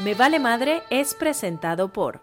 Me 0.00 0.14
Vale 0.14 0.38
Madre 0.38 0.84
es 0.90 1.12
presentado 1.12 1.92
por 1.92 2.22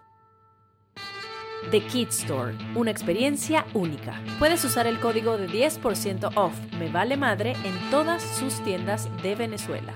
The 1.71 1.85
Kid 1.85 2.07
Store, 2.07 2.55
una 2.73 2.89
experiencia 2.89 3.65
única. 3.73 4.23
Puedes 4.39 4.63
usar 4.63 4.87
el 4.87 4.97
código 5.01 5.37
de 5.37 5.49
10% 5.49 6.31
off 6.37 6.57
Me 6.79 6.89
Vale 6.89 7.17
Madre 7.17 7.51
en 7.65 7.91
todas 7.91 8.23
sus 8.23 8.63
tiendas 8.63 9.09
de 9.21 9.35
Venezuela. 9.35 9.93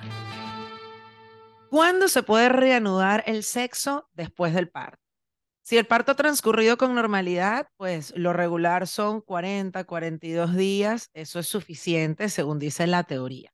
¿Cuándo 1.70 2.10
se 2.10 2.22
puede 2.22 2.50
reanudar 2.50 3.24
el 3.26 3.44
sexo 3.44 4.10
después 4.12 4.54
del 4.54 4.70
parto? 4.70 5.00
Si 5.62 5.78
el 5.78 5.88
parto 5.88 6.12
ha 6.12 6.16
transcurrido 6.16 6.76
con 6.78 6.94
normalidad, 6.94 7.70
pues 7.78 8.12
lo 8.14 8.34
regular 8.34 8.88
son 8.88 9.22
40, 9.22 9.86
42 9.86 10.54
días. 10.54 11.10
Eso 11.14 11.40
es 11.40 11.48
suficiente, 11.48 12.28
según 12.28 12.60
dice 12.60 12.88
la 12.88 13.04
teoría. 13.04 13.54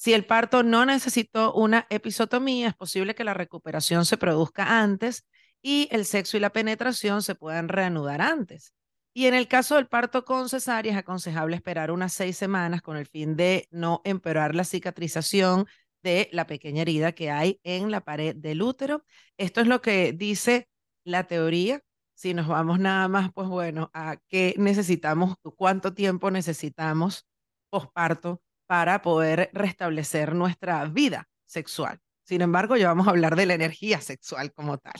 Si 0.00 0.14
el 0.14 0.24
parto 0.24 0.62
no 0.62 0.86
necesitó 0.86 1.52
una 1.52 1.86
episotomía, 1.90 2.68
es 2.68 2.74
posible 2.74 3.14
que 3.14 3.22
la 3.22 3.34
recuperación 3.34 4.06
se 4.06 4.16
produzca 4.16 4.80
antes 4.80 5.26
y 5.60 5.88
el 5.90 6.06
sexo 6.06 6.38
y 6.38 6.40
la 6.40 6.54
penetración 6.54 7.20
se 7.20 7.34
puedan 7.34 7.68
reanudar 7.68 8.22
antes. 8.22 8.72
Y 9.12 9.26
en 9.26 9.34
el 9.34 9.46
caso 9.46 9.74
del 9.74 9.88
parto 9.88 10.24
con 10.24 10.48
cesárea, 10.48 10.92
es 10.92 10.98
aconsejable 10.98 11.54
esperar 11.54 11.90
unas 11.90 12.14
seis 12.14 12.38
semanas 12.38 12.80
con 12.80 12.96
el 12.96 13.04
fin 13.04 13.36
de 13.36 13.68
no 13.70 14.00
empeorar 14.04 14.54
la 14.54 14.64
cicatrización 14.64 15.66
de 16.02 16.30
la 16.32 16.46
pequeña 16.46 16.80
herida 16.80 17.12
que 17.12 17.30
hay 17.30 17.60
en 17.62 17.90
la 17.90 18.00
pared 18.00 18.34
del 18.34 18.62
útero. 18.62 19.04
Esto 19.36 19.60
es 19.60 19.66
lo 19.66 19.82
que 19.82 20.14
dice 20.14 20.70
la 21.04 21.24
teoría. 21.24 21.82
Si 22.14 22.32
nos 22.32 22.48
vamos 22.48 22.78
nada 22.78 23.06
más, 23.08 23.32
pues 23.34 23.48
bueno, 23.48 23.90
a 23.92 24.16
qué 24.28 24.54
necesitamos, 24.56 25.34
cuánto 25.58 25.92
tiempo 25.92 26.30
necesitamos 26.30 27.26
posparto 27.68 28.40
para 28.70 29.02
poder 29.02 29.50
restablecer 29.52 30.32
nuestra 30.32 30.84
vida 30.84 31.28
sexual. 31.44 31.98
Sin 32.22 32.40
embargo, 32.40 32.76
ya 32.76 32.86
vamos 32.86 33.08
a 33.08 33.10
hablar 33.10 33.34
de 33.34 33.44
la 33.44 33.54
energía 33.54 34.00
sexual 34.00 34.52
como 34.52 34.78
tal. 34.78 34.94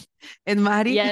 Edmari. 0.44 0.98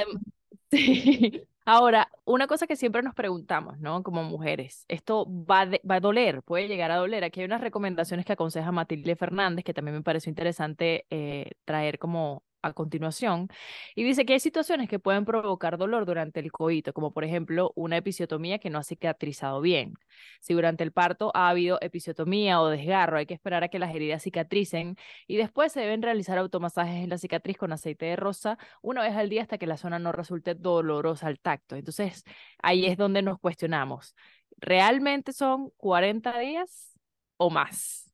Sí. 0.71 1.47
Ahora, 1.65 2.11
una 2.25 2.45
cosa 2.45 2.67
que 2.67 2.75
siempre 2.75 3.01
nos 3.01 3.15
preguntamos, 3.15 3.79
¿no? 3.79 4.03
Como 4.03 4.23
mujeres, 4.23 4.85
¿esto 4.87 5.25
va, 5.25 5.65
va 5.89 5.95
a 5.95 5.99
doler? 5.99 6.43
¿Puede 6.43 6.67
llegar 6.67 6.91
a 6.91 6.97
doler? 6.97 7.23
Aquí 7.23 7.39
hay 7.39 7.47
unas 7.47 7.61
recomendaciones 7.61 8.23
que 8.23 8.33
aconseja 8.33 8.71
Matilde 8.71 9.15
Fernández, 9.15 9.65
que 9.65 9.73
también 9.73 9.95
me 9.95 10.03
pareció 10.03 10.29
interesante 10.29 11.07
eh, 11.09 11.49
traer 11.65 11.97
como 11.97 12.43
a 12.61 12.73
continuación, 12.73 13.47
y 13.95 14.03
dice 14.03 14.25
que 14.25 14.33
hay 14.33 14.39
situaciones 14.39 14.89
que 14.89 14.99
pueden 14.99 15.25
provocar 15.25 15.77
dolor 15.77 16.05
durante 16.05 16.39
el 16.39 16.51
coito, 16.51 16.93
como 16.93 17.13
por 17.13 17.23
ejemplo 17.23 17.71
una 17.75 17.97
episiotomía 17.97 18.59
que 18.59 18.69
no 18.69 18.79
ha 18.79 18.83
cicatrizado 18.83 19.61
bien. 19.61 19.93
Si 20.39 20.53
durante 20.53 20.83
el 20.83 20.91
parto 20.91 21.31
ha 21.33 21.49
habido 21.49 21.77
episiotomía 21.81 22.61
o 22.61 22.67
desgarro, 22.67 23.17
hay 23.17 23.25
que 23.25 23.33
esperar 23.33 23.63
a 23.63 23.69
que 23.69 23.79
las 23.79 23.93
heridas 23.93 24.23
cicatricen 24.23 24.97
y 25.27 25.37
después 25.37 25.71
se 25.71 25.81
deben 25.81 26.01
realizar 26.01 26.37
automasajes 26.37 27.03
en 27.03 27.09
la 27.09 27.17
cicatriz 27.17 27.57
con 27.57 27.71
aceite 27.71 28.05
de 28.05 28.15
rosa 28.15 28.57
una 28.81 29.01
vez 29.01 29.15
al 29.15 29.29
día 29.29 29.41
hasta 29.41 29.57
que 29.57 29.67
la 29.67 29.77
zona 29.77 29.99
no 29.99 30.11
resulte 30.11 30.55
dolorosa 30.55 31.27
al 31.27 31.39
tacto. 31.39 31.75
Entonces, 31.75 32.23
ahí 32.61 32.85
es 32.85 32.97
donde 32.97 33.21
nos 33.21 33.39
cuestionamos, 33.39 34.15
¿realmente 34.57 35.33
son 35.33 35.71
40 35.77 36.37
días 36.39 36.93
o 37.37 37.49
más? 37.49 38.08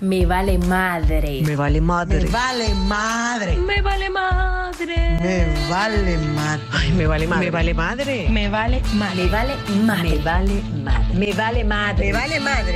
Me 0.00 0.26
vale 0.26 0.58
madre. 0.58 1.42
Me 1.44 1.56
vale 1.56 1.80
madre. 1.80 2.22
Me 2.22 2.30
vale 2.30 2.74
madre. 2.74 3.56
Me 3.56 3.82
vale 3.82 4.10
madre. 4.10 5.18
Me 5.20 5.68
vale 5.68 6.18
madre. 6.18 6.62
Ay, 6.72 6.92
me 6.92 7.06
vale 7.06 7.26
madre. 7.26 7.44
Me 7.46 7.50
vale 7.50 7.74
madre. 7.74 8.28
Me 8.28 8.48
vale 8.48 8.82
madre. 8.94 9.18
Me 9.18 9.28
vale 9.28 9.64
madre. 9.64 11.14
Me 11.18 11.32
vale 11.32 11.64
madre. 11.64 12.12
Me 12.12 12.12
vale 12.12 12.40
madre. 12.40 12.72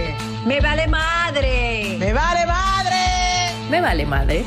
Me 0.47 0.61
vale 0.61 0.61
madre. 0.61 0.61
Me 0.61 0.61
vale 0.61 0.87
madre. 0.87 1.99
Me 1.99 2.13
vale 2.13 2.47
madre. 2.47 3.71
Me 3.71 3.81
vale 3.81 4.07
madre. 4.07 4.45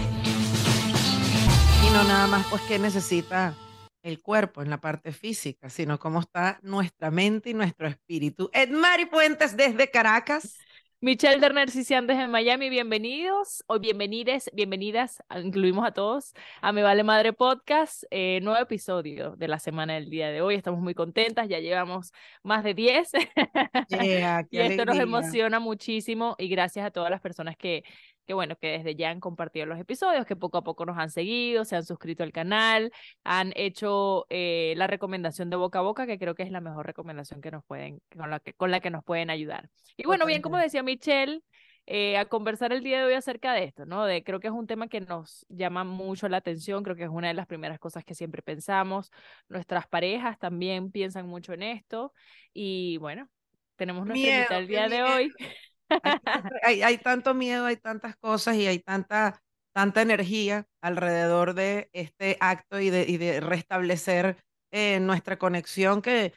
Y 1.83 1.93
no 1.93 2.03
nada 2.03 2.27
más 2.27 2.45
pues 2.49 2.61
que 2.63 2.77
necesita 2.77 3.53
el 4.03 4.21
cuerpo 4.21 4.61
en 4.61 4.69
la 4.69 4.79
parte 4.79 5.11
física, 5.11 5.69
sino 5.69 5.97
cómo 5.97 6.19
está 6.19 6.59
nuestra 6.61 7.09
mente 7.09 7.49
y 7.49 7.53
nuestro 7.53 7.87
espíritu. 7.87 8.49
Edmari 8.53 9.07
Puentes 9.07 9.57
desde 9.57 9.89
Caracas. 9.89 10.57
Michelle 11.01 11.41
Derner 11.41 11.69
Cician 11.69 12.07
desde 12.07 12.27
Miami, 12.27 12.69
bienvenidos 12.69 13.63
o 13.67 13.79
bienvenides, 13.79 14.49
bienvenidas, 14.53 15.21
incluimos 15.43 15.85
a 15.85 15.91
todos 15.91 16.33
a 16.61 16.71
Me 16.71 16.83
Vale 16.83 17.03
Madre 17.03 17.33
Podcast, 17.33 18.05
eh, 18.11 18.39
nuevo 18.41 18.59
episodio 18.59 19.35
de 19.35 19.49
la 19.49 19.59
semana 19.59 19.95
del 19.95 20.09
día 20.09 20.29
de 20.29 20.41
hoy. 20.41 20.55
Estamos 20.55 20.79
muy 20.79 20.93
contentas, 20.93 21.49
ya 21.49 21.59
llevamos 21.59 22.13
más 22.43 22.63
de 22.63 22.73
10 22.73 23.11
y 24.51 24.57
esto 24.57 24.85
nos 24.85 24.97
emociona 24.97 25.59
muchísimo 25.59 26.35
y 26.39 26.47
gracias 26.47 26.85
a 26.85 26.91
todas 26.91 27.11
las 27.11 27.19
personas 27.19 27.57
que 27.57 27.83
que 28.25 28.33
bueno, 28.33 28.55
que 28.57 28.67
desde 28.67 28.95
ya 28.95 29.09
han 29.09 29.19
compartido 29.19 29.65
los 29.65 29.79
episodios, 29.79 30.25
que 30.25 30.35
poco 30.35 30.57
a 30.57 30.63
poco 30.63 30.85
nos 30.85 30.97
han 30.97 31.09
seguido, 31.09 31.65
se 31.65 31.75
han 31.75 31.85
suscrito 31.85 32.23
al 32.23 32.31
canal, 32.31 32.91
han 33.23 33.53
hecho 33.55 34.25
eh, 34.29 34.73
la 34.77 34.87
recomendación 34.87 35.49
de 35.49 35.55
boca 35.55 35.79
a 35.79 35.83
boca, 35.83 36.07
que 36.07 36.19
creo 36.19 36.35
que 36.35 36.43
es 36.43 36.51
la 36.51 36.61
mejor 36.61 36.85
recomendación 36.85 37.41
que 37.41 37.51
nos 37.51 37.63
pueden, 37.65 38.01
con 38.15 38.29
la 38.29 38.39
que, 38.39 38.53
con 38.53 38.71
la 38.71 38.79
que 38.79 38.89
nos 38.89 39.03
pueden 39.03 39.29
ayudar. 39.29 39.69
Y 39.97 40.05
bueno, 40.05 40.25
bien, 40.25 40.41
como 40.41 40.57
decía 40.57 40.83
Michelle, 40.83 41.41
eh, 41.87 42.17
a 42.17 42.25
conversar 42.25 42.73
el 42.73 42.83
día 42.83 42.97
de 42.99 43.05
hoy 43.05 43.13
acerca 43.13 43.53
de 43.53 43.63
esto, 43.63 43.85
¿no? 43.85 44.05
De, 44.05 44.23
creo 44.23 44.39
que 44.39 44.47
es 44.47 44.53
un 44.53 44.65
tema 44.65 44.87
que 44.87 45.01
nos 45.01 45.45
llama 45.49 45.83
mucho 45.83 46.27
la 46.27 46.37
atención, 46.37 46.83
creo 46.83 46.95
que 46.95 47.03
es 47.03 47.09
una 47.09 47.27
de 47.27 47.35
las 47.35 47.45
primeras 47.45 47.77
cosas 47.77 48.03
que 48.03 48.15
siempre 48.15 48.41
pensamos. 48.41 49.11
Nuestras 49.49 49.85
parejas 49.87 50.39
también 50.39 50.91
piensan 50.91 51.27
mucho 51.27 51.53
en 51.53 51.61
esto 51.61 52.11
y 52.53 52.97
bueno, 52.97 53.29
tenemos 53.75 54.07
nuestra 54.07 54.35
invitado 54.35 54.59
el 54.61 54.67
día 54.67 54.89
de 54.89 55.03
hoy. 55.03 55.31
Hay, 56.63 56.97
tanto 56.97 57.33
miedo, 57.33 57.65
hay 57.65 57.77
tantas 57.77 58.15
cosas 58.17 58.55
y 58.55 58.67
hay 58.67 58.79
tanta, 58.79 59.41
tanta 59.73 60.01
energía 60.01 60.65
alrededor 60.81 61.53
de 61.53 61.89
este 61.93 62.37
acto 62.39 62.79
y 62.79 62.89
de, 62.89 63.05
y 63.07 63.17
de 63.17 63.39
restablecer 63.39 64.37
eh, 64.71 64.99
nuestra 64.99 65.37
conexión 65.37 66.01
que, 66.01 66.33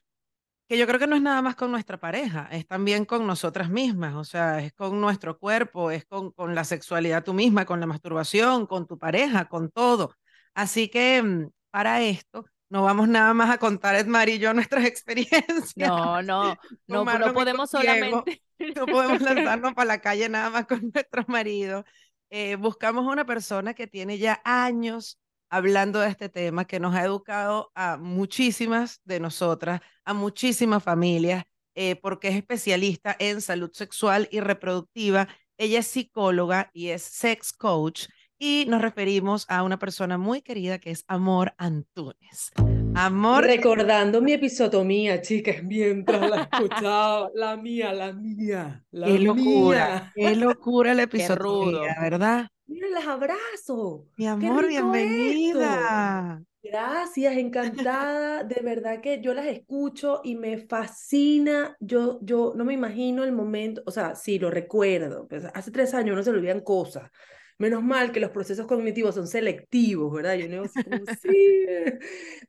que 0.69 0.79
yo 0.79 0.87
creo 0.87 0.99
que 0.99 1.07
no 1.07 1.17
es 1.17 1.23
nada 1.23 1.41
más 1.43 1.57
con 1.57 1.71
nuestra 1.71 1.99
pareja, 1.99 2.49
es 2.53 2.67
también 2.67 3.05
con 3.07 3.27
nosotras 3.27 3.71
mismas, 3.71 4.15
o 4.15 4.25
sea, 4.25 4.61
es 4.61 4.73
con 4.75 5.01
nuestro 5.01 5.39
cuerpo, 5.39 5.91
es 5.91 6.05
con, 6.05 6.31
con 6.33 6.55
la 6.55 6.65
sexualidad 6.65 7.25
tú 7.25 7.33
misma, 7.33 7.65
con 7.65 7.81
la 7.81 7.87
masturbación, 7.87 8.67
con 8.67 8.87
tu 8.87 8.99
pareja, 8.99 9.47
con 9.49 9.71
todo. 9.71 10.15
Así 10.55 10.89
que 10.89 11.23
mm, 11.23 11.49
para 11.71 12.03
esto 12.03 12.45
no 12.71 12.83
vamos 12.83 13.09
nada 13.09 13.33
más 13.35 13.51
a 13.51 13.59
contar, 13.59 13.95
Edmar 13.95 14.29
y 14.29 14.39
yo, 14.39 14.53
nuestras 14.53 14.85
experiencias. 14.87 15.77
No, 15.77 16.23
no, 16.23 16.57
no, 16.87 17.05
no 17.05 17.33
podemos 17.33 17.71
solamente. 17.71 18.43
No 18.75 18.87
podemos 18.87 19.21
lanzarnos 19.23 19.75
para 19.75 19.87
la 19.87 20.01
calle 20.01 20.29
nada 20.29 20.51
más 20.51 20.67
con 20.67 20.81
nuestros 20.95 21.29
maridos. 21.29 21.85
Eh, 22.31 22.57
buscamos 22.57 23.11
una 23.11 23.25
persona 23.25 23.75
que 23.75 23.87
tiene 23.87 24.19
ya 24.19 24.43
años 24.45 25.19
hablando 25.51 26.01
de 26.01 26.11
este 26.11 26.29
tema, 26.29 26.67
que 26.67 26.79
nos 26.79 26.95
ha 26.95 27.05
educado 27.05 27.73
a 27.75 27.97
muchísimas 27.97 29.01
de 29.05 29.19
nosotras, 29.19 29.81
a 30.05 30.13
muchísimas 30.13 30.83
familias, 30.83 31.45
eh, 31.75 31.97
porque 31.97 32.29
es 32.29 32.37
especialista 32.37 33.17
en 33.19 33.41
salud 33.41 33.71
sexual 33.73 34.29
y 34.31 34.41
reproductiva. 34.41 35.27
Ella 35.57 35.79
es 35.79 35.87
psicóloga 35.87 36.71
y 36.75 36.89
es 36.89 37.03
sex 37.03 37.55
coach 37.55 38.09
y 38.39 38.67
nos 38.69 38.81
referimos 38.81 39.45
a 39.49 39.63
una 39.63 39.79
persona 39.79 40.17
muy 40.17 40.43
querida 40.43 40.79
que 40.79 40.91
es 40.91 41.05
Amor 41.09 41.55
Antunes. 41.59 42.53
Amor. 42.95 43.45
Recordando 43.45 44.21
mi 44.21 44.33
episotomía, 44.33 45.21
chicas, 45.21 45.63
mientras 45.63 46.29
la 46.29 46.43
escuchaba, 46.43 47.31
la 47.35 47.57
mía, 47.57 47.93
la 47.93 48.13
mía, 48.13 48.85
la 48.91 49.07
qué 49.07 49.19
locura, 49.19 50.13
qué 50.15 50.37
locura 50.37 50.95
la 50.95 51.03
episotomía, 51.05 51.97
¿verdad? 52.01 52.49
Miren, 52.67 52.93
las 52.93 53.07
abrazo. 53.07 54.07
Mi 54.17 54.27
amor, 54.27 54.67
bienvenida. 54.67 56.43
Gracias, 56.63 57.37
encantada. 57.37 58.43
De 58.45 58.61
verdad 58.63 59.01
que 59.01 59.23
yo 59.23 59.33
las 59.33 59.47
escucho 59.47 60.21
y 60.23 60.35
me 60.35 60.59
fascina. 60.59 61.77
Yo, 61.81 62.19
yo 62.21 62.53
no 62.55 62.65
me 62.65 62.75
imagino 62.75 63.25
el 63.25 63.33
momento, 63.33 63.83
o 63.87 63.91
sea, 63.91 64.15
sí, 64.15 64.39
lo 64.39 64.51
recuerdo. 64.51 65.27
Pues, 65.29 65.45
hace 65.55 65.71
tres 65.71 65.95
años 65.95 66.17
no 66.17 66.23
se 66.23 66.31
le 66.31 66.39
olvidan 66.39 66.61
cosas 66.61 67.11
menos 67.59 67.83
mal 67.83 68.13
que 68.13 68.21
los 68.21 68.31
procesos 68.31 68.67
cognitivos 68.67 69.17
son 69.17 69.27
selectivos, 69.27 70.13
¿verdad? 70.13 70.37
Yo 70.37 70.49
no 70.49 70.67
sé 70.69 70.85
cómo, 70.85 71.05
sí. 71.23 71.67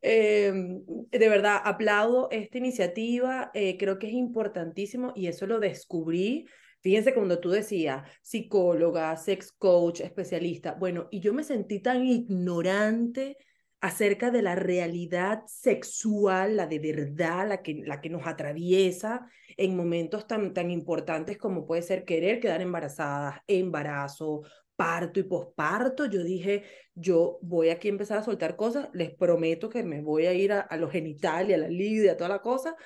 Em, 0.02 0.84
de 1.12 1.30
verdad, 1.30 1.60
aplaudo 1.64 2.30
esta 2.32 2.58
iniciativa, 2.58 3.52
eh, 3.54 3.78
creo 3.78 4.00
que 4.00 4.08
es 4.08 4.14
importantísimo 4.14 5.12
y 5.16 5.28
eso 5.28 5.46
lo 5.48 5.60
descubrí. 5.60 6.46
Fíjense 6.82 7.14
cuando 7.14 7.40
tú 7.40 7.50
decías 7.50 8.10
psicóloga, 8.22 9.16
sex 9.18 9.52
coach, 9.52 10.00
especialista, 10.00 10.74
bueno, 10.74 11.10
y 11.12 11.20
yo 11.20 11.34
me 11.34 11.44
sentí 11.44 11.82
tan 11.82 12.06
ignorante 12.06 13.36
acerca 13.82 14.32
de 14.32 14.42
la 14.42 14.56
realidad 14.56 15.44
sexual, 15.48 16.58
la 16.58 16.68
de 16.68 16.80
verdad, 16.80 17.48
la 17.48 17.62
que, 17.62 17.82
la 17.86 18.02
que 18.02 18.10
nos 18.10 18.28
atraviesa 18.28 19.28
en 19.58 19.76
momentos 19.76 20.28
tan, 20.28 20.54
tan 20.54 20.70
importantes 20.72 21.38
como 21.38 21.66
puede 21.66 21.82
ser 21.82 22.06
querer 22.06 22.40
quedar 22.40 22.62
embarazadas, 22.62 23.40
embarazo, 23.48 24.44
parto 24.80 25.20
y 25.20 25.24
posparto, 25.24 26.06
yo 26.06 26.24
dije, 26.24 26.64
yo 26.96 27.38
voy 27.42 27.68
aquí 27.68 27.90
a 27.90 27.92
empezar 27.92 28.18
a 28.18 28.24
soltar 28.24 28.56
cosas, 28.56 28.88
les 28.94 29.14
prometo 29.14 29.68
que 29.68 29.84
me 29.84 30.02
voy 30.02 30.26
a 30.26 30.34
ir 30.34 30.54
a, 30.54 30.78
los 30.78 30.90
genitales, 30.90 31.58
a 31.58 31.60
la 31.60 31.68
lidia, 31.68 32.14
a 32.14 32.16
toda 32.16 32.30
la 32.30 32.40
cosa, 32.40 32.78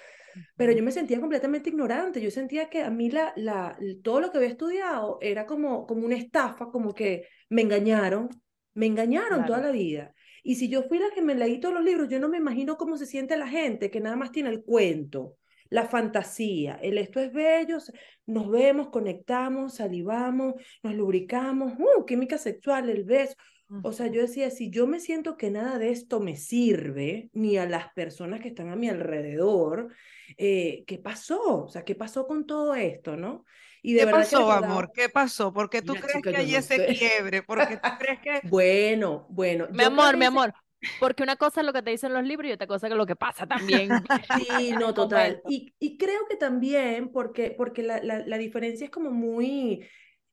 pero 0.58 0.72
yo 0.72 0.82
me 0.82 0.92
sentía 0.92 1.20
completamente 1.20 1.70
ignorante, 1.70 2.20
yo 2.20 2.32
sentía 2.32 2.68
que 2.68 2.82
a 2.82 2.90
mí 2.90 3.12
la, 3.12 3.32
la, 3.36 3.78
todo 4.04 4.22
lo 4.22 4.32
que 4.32 4.38
había 4.38 4.50
estudiado 4.50 5.20
era 5.22 5.46
como, 5.46 5.86
como 5.86 6.04
una 6.04 6.16
estafa, 6.16 6.72
como 6.72 6.96
que 6.96 7.28
me 7.50 7.62
engañaron, 7.62 8.28
Me 8.74 8.88
engañaron 8.88 9.46
toda 9.46 9.60
la 9.60 9.70
vida. 9.70 10.16
Y 10.42 10.56
si 10.56 10.70
yo 10.70 10.82
fui 10.82 10.98
la 10.98 11.12
que 11.14 11.22
me 11.22 11.36
leí 11.36 11.60
todos 11.60 11.76
los 11.76 11.84
libros, 11.84 12.10
yo 12.10 12.20
no 12.20 12.28
me 12.28 12.40
imagino 12.40 12.76
cómo 12.76 12.98
se 12.98 13.06
siente 13.06 13.38
la 13.38 13.48
gente 13.48 13.92
que 13.92 14.00
nada 14.00 14.16
más 14.16 14.32
tiene 14.32 14.50
el 14.50 14.64
cuento, 14.64 15.38
la 15.74 15.88
fantasía, 15.88 16.78
el 16.82 16.98
esto 17.00 17.20
es 17.20 17.34
bello, 17.34 17.80
nos 18.28 18.50
vemos, 18.50 18.90
conectamos, 18.90 19.76
salivamos, 19.76 20.54
nos 20.84 20.94
lubricamos, 20.94 21.74
uh, 21.80 22.06
química 22.06 22.38
sexual, 22.38 22.90
el 22.90 23.04
beso. 23.04 23.36
O 23.82 23.92
sea, 23.92 24.06
yo 24.08 24.22
decía, 24.22 24.52
si 24.52 24.70
yo 24.70 24.86
me 24.86 25.00
siento 25.00 25.36
que 25.36 25.50
nada 25.50 25.80
de 25.80 25.90
esto 25.90 26.20
me 26.20 26.36
sirve, 26.36 27.30
ni 27.34 27.58
a 27.58 27.66
las 27.66 27.92
personas 27.94 28.40
que 28.40 28.50
están 28.50 28.70
a 28.70 28.76
mi 28.76 28.88
alrededor, 28.88 29.92
eh, 30.38 30.84
¿qué 30.86 31.00
pasó? 31.00 31.64
O 31.64 31.68
sea, 31.70 31.84
¿qué 31.84 31.96
pasó 31.96 32.28
con 32.28 32.46
todo 32.46 32.76
esto, 32.76 33.18
no? 33.18 33.44
Y 33.82 33.94
de 33.94 34.00
¿Qué 34.02 34.06
verdad 34.06 34.20
pasó, 34.22 34.52
amor? 34.52 34.92
¿Qué 34.94 35.10
pasó? 35.10 35.52
¿Por 35.52 35.70
qué 35.72 35.82
tú 35.82 35.94
Mira, 35.94 36.02
crees 36.02 36.18
chica, 36.18 36.32
que 36.32 36.38
hay 36.38 36.52
no 36.52 36.58
ese 36.60 36.76
sé. 36.76 36.88
quiebre? 36.98 37.42
¿Por 37.42 37.68
qué 37.68 37.78
tú 37.78 37.90
crees 37.98 38.20
que 38.20 38.42
Bueno, 38.50 39.26
bueno. 39.30 39.68
Mi 39.72 39.84
amor, 39.84 40.18
mi 40.18 40.26
amor. 40.26 40.54
Porque 40.98 41.24
una 41.24 41.36
cosa 41.36 41.62
es 41.62 41.66
lo 41.66 41.74
que 41.74 41.82
te 41.82 41.92
dicen 41.92 42.14
los 42.14 42.24
libros 42.24 42.50
y 42.50 42.54
otra 42.54 42.68
cosa 42.68 42.88
es 42.88 42.94
lo 42.94 43.06
que 43.06 43.16
pasa 43.16 43.48
también. 43.48 44.04
Sí, 44.34 44.76
no, 44.78 44.94
total. 44.94 45.44
Y, 45.46 45.74
y 45.80 45.98
creo 45.98 46.22
que 46.30 46.36
también, 46.38 47.12
porque, 47.12 47.52
porque 47.52 47.84
la, 47.84 48.02
la, 48.04 48.20
la 48.26 48.38
diferencia 48.38 48.86
es 48.86 48.92
como 48.92 49.12
muy, 49.12 49.86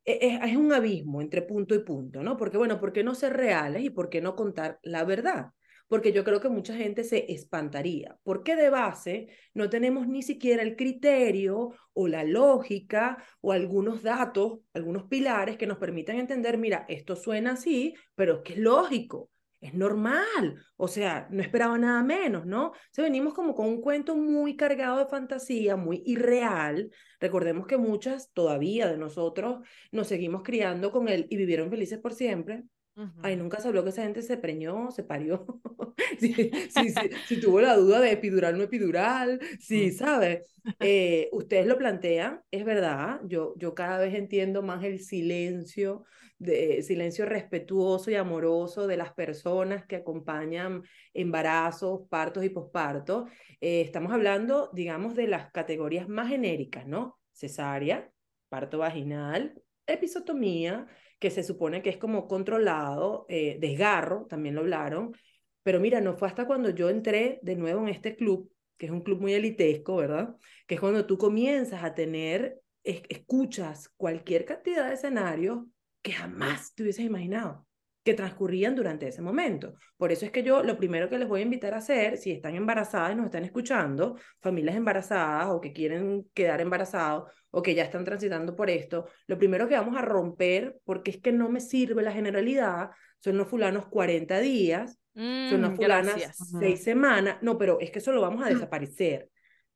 e- 0.05 0.19
es, 0.23 0.41
es 0.51 0.57
un 0.57 0.73
abismo 0.73 1.21
entre 1.21 1.43
punto 1.43 1.75
y 1.75 1.81
punto, 1.81 2.23
¿no? 2.23 2.37
Porque, 2.37 2.57
bueno, 2.59 2.81
¿por 2.81 2.93
qué 2.93 3.03
no 3.05 3.15
ser 3.15 3.35
reales 3.37 3.83
y 3.85 3.91
por 3.91 4.09
qué 4.11 4.21
no 4.21 4.37
contar 4.37 4.79
la 4.83 5.05
verdad? 5.05 5.51
Porque 5.89 6.13
yo 6.13 6.23
creo 6.25 6.41
que 6.41 6.49
mucha 6.49 6.75
gente 6.77 7.03
se 7.05 7.33
espantaría. 7.33 8.17
Porque 8.23 8.55
de 8.57 8.71
base 8.71 9.29
no 9.55 9.69
tenemos 9.71 10.07
ni 10.07 10.23
siquiera 10.23 10.63
el 10.63 10.77
criterio 10.77 11.75
o 11.93 12.09
la 12.09 12.23
lógica 12.25 13.23
o 13.41 13.53
algunos 13.53 14.03
datos, 14.03 14.61
algunos 14.73 15.05
pilares 15.05 15.57
que 15.57 15.67
nos 15.67 15.79
permitan 15.79 16.17
entender, 16.19 16.59
mira, 16.59 16.85
esto 16.89 17.17
suena 17.17 17.53
así, 17.53 17.95
pero 18.15 18.37
es 18.37 18.43
que 18.43 18.53
es 18.55 18.59
lógico. 18.61 19.31
Es 19.61 19.75
normal, 19.75 20.65
o 20.77 20.89
sea, 20.89 21.29
no 21.31 21.43
esperaba 21.43 21.77
nada 21.77 22.03
menos, 22.03 22.47
¿no? 22.47 22.69
O 22.69 22.75
sea, 22.93 23.05
venimos 23.05 23.35
como 23.35 23.55
con 23.55 23.67
un 23.67 23.83
cuento 23.83 24.17
muy 24.17 24.57
cargado 24.57 24.99
de 24.99 25.07
fantasía, 25.07 25.77
muy 25.77 26.03
irreal. 26.07 26.91
Recordemos 27.21 27.67
que 27.67 27.77
muchas 27.77 28.33
todavía 28.33 28.89
de 28.89 28.97
nosotros 28.97 29.59
nos 29.93 30.09
seguimos 30.09 30.43
criando 30.45 30.91
con 30.91 31.09
él 31.09 31.27
y 31.29 31.37
vivieron 31.37 31.69
felices 31.71 31.99
por 31.99 32.15
siempre. 32.15 32.65
Ay, 33.21 33.37
Ujú. 33.37 33.37
nunca 33.37 33.61
se 33.61 33.69
habló 33.69 33.85
que 33.85 33.91
esa 33.91 34.03
gente 34.03 34.23
se 34.23 34.39
preñó, 34.39 34.91
se 34.91 35.05
parió. 35.05 35.47
Si, 36.19 36.35
si, 36.71 36.91
si, 36.91 37.11
si 37.25 37.41
tuvo 37.41 37.61
la 37.61 37.77
duda 37.77 38.01
de 38.01 38.13
epidural 38.13 38.57
no 38.57 38.65
epidural, 38.65 39.41
sí, 39.59 39.91
Ujú. 39.91 39.93
¿sabes? 39.93 40.41
Eh, 40.81 41.29
ustedes 41.33 41.67
lo 41.67 41.77
plantean, 41.79 42.43
es 42.51 42.65
verdad. 42.65 43.21
Yo, 43.27 43.55
yo 43.59 43.75
cada 43.75 43.99
vez 43.99 44.15
entiendo 44.15 44.63
más 44.63 44.83
el 44.85 45.01
silencio, 45.01 46.05
de, 46.41 46.83
silencio 46.83 47.27
respetuoso 47.27 48.11
y 48.11 48.17
amoroso 48.17 48.87
de 48.87 48.97
las 48.97 49.13
personas 49.13 49.87
que 49.87 49.97
acompañan 49.97 50.83
embarazos, 51.15 52.09
partos 52.09 52.45
y 52.45 52.49
pospartos. 52.49 53.31
Eh, 53.61 53.83
estamos 53.83 54.13
hablando, 54.13 54.71
digamos, 54.73 55.15
de 55.15 55.29
las 55.29 55.53
categorías 55.53 56.09
más 56.09 56.29
genéricas, 56.29 56.87
¿no? 56.87 57.19
Cesárea, 57.33 58.11
parto 58.49 58.79
vaginal, 58.79 59.63
episotomía, 59.87 60.87
que 61.19 61.31
se 61.31 61.45
supone 61.45 61.83
que 61.83 61.91
es 61.91 61.99
como 61.99 62.27
controlado, 62.27 63.27
eh, 63.29 63.59
desgarro, 63.61 64.27
también 64.27 64.55
lo 64.55 64.63
hablaron, 64.63 65.13
pero 65.63 65.79
mira, 65.79 66.01
no 66.01 66.17
fue 66.17 66.29
hasta 66.29 66.47
cuando 66.47 66.71
yo 66.71 66.89
entré 66.89 67.39
de 67.43 67.55
nuevo 67.55 67.83
en 67.83 67.91
este 67.91 68.17
club, 68.17 68.51
que 68.79 68.87
es 68.87 68.93
un 68.93 69.03
club 69.03 69.21
muy 69.21 69.35
elitesco, 69.35 69.97
¿verdad? 69.97 70.37
Que 70.67 70.77
es 70.77 70.81
cuando 70.81 71.05
tú 71.05 71.19
comienzas 71.19 71.85
a 71.85 71.95
tener, 71.95 72.59
es- 72.83 73.03
escuchas 73.11 73.91
cualquier 73.91 74.47
cantidad 74.47 74.89
de 74.89 74.95
escenarios 74.95 75.59
que 76.03 76.13
jamás 76.13 76.75
te 76.75 76.83
hubieses 76.83 77.05
imaginado 77.05 77.67
que 78.03 78.15
transcurrían 78.15 78.75
durante 78.75 79.07
ese 79.09 79.21
momento. 79.21 79.75
Por 79.99 80.11
eso 80.11 80.25
es 80.25 80.31
que 80.33 80.43
yo 80.43 80.63
lo 80.63 80.79
primero 80.79 81.11
que 81.11 81.19
les 81.19 81.29
voy 81.29 81.41
a 81.41 81.45
invitar 81.45 81.75
a 81.75 81.79
hacer, 81.79 82.17
si 82.17 82.31
están 82.33 82.55
embarazadas 82.55 83.13
y 83.13 83.17
nos 83.17 83.27
están 83.27 83.45
escuchando, 83.45 84.17
familias 84.41 84.77
embarazadas 84.77 85.49
o 85.49 85.61
que 85.61 85.73
quieren 85.75 86.27
quedar 86.33 86.63
embarazados 86.63 87.31
o 87.51 87.61
que 87.63 87.75
ya 87.75 87.85
están 87.85 88.05
transitando 88.05 88.57
por 88.57 88.71
esto, 88.71 89.07
lo 89.27 89.37
primero 89.37 89.69
que 89.69 89.75
vamos 89.75 89.97
a 89.99 90.03
romper, 90.03 90.79
porque 90.85 91.11
es 91.11 91.19
que 91.21 91.33
no 91.33 91.51
me 91.51 91.61
sirve 91.61 92.03
la 92.03 92.13
generalidad, 92.13 92.91
son 93.19 93.37
los 93.37 93.49
fulanos 93.49 93.87
40 93.89 94.39
días, 94.41 94.99
son 95.45 95.61
las 95.63 95.73
Mm, 95.73 95.77
fulanas 95.77 96.15
gracias. 96.15 96.49
seis 96.59 96.83
semanas, 96.83 97.37
no, 97.43 97.59
pero 97.59 97.81
es 97.81 97.91
que 97.91 97.99
eso 97.99 98.13
lo 98.13 98.21
vamos 98.23 98.45
a 98.45 98.49
desaparecer, 98.49 99.29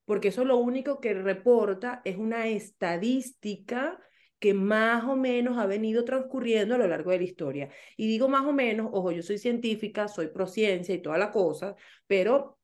porque 0.04 0.28
eso 0.28 0.44
lo 0.44 0.56
único 0.56 1.00
que 1.00 1.12
reporta 1.14 2.00
es 2.04 2.16
una 2.16 2.46
estadística 2.46 3.98
que 4.38 4.54
más 4.54 5.04
o 5.04 5.16
menos 5.16 5.58
ha 5.58 5.66
venido 5.66 6.04
transcurriendo 6.04 6.74
a 6.74 6.78
lo 6.78 6.86
largo 6.86 7.10
de 7.10 7.18
la 7.18 7.24
historia. 7.24 7.68
Y 7.96 8.08
digo 8.08 8.28
más 8.28 8.44
o 8.46 8.52
menos, 8.52 8.90
ojo, 8.92 9.12
yo 9.12 9.22
soy 9.22 9.38
científica, 9.38 10.08
soy 10.08 10.28
prociencia 10.28 10.94
y 10.94 11.02
toda 11.02 11.18
la 11.18 11.30
cosa, 11.30 11.74
pero 12.06 12.58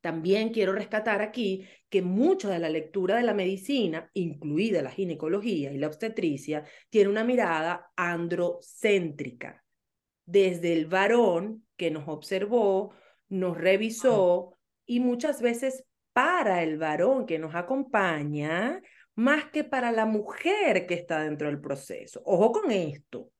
también 0.00 0.50
quiero 0.50 0.72
rescatar 0.72 1.20
aquí 1.22 1.66
que 1.88 2.02
mucha 2.02 2.48
de 2.50 2.58
la 2.58 2.68
lectura 2.68 3.16
de 3.16 3.24
la 3.24 3.34
medicina, 3.34 4.10
incluida 4.14 4.80
la 4.80 4.90
ginecología 4.90 5.72
y 5.72 5.78
la 5.78 5.88
obstetricia, 5.88 6.64
tiene 6.88 7.10
una 7.10 7.24
mirada 7.24 7.90
androcéntrica, 7.96 9.64
desde 10.24 10.72
el 10.72 10.86
varón 10.86 11.66
que 11.76 11.90
nos 11.90 12.06
observó, 12.08 12.94
nos 13.28 13.56
revisó 13.58 14.54
y 14.86 15.00
muchas 15.00 15.42
veces 15.42 15.84
para 16.12 16.62
el 16.62 16.78
varón 16.78 17.26
que 17.26 17.38
nos 17.38 17.54
acompaña, 17.54 18.80
más 19.18 19.46
que 19.46 19.64
para 19.64 19.90
la 19.90 20.06
mujer 20.06 20.86
que 20.86 20.94
está 20.94 21.20
dentro 21.20 21.48
del 21.48 21.60
proceso. 21.60 22.22
Ojo 22.24 22.52
con 22.52 22.70
esto. 22.70 23.32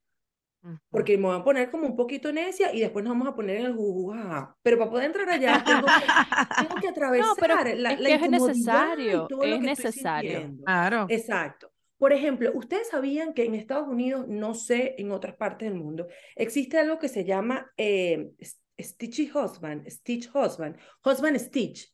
Porque 0.91 1.17
me 1.17 1.29
voy 1.29 1.39
a 1.39 1.45
poner 1.45 1.71
como 1.71 1.87
un 1.87 1.95
poquito 1.95 2.33
necia 2.33 2.75
y 2.75 2.81
después 2.81 3.05
nos 3.05 3.13
vamos 3.13 3.29
a 3.29 3.37
poner 3.37 3.59
en 3.59 3.67
el 3.67 3.77
jujuja. 3.77 4.57
Pero 4.61 4.77
para 4.77 4.91
poder 4.91 5.07
entrar 5.07 5.31
allá 5.31 5.63
tengo 5.65 5.87
que, 5.87 6.63
tengo 6.63 6.81
que 6.81 6.89
atravesar 6.89 7.29
pero 7.39 7.55
la, 7.77 7.93
es 7.93 8.01
la 8.01 8.09
que 8.09 8.15
es 8.15 8.31
necesario, 8.31 9.29
es 9.41 9.61
necesario. 9.61 10.51
Claro. 10.65 11.07
Exacto. 11.09 11.71
Por 11.97 12.13
ejemplo, 12.13 12.51
ustedes 12.55 12.89
sabían 12.89 13.33
que 13.33 13.45
en 13.45 13.55
Estados 13.55 13.87
Unidos, 13.87 14.27
no 14.27 14.55
sé, 14.55 14.97
en 14.99 15.13
otras 15.13 15.37
partes 15.37 15.69
del 15.69 15.79
mundo, 15.79 16.09
existe 16.35 16.77
algo 16.77 16.99
que 16.99 17.09
se 17.09 17.25
llama 17.25 17.71
eh, 17.77 18.33
Stitchy 18.81 19.31
Husband, 19.33 19.89
Stitch 19.89 20.29
Husband, 20.35 20.77
Husband 21.05 21.39
Stitch. 21.39 21.89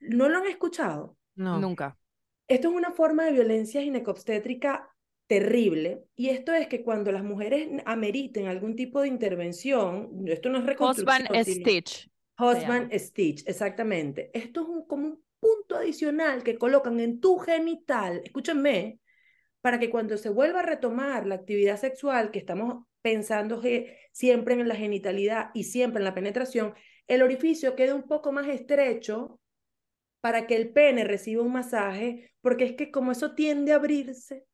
¿No 0.00 0.26
lo 0.30 0.38
han 0.38 0.46
escuchado? 0.46 1.18
No. 1.34 1.60
Nunca. 1.60 1.98
Esto 2.50 2.68
es 2.68 2.74
una 2.74 2.90
forma 2.90 3.26
de 3.26 3.30
violencia 3.30 3.80
ginecobstétrica 3.80 4.92
terrible 5.28 6.02
y 6.16 6.30
esto 6.30 6.52
es 6.52 6.66
que 6.66 6.82
cuando 6.82 7.12
las 7.12 7.22
mujeres 7.22 7.68
ameriten 7.86 8.48
algún 8.48 8.74
tipo 8.74 9.00
de 9.00 9.06
intervención, 9.06 10.24
esto 10.26 10.48
no 10.48 10.58
es 10.58 10.66
reconstrucción, 10.66 11.28
Husband 11.30 11.46
Stitch. 11.46 12.10
Husband 12.36 12.92
Stitch, 12.92 13.44
exactamente. 13.46 14.32
Esto 14.34 14.62
es 14.62 14.68
un, 14.68 14.84
como 14.84 15.06
un 15.06 15.24
punto 15.38 15.76
adicional 15.76 16.42
que 16.42 16.58
colocan 16.58 16.98
en 16.98 17.20
tu 17.20 17.38
genital, 17.38 18.20
escúchenme, 18.24 18.98
para 19.60 19.78
que 19.78 19.88
cuando 19.88 20.16
se 20.16 20.30
vuelva 20.30 20.58
a 20.58 20.66
retomar 20.66 21.28
la 21.28 21.36
actividad 21.36 21.78
sexual, 21.78 22.32
que 22.32 22.40
estamos 22.40 22.84
pensando 23.00 23.60
que 23.60 23.96
siempre 24.10 24.54
en 24.54 24.66
la 24.66 24.74
genitalidad 24.74 25.50
y 25.54 25.64
siempre 25.64 26.00
en 26.00 26.04
la 26.04 26.14
penetración, 26.14 26.74
el 27.06 27.22
orificio 27.22 27.76
quede 27.76 27.92
un 27.92 28.08
poco 28.08 28.32
más 28.32 28.48
estrecho 28.48 29.39
para 30.20 30.46
que 30.46 30.56
el 30.56 30.70
pene 30.72 31.04
reciba 31.04 31.42
un 31.42 31.52
masaje, 31.52 32.32
porque 32.40 32.64
es 32.64 32.72
que 32.74 32.90
como 32.90 33.12
eso 33.12 33.34
tiende 33.34 33.72
a 33.72 33.76
abrirse, 33.76 34.44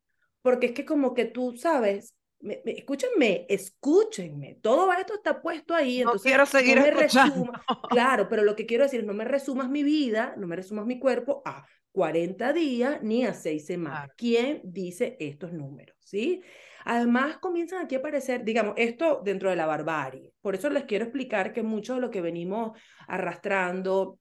porque 0.42 0.66
es 0.66 0.72
que 0.72 0.84
como 0.84 1.14
que 1.14 1.24
tú 1.24 1.56
sabes, 1.56 2.14
me- 2.40 2.62
me- 2.64 2.72
escúchenme, 2.72 3.46
escúchenme, 3.48 4.58
todo 4.62 4.92
esto 4.92 5.14
está 5.14 5.40
puesto 5.42 5.74
ahí, 5.74 5.96
No 5.96 6.02
entonces 6.10 6.30
quiero 6.30 6.46
seguir 6.46 6.76
no 6.76 6.82
me 6.82 6.88
escuchando. 6.90 7.52
claro, 7.88 8.28
pero 8.28 8.42
lo 8.44 8.54
que 8.56 8.66
quiero 8.66 8.84
decir 8.84 9.00
es 9.00 9.06
no 9.06 9.14
me 9.14 9.24
resumas 9.24 9.68
mi 9.68 9.82
vida, 9.82 10.34
no 10.36 10.46
me 10.46 10.56
resumas 10.56 10.86
mi 10.86 10.98
cuerpo 10.98 11.42
a 11.44 11.66
40 11.92 12.52
días 12.52 13.02
ni 13.02 13.24
a 13.24 13.32
6 13.34 13.66
semanas. 13.66 14.00
Claro. 14.00 14.12
¿Quién 14.16 14.60
dice 14.64 15.16
estos 15.18 15.52
números? 15.52 15.96
¿Sí? 16.00 16.42
Además, 16.84 17.38
comienzan 17.38 17.84
aquí 17.84 17.96
a 17.96 17.98
aparecer, 17.98 18.44
digamos, 18.44 18.74
esto 18.76 19.20
dentro 19.24 19.50
de 19.50 19.56
la 19.56 19.66
barbarie. 19.66 20.32
Por 20.40 20.54
eso 20.54 20.70
les 20.70 20.84
quiero 20.84 21.04
explicar 21.06 21.52
que 21.52 21.62
mucho 21.64 21.94
de 21.94 22.00
lo 22.00 22.10
que 22.10 22.20
venimos 22.20 22.78
arrastrando, 23.08 24.20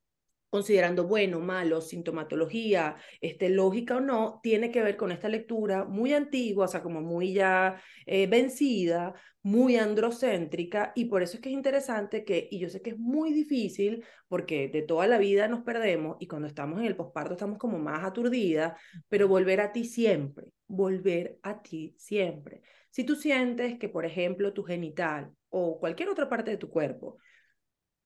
considerando 0.56 1.06
bueno, 1.06 1.42
malo, 1.42 1.82
sintomatología, 1.82 2.96
este, 3.20 3.50
lógica 3.50 3.98
o 3.98 4.00
no, 4.00 4.40
tiene 4.42 4.72
que 4.72 4.82
ver 4.82 4.96
con 4.96 5.12
esta 5.12 5.28
lectura 5.28 5.84
muy 5.84 6.14
antigua, 6.14 6.64
o 6.64 6.68
sea, 6.70 6.82
como 6.82 7.02
muy 7.02 7.34
ya 7.34 7.82
eh, 8.06 8.26
vencida, 8.28 9.14
muy 9.44 9.76
androcéntrica, 9.76 10.94
y 10.96 11.06
por 11.06 11.24
eso 11.24 11.36
es 11.36 11.42
que 11.42 11.50
es 11.50 11.56
interesante 11.56 12.24
que, 12.24 12.48
y 12.50 12.60
yo 12.60 12.70
sé 12.70 12.82
que 12.82 12.92
es 12.92 12.98
muy 12.98 13.34
difícil, 13.34 14.06
porque 14.30 14.70
de 14.70 14.82
toda 14.82 15.08
la 15.08 15.18
vida 15.18 15.50
nos 15.50 15.62
perdemos, 15.64 16.16
y 16.22 16.28
cuando 16.28 16.48
estamos 16.48 16.80
en 16.80 16.86
el 16.86 16.96
posparto 16.96 17.34
estamos 17.34 17.58
como 17.58 17.78
más 17.78 18.06
aturdidas, 18.06 18.80
pero 19.10 19.28
volver 19.28 19.60
a 19.60 19.74
ti 19.74 19.84
siempre, 19.84 20.46
volver 20.68 21.38
a 21.42 21.62
ti 21.62 21.96
siempre. 21.98 22.62
Si 22.92 23.04
tú 23.04 23.18
sientes 23.18 23.78
que, 23.78 23.90
por 23.90 24.06
ejemplo, 24.06 24.54
tu 24.54 24.64
genital 24.64 25.34
o 25.50 25.82
cualquier 25.82 26.08
otra 26.08 26.30
parte 26.30 26.52
de 26.52 26.58
tu 26.58 26.70
cuerpo 26.70 27.18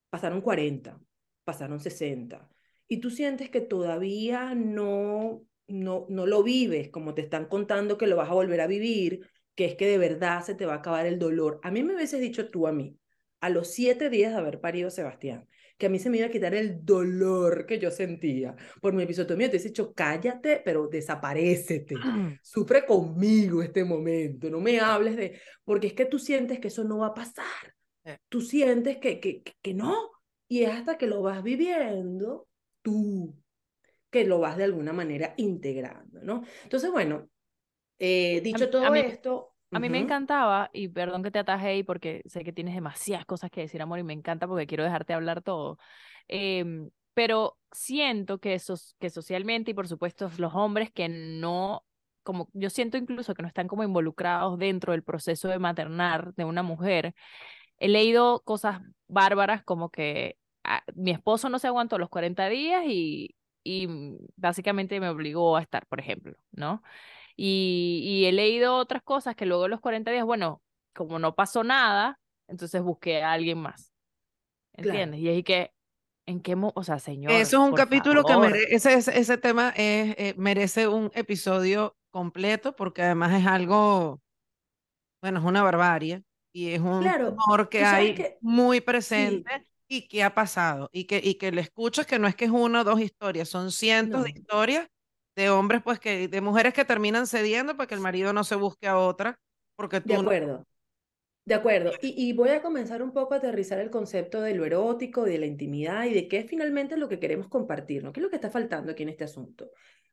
pasaron 0.10 0.42
40, 0.42 1.00
pasaron 1.50 1.80
60, 1.80 2.48
y 2.88 2.98
tú 2.98 3.10
sientes 3.10 3.50
que 3.50 3.60
todavía 3.62 4.54
no, 4.54 5.44
no, 5.68 6.06
no 6.10 6.28
lo 6.28 6.44
vives 6.44 6.90
como 6.90 7.16
te 7.16 7.22
están 7.22 7.46
contando 7.46 7.98
que 7.98 8.06
lo 8.06 8.16
vas 8.16 8.30
a 8.30 8.36
volver 8.36 8.62
a 8.62 8.68
vivir, 8.68 9.28
que 9.56 9.66
es 9.66 9.76
que 9.76 9.88
de 9.88 9.98
verdad 9.98 10.44
se 10.44 10.54
te 10.54 10.68
va 10.68 10.76
a 10.76 10.78
acabar 10.78 11.08
el 11.08 11.18
dolor. 11.18 11.60
A 11.64 11.72
mí 11.72 11.82
me 11.82 11.96
hubieses 11.96 12.22
dicho 12.22 12.52
tú 12.52 12.68
a 12.68 12.72
mí, 12.72 13.00
a 13.42 13.50
los 13.50 13.72
siete 13.72 14.12
días 14.12 14.32
de 14.32 14.38
haber 14.38 14.60
parido 14.60 14.90
a 14.90 14.92
Sebastián, 14.92 15.48
que 15.80 15.88
a 15.88 15.90
mí 15.90 15.98
se 15.98 16.12
me 16.12 16.18
iba 16.18 16.28
a 16.28 16.30
quitar 16.30 16.54
el 16.54 16.86
dolor 16.86 17.66
que 17.66 17.80
yo 17.80 17.90
sentía 17.90 18.56
por 18.80 18.94
mi 18.94 19.04
episotomía. 19.04 19.50
Te 19.50 19.58
he 19.58 19.64
dicho, 19.64 19.92
cállate, 19.94 20.62
pero 20.64 20.88
desaparecete. 20.88 21.96
Sufre 22.44 22.86
conmigo 22.86 23.64
este 23.64 23.84
momento. 23.84 24.52
No 24.52 24.60
me 24.60 24.80
hables 24.80 25.16
de... 25.16 25.40
Porque 25.64 25.88
es 25.88 25.94
que 25.94 26.06
tú 26.06 26.20
sientes 26.20 26.60
que 26.60 26.68
eso 26.68 26.84
no 26.84 27.00
va 27.00 27.08
a 27.08 27.14
pasar. 27.14 27.74
Tú 28.28 28.42
sientes 28.42 28.98
que, 28.98 29.20
que, 29.20 29.42
que 29.42 29.74
no. 29.74 30.12
Y 30.50 30.64
es 30.64 30.72
hasta 30.72 30.98
que 30.98 31.08
lo 31.08 31.22
vas 31.22 31.44
viviendo 31.44 32.48
tú, 32.82 33.36
que 34.10 34.26
lo 34.26 34.40
vas 34.40 34.58
de 34.58 34.64
alguna 34.66 34.92
manera 34.92 35.36
integrando, 35.38 36.20
¿no? 36.24 36.44
Entonces, 36.64 36.92
bueno, 36.92 37.30
eh, 38.00 38.42
dicho 38.42 38.70
todo 38.70 38.94
esto... 38.96 39.54
A 39.72 39.78
mí 39.78 39.88
me 39.88 40.00
encantaba, 40.00 40.72
y 40.74 40.88
perdón 40.88 41.22
que 41.22 41.30
te 41.30 41.38
ataje 41.38 41.68
ahí 41.68 41.84
porque 41.84 42.24
sé 42.26 42.44
que 42.44 42.52
tienes 42.52 42.74
demasiadas 42.74 43.28
cosas 43.28 43.52
que 43.52 43.62
decir, 43.62 43.80
amor, 43.84 44.00
y 44.00 44.04
me 44.04 44.14
encanta 44.14 44.48
porque 44.48 44.66
quiero 44.66 44.84
dejarte 44.84 45.14
hablar 45.14 45.44
todo. 45.44 45.78
Em, 46.28 46.90
pero 47.14 47.60
siento 47.72 48.40
que, 48.40 48.56
esos, 48.56 48.96
que 49.00 49.12
socialmente 49.12 49.70
y 49.70 49.74
por 49.76 49.88
supuesto 49.88 50.32
los 50.40 50.56
hombres 50.56 50.90
que 50.92 51.08
no, 51.08 51.86
como 52.24 52.50
yo 52.54 52.72
siento 52.72 52.98
incluso 52.98 53.36
que 53.36 53.44
no 53.44 53.48
están 53.48 53.68
como 53.68 53.84
involucrados 53.84 54.58
dentro 54.58 54.94
del 54.94 55.04
proceso 55.04 55.50
de 55.50 55.60
maternar 55.60 56.34
de 56.34 56.46
una 56.46 56.64
mujer, 56.64 57.14
he 57.80 57.88
leído 57.88 58.42
cosas 58.44 58.82
bárbaras 59.08 59.64
como 59.64 59.90
que 59.90 60.38
ah, 60.64 60.84
mi 60.96 61.12
esposo 61.12 61.50
no 61.50 61.60
se 61.60 61.68
aguantó 61.68 61.98
los 61.98 62.10
40 62.10 62.48
días 62.50 62.84
y, 62.86 63.36
y 63.64 63.88
básicamente 64.36 65.00
me 65.00 65.10
obligó 65.10 65.58
a 65.58 65.62
estar, 65.62 65.86
por 65.88 66.00
ejemplo, 66.00 66.36
¿no? 66.52 66.84
Y, 67.36 68.26
he 68.26 68.34
leído 68.34 68.76
otras 68.76 69.02
cosas 69.02 69.34
que 69.34 69.46
luego 69.46 69.64
de 69.64 69.70
los 69.70 69.80
40 69.80 70.12
días, 70.12 70.26
bueno, 70.26 70.62
como 70.94 71.20
no 71.20 71.36
pasó 71.36 71.64
nada, 71.64 72.20
entonces 72.50 72.82
busqué 72.82 73.24
a 73.24 73.32
alguien 73.32 73.60
más. 73.60 73.94
¿Entiendes? 74.74 75.22
Y 75.22 75.30
ahí 75.30 75.44
que, 75.44 75.72
¿en 76.26 76.42
qué, 76.42 76.58
o 76.60 76.84
sea, 76.84 77.00
señor? 77.00 77.32
Eso 77.32 77.64
es 77.64 77.70
un 77.70 77.76
capítulo 77.76 78.26
que 78.26 78.36
merece, 78.36 78.94
ese, 78.94 79.18
ese, 79.18 79.38
tema 79.38 79.70
es, 79.70 80.16
eh, 80.18 80.34
merece 80.38 80.90
un 80.90 81.12
episodio 81.14 81.96
completo 82.12 82.76
porque 82.76 83.04
además 83.04 83.40
es 83.40 83.48
algo, 83.48 84.20
bueno, 85.22 85.40
es 85.40 85.46
una 85.46 85.64
barbarie 85.64 86.24
y 86.52 86.70
es 86.70 86.82
un 86.82 87.02
claro, 87.02 87.36
que 87.70 87.84
hay 87.84 88.36
muy 88.42 88.82
presente 88.82 89.68
y 89.88 90.08
que 90.08 90.24
ha 90.24 90.34
pasado 90.34 90.90
y 90.94 91.06
que, 91.06 91.22
y 91.24 91.36
que 91.36 91.52
le 91.52 91.62
escuchas 91.62 92.06
que 92.06 92.20
no 92.20 92.28
es 92.28 92.36
que 92.36 92.46
es 92.46 92.52
una 92.52 92.82
o 92.82 92.84
dos 92.84 93.00
historias, 93.00 93.50
son 93.50 93.72
cientos 93.72 94.24
de 94.24 94.32
historias 94.32 94.88
de 95.36 95.50
hombres, 95.50 95.82
pues 95.84 96.00
que, 96.00 96.28
de 96.28 96.42
mujeres 96.42 96.74
que 96.74 96.86
terminan 96.86 97.26
cediendo 97.26 97.78
para 97.78 97.88
que 97.88 97.96
el 97.96 98.02
marido 98.02 98.34
no 98.34 98.44
se 98.44 98.56
busque 98.56 98.88
a 98.88 98.98
otra, 98.98 99.40
porque 99.76 100.02
tú 100.02 100.10
De 100.10 100.16
acuerdo. 100.16 100.66
De 101.46 101.56
acuerdo. 101.56 101.92
Y, 102.02 102.30
y, 102.30 102.34
voy 102.34 102.50
a 102.50 102.62
comenzar 102.62 103.02
un 103.02 103.12
poco 103.12 103.34
a 103.34 103.38
aterrizar 103.38 103.80
el 103.80 103.90
concepto 103.90 104.42
de 104.42 104.54
lo 104.54 104.66
erótico, 104.66 105.24
de 105.24 105.40
la 105.40 105.48
intimidad 105.48 106.06
y 106.06 106.14
de 106.14 106.28
qué 106.28 106.40
es 106.40 106.50
finalmente 106.50 106.96
lo 106.96 107.10
que 107.10 107.20
queremos 107.20 107.48
compartir, 107.48 108.04
¿no? 108.04 108.12
¿Qué 108.12 108.20
es 108.20 108.24
lo 108.24 108.30
que 108.30 108.36
está 108.36 108.52
faltando 108.52 108.92
aquí 108.92 109.04
en 109.04 109.10
este 109.10 109.24
asunto? 109.24 109.72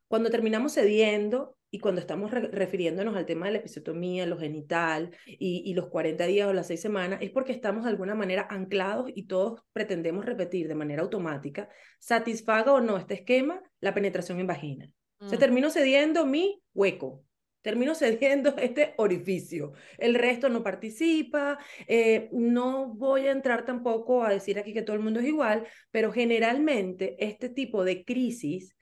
Cuando 0.08 0.30
terminamos 0.30 0.72
cediendo 0.72 1.58
y 1.76 1.78
cuando 1.78 2.00
estamos 2.00 2.30
refiriéndonos 2.30 3.14
al 3.16 3.26
tema 3.26 3.44
de 3.44 3.52
la 3.52 3.58
episiotomía, 3.58 4.24
lo 4.24 4.38
genital 4.38 5.14
y, 5.26 5.62
y, 5.66 5.74
los 5.74 5.88
40 5.88 6.24
días 6.24 6.48
o 6.48 6.54
las 6.54 6.68
6 6.68 6.80
semanas, 6.80 7.18
es 7.20 7.30
porque 7.30 7.52
estamos 7.52 7.84
de 7.84 7.90
alguna 7.90 8.14
manera 8.14 8.46
anclados 8.48 9.10
y 9.14 9.24
todos 9.24 9.60
pretendemos 9.74 10.24
repetir 10.24 10.68
de 10.68 10.74
manera 10.74 11.02
automática, 11.02 11.68
satisfaga 11.98 12.72
o 12.72 12.80
no 12.80 12.96
este 12.96 13.12
esquema, 13.12 13.62
la 13.80 13.92
penetración 13.92 14.40
en 14.40 14.46
vagina. 14.46 14.90
Se 15.28 15.36
mm. 15.36 15.38
terminó 15.38 15.70
cediendo 15.70 16.24
mi 16.24 16.62
hueco, 16.72 17.22
terminó 17.60 17.94
cediendo 17.94 18.56
este 18.56 18.94
orificio. 18.96 19.74
El 19.98 20.14
resto 20.14 20.48
no 20.48 20.62
participa. 20.62 21.58
Eh, 21.86 22.30
no 22.32 22.88
voy 22.88 23.26
a 23.26 23.32
entrar 23.32 23.66
tampoco 23.66 24.24
a 24.24 24.30
decir 24.30 24.58
aquí 24.58 24.72
que 24.72 24.80
todo 24.80 24.96
el 24.96 25.02
mundo 25.02 25.20
es 25.20 25.26
igual, 25.26 25.66
pero 25.90 26.10
generalmente 26.10 27.16
este 27.18 27.50
tipo 27.50 27.84
de 27.84 28.02
crisis 28.02 28.74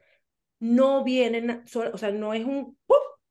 no 0.65 1.05
vienen, 1.05 1.63
o 1.93 1.99
sea, 1.99 2.11
no 2.11 2.33
es 2.33 2.45
un 2.45 2.77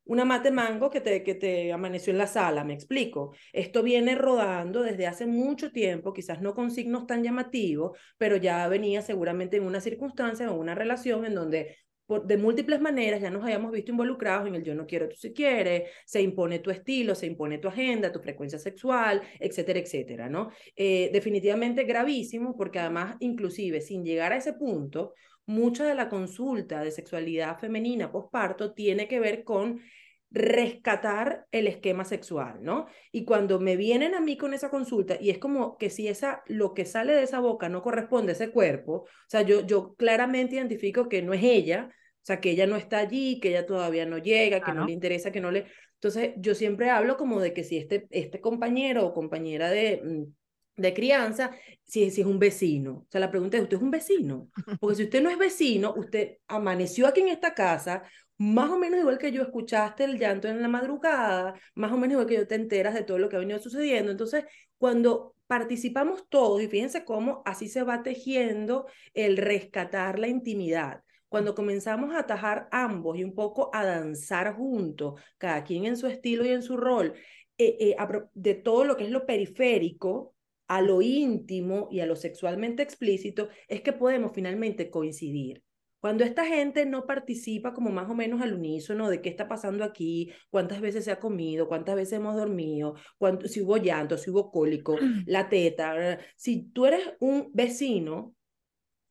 una 0.06 0.26
mate 0.26 0.52
mango 0.52 0.90
que 0.90 1.02
te, 1.02 1.24
que 1.24 1.36
te 1.36 1.72
amaneció 1.72 2.12
en 2.12 2.18
la 2.18 2.28
sala, 2.28 2.64
me 2.64 2.74
explico. 2.74 3.34
Esto 3.54 3.84
viene 3.84 4.16
rodando 4.16 4.84
desde 4.84 5.08
hace 5.08 5.26
mucho 5.26 5.72
tiempo, 5.72 6.14
quizás 6.14 6.42
no 6.42 6.54
con 6.54 6.72
signos 6.72 7.08
tan 7.08 7.24
llamativos, 7.24 7.98
pero 8.18 8.38
ya 8.38 8.68
venía 8.68 9.02
seguramente 9.02 9.58
en 9.58 9.64
una 9.64 9.80
circunstancia 9.82 10.52
o 10.52 10.60
una 10.60 10.76
relación 10.76 11.26
en 11.26 11.36
donde 11.36 11.78
de 12.26 12.38
múltiples 12.38 12.82
maneras 12.82 13.22
ya 13.22 13.30
nos 13.30 13.46
hayamos 13.46 13.72
visto 13.72 13.92
involucrados 13.92 14.48
en 14.48 14.56
el 14.56 14.64
yo 14.64 14.76
no 14.76 14.86
quiero, 14.86 15.08
tú 15.08 15.16
si 15.16 15.34
quieres, 15.34 15.90
se 16.06 16.22
impone 16.22 16.60
tu 16.60 16.70
estilo, 16.70 17.16
se 17.16 17.26
impone 17.26 17.60
tu 17.60 17.70
agenda, 17.70 18.12
tu 18.12 18.20
frecuencia 18.20 18.60
sexual, 18.60 19.22
etcétera, 19.40 19.80
etcétera, 19.80 20.30
¿no? 20.30 20.52
Eh, 20.76 21.10
definitivamente 21.14 21.86
gravísimo 21.86 22.58
porque 22.58 22.80
además, 22.80 23.16
inclusive, 23.22 23.80
sin 23.80 24.04
llegar 24.04 24.34
a 24.34 24.38
ese 24.38 24.54
punto, 24.54 25.14
mucha 25.46 25.86
de 25.86 25.96
la 25.96 26.10
consulta 26.10 26.82
de 26.82 26.92
sexualidad 26.92 27.60
femenina 27.60 28.12
posparto 28.12 28.74
tiene 28.74 29.08
que 29.08 29.20
ver 29.20 29.44
con 29.44 29.82
rescatar 30.34 31.46
el 31.52 31.68
esquema 31.68 32.06
sexual, 32.06 32.64
¿no? 32.64 32.88
Y 33.12 33.24
cuando 33.24 33.60
me 33.60 33.76
vienen 33.78 34.16
a 34.16 34.20
mí 34.20 34.36
con 34.36 34.56
esa 34.56 34.72
consulta 34.72 35.16
y 35.22 35.30
es 35.30 35.38
como 35.38 35.78
que 35.78 35.92
si 35.92 36.08
esa 36.08 36.42
lo 36.48 36.74
que 36.74 36.86
sale 36.86 37.14
de 37.14 37.22
esa 37.22 37.40
boca 37.40 37.70
no 37.70 37.84
corresponde 37.84 38.32
a 38.32 38.36
ese 38.36 38.50
cuerpo, 38.50 38.94
o 39.04 39.08
sea, 39.28 39.44
yo 39.44 39.62
yo 39.66 39.94
claramente 39.96 40.56
identifico 40.56 41.08
que 41.08 41.22
no 41.22 41.34
es 41.34 41.44
ella, 41.44 41.90
o 41.92 42.26
sea, 42.26 42.42
que 42.42 42.50
ella 42.50 42.66
no 42.66 42.78
está 42.78 42.98
allí, 42.98 43.40
que 43.40 43.50
ella 43.50 43.68
todavía 43.68 44.08
no 44.08 44.18
llega, 44.18 44.62
que 44.62 44.74
no 44.74 44.88
le 44.88 44.94
interesa, 44.94 45.32
que 45.32 45.42
no 45.42 45.52
le 45.52 45.66
Entonces, 45.96 46.32
yo 46.38 46.56
siempre 46.56 46.90
hablo 46.90 47.16
como 47.16 47.40
de 47.40 47.54
que 47.54 47.64
si 47.64 47.78
este 47.78 48.08
este 48.10 48.42
compañero 48.42 49.06
o 49.06 49.14
compañera 49.14 49.70
de 49.70 50.02
mm, 50.04 50.24
de 50.76 50.94
crianza, 50.94 51.52
si, 51.84 52.10
si 52.12 52.22
es 52.22 52.28
un 52.28 52.40
vecino. 52.40 52.92
O 52.92 53.08
sea, 53.10 53.22
la 53.22 53.30
pregunta 53.30 53.58
es, 53.58 53.64
¿usted 53.64 53.78
es 53.78 53.84
un 53.84 53.92
vecino? 53.92 54.50
Porque 54.80 54.96
si 54.96 55.04
usted 55.04 55.22
no 55.22 55.30
es 55.30 55.38
vecino, 55.38 55.94
usted 55.96 56.38
amaneció 56.48 57.08
aquí 57.08 57.22
en 57.22 57.30
esta 57.30 57.54
casa, 57.54 58.04
más 58.38 58.70
o 58.72 58.80
menos 58.80 59.00
igual 59.00 59.18
que 59.18 59.32
yo 59.32 59.44
escuchaste 59.44 60.04
el 60.04 60.18
llanto 60.18 60.48
en 60.48 60.62
la 60.62 60.68
madrugada, 60.68 61.54
más 61.76 61.92
o 61.92 61.98
menos 61.98 62.14
igual 62.14 62.28
que 62.28 62.36
yo 62.36 62.48
te 62.48 62.56
enteras 62.56 62.94
de 62.94 63.04
todo 63.04 63.20
lo 63.20 63.30
que 63.30 63.36
ha 63.36 63.40
venido 63.40 63.60
sucediendo. 63.60 64.12
Entonces, 64.12 64.46
cuando 64.78 65.36
participamos 65.48 66.28
todos, 66.30 66.62
y 66.62 66.68
fíjense 66.68 67.06
cómo 67.06 67.44
así 67.46 67.68
se 67.68 67.84
va 67.84 68.02
tejiendo 68.04 68.88
el 69.14 69.38
rescatar 69.38 70.18
la 70.18 70.28
intimidad. 70.28 71.04
Cuando 71.30 71.56
comenzamos 71.56 72.14
a 72.14 72.20
atajar 72.20 72.68
ambos 72.72 73.18
y 73.18 73.24
un 73.24 73.34
poco 73.34 73.70
a 73.74 73.84
danzar 73.86 74.56
juntos, 74.56 75.22
cada 75.38 75.64
quien 75.64 75.86
en 75.86 75.98
su 75.98 76.08
estilo 76.08 76.46
y 76.46 76.50
en 76.50 76.64
su 76.64 76.78
rol, 76.78 77.14
eh, 77.58 77.78
eh, 77.80 77.96
de 78.34 78.56
todo 78.56 78.84
lo 78.84 78.98
que 78.98 79.06
es 79.06 79.12
lo 79.12 79.26
periférico 79.26 80.34
a 80.76 80.82
lo 80.82 81.04
íntimo 81.04 81.88
y 81.92 82.00
a 82.00 82.08
lo 82.08 82.16
sexualmente 82.16 82.82
explícito, 82.82 83.50
es 83.68 83.82
que 83.82 83.94
podemos 83.94 84.32
finalmente 84.34 84.90
coincidir. 84.90 85.62
Cuando 86.00 86.24
esta 86.24 86.46
gente 86.46 86.86
no 86.88 87.06
participa 87.06 87.74
como 87.74 87.92
más 87.92 88.10
o 88.10 88.16
menos 88.16 88.42
al 88.42 88.56
unísono 88.56 89.10
de 89.10 89.22
qué 89.22 89.30
está 89.30 89.48
pasando 89.48 89.84
aquí, 89.84 90.34
cuántas 90.50 90.82
veces 90.82 91.06
se 91.06 91.12
ha 91.12 91.20
comido, 91.20 91.68
cuántas 91.68 91.96
veces 91.96 92.14
hemos 92.14 92.36
dormido, 92.36 92.96
cuánto, 93.20 93.48
si 93.48 93.62
hubo 93.62 93.78
llanto, 93.78 94.18
si 94.18 94.32
hubo 94.32 94.52
cólico, 94.52 94.98
la 95.28 95.48
teta, 95.48 96.20
si 96.36 96.64
tú 96.72 96.88
eres 96.88 97.02
un 97.20 97.52
vecino 97.54 98.34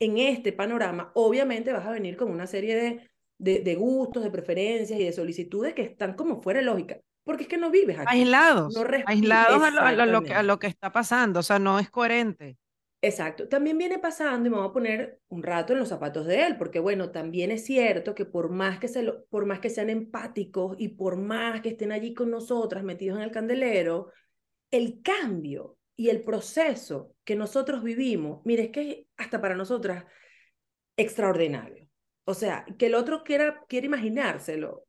en 0.00 0.18
este 0.18 0.52
panorama, 0.52 1.12
obviamente 1.14 1.72
vas 1.72 1.86
a 1.86 1.92
venir 1.92 2.16
con 2.16 2.28
una 2.28 2.48
serie 2.48 2.74
de, 2.74 3.10
de, 3.38 3.60
de 3.60 3.74
gustos, 3.76 4.24
de 4.24 4.30
preferencias 4.32 4.98
y 4.98 5.04
de 5.04 5.12
solicitudes 5.12 5.74
que 5.74 5.82
están 5.82 6.14
como 6.14 6.42
fuera 6.42 6.58
de 6.58 6.66
lógica. 6.66 7.00
Porque 7.24 7.44
es 7.44 7.48
que 7.48 7.58
no 7.58 7.70
vives 7.70 7.98
aquí. 7.98 8.18
Aislados. 8.18 8.76
aislados 9.06 9.62
a 9.62 10.06
lo, 10.06 10.22
que, 10.22 10.34
a 10.34 10.42
lo 10.42 10.58
que 10.58 10.66
está 10.66 10.90
pasando. 10.90 11.40
O 11.40 11.42
sea, 11.42 11.58
no 11.58 11.78
es 11.78 11.90
coherente. 11.90 12.56
Exacto. 13.04 13.48
También 13.48 13.76
viene 13.78 13.98
pasando, 13.98 14.46
y 14.46 14.50
me 14.50 14.58
voy 14.58 14.68
a 14.68 14.72
poner 14.72 15.20
un 15.28 15.42
rato 15.42 15.72
en 15.72 15.80
los 15.80 15.88
zapatos 15.88 16.24
de 16.24 16.46
él, 16.46 16.56
porque 16.56 16.78
bueno, 16.78 17.10
también 17.10 17.50
es 17.50 17.64
cierto 17.64 18.14
que 18.14 18.24
por 18.24 18.48
más 18.48 18.78
que, 18.78 18.86
se 18.86 19.02
lo, 19.02 19.24
por 19.26 19.44
más 19.44 19.58
que 19.58 19.70
sean 19.70 19.90
empáticos 19.90 20.76
y 20.78 20.90
por 20.90 21.16
más 21.16 21.62
que 21.62 21.70
estén 21.70 21.90
allí 21.90 22.14
con 22.14 22.30
nosotras 22.30 22.84
metidos 22.84 23.18
en 23.18 23.24
el 23.24 23.32
candelero, 23.32 24.12
el 24.70 25.02
cambio 25.02 25.78
y 25.96 26.10
el 26.10 26.22
proceso 26.22 27.16
que 27.24 27.34
nosotros 27.34 27.82
vivimos, 27.82 28.40
mire, 28.44 28.64
es 28.64 28.70
que 28.70 29.06
hasta 29.16 29.40
para 29.40 29.56
nosotras 29.56 30.04
extraordinario. 30.96 31.88
O 32.24 32.34
sea, 32.34 32.64
que 32.78 32.86
el 32.86 32.94
otro 32.94 33.24
quiera, 33.24 33.64
quiera 33.68 33.86
imaginárselo, 33.86 34.86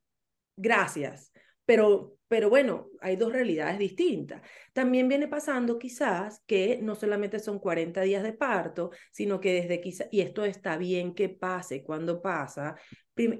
gracias, 0.56 1.32
pero 1.64 2.14
pero 2.34 2.48
bueno, 2.50 2.88
hay 3.00 3.14
dos 3.14 3.32
realidades 3.32 3.78
distintas. 3.78 4.42
También 4.72 5.08
viene 5.08 5.28
pasando 5.28 5.78
quizás 5.78 6.42
que 6.46 6.80
no 6.82 6.96
solamente 6.96 7.38
son 7.38 7.60
40 7.60 8.00
días 8.00 8.24
de 8.24 8.32
parto, 8.32 8.90
sino 9.12 9.38
que 9.40 9.52
desde 9.52 9.80
quizás, 9.80 10.08
y 10.10 10.20
esto 10.20 10.44
está 10.44 10.76
bien 10.76 11.14
que 11.14 11.28
pase 11.28 11.84
cuando 11.84 12.20
pasa, 12.20 12.74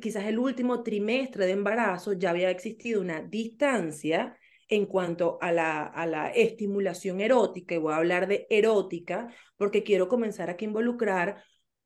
quizás 0.00 0.26
el 0.26 0.38
último 0.38 0.85
trimestre 0.85 1.47
de 1.47 1.52
embarazo 1.52 2.12
ya 2.12 2.31
había 2.31 2.50
existido 2.50 3.00
una 3.00 3.21
distancia 3.23 4.38
en 4.69 4.87
cuanto 4.87 5.38
a 5.40 5.50
la, 5.50 5.87
a 5.87 6.07
la 6.07 6.28
estimulación 6.28 7.21
erótica, 7.21 7.75
y 7.75 7.78
voy 7.78 7.95
a 7.95 7.97
hablar 7.97 8.28
de 8.28 8.47
erótica, 8.49 9.28
porque 9.57 9.83
quiero 9.83 10.09
comenzar 10.09 10.50
aquí 10.50 10.66
a 10.66 10.69
involucrar 10.69 11.43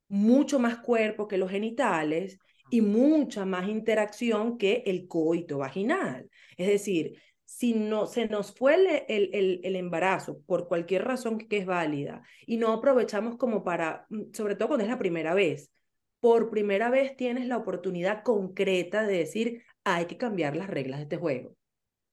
mucho 0.09 0.59
más 0.59 0.79
cuerpo 0.79 1.27
que 1.27 1.39
los 1.39 1.51
genitales 1.51 2.39
y 2.71 2.81
mucha 2.81 3.45
más 3.45 3.69
interacción 3.69 4.59
que 4.59 4.83
el 4.87 5.07
coito 5.09 5.59
vaginal. 5.59 6.29
Es 6.57 6.69
decir, 6.69 7.21
si 7.45 7.73
no 7.75 8.07
se 8.07 8.29
nos 8.29 8.55
fue 8.55 8.75
el, 9.09 9.31
el, 9.33 9.61
el, 9.65 9.77
embarazo 9.77 10.41
por 10.47 10.69
cualquier 10.69 11.05
razón 11.05 11.39
que 11.39 11.59
es 11.59 11.67
válida 11.67 12.23
y 12.47 12.59
no 12.59 12.73
aprovechamos 12.73 13.37
como 13.37 13.65
para, 13.65 14.07
mm, 14.11 14.33
sobre 14.35 14.55
todo 14.55 14.69
cuando 14.69 14.85
es 14.85 14.91
la 14.91 14.99
primera 14.99 15.35
vez, 15.35 15.73
por 16.21 16.51
primera 16.51 16.91
vez 16.91 17.17
tienes 17.17 17.47
la 17.47 17.57
oportunidad 17.57 18.23
concreta 18.23 19.05
de 19.07 19.19
decir, 19.19 19.63
hay 19.85 20.07
que 20.07 20.19
cambiar 20.19 20.57
las 20.57 20.69
reglas 20.69 20.99
de 20.99 21.05
este 21.05 21.17
juego. 21.17 21.57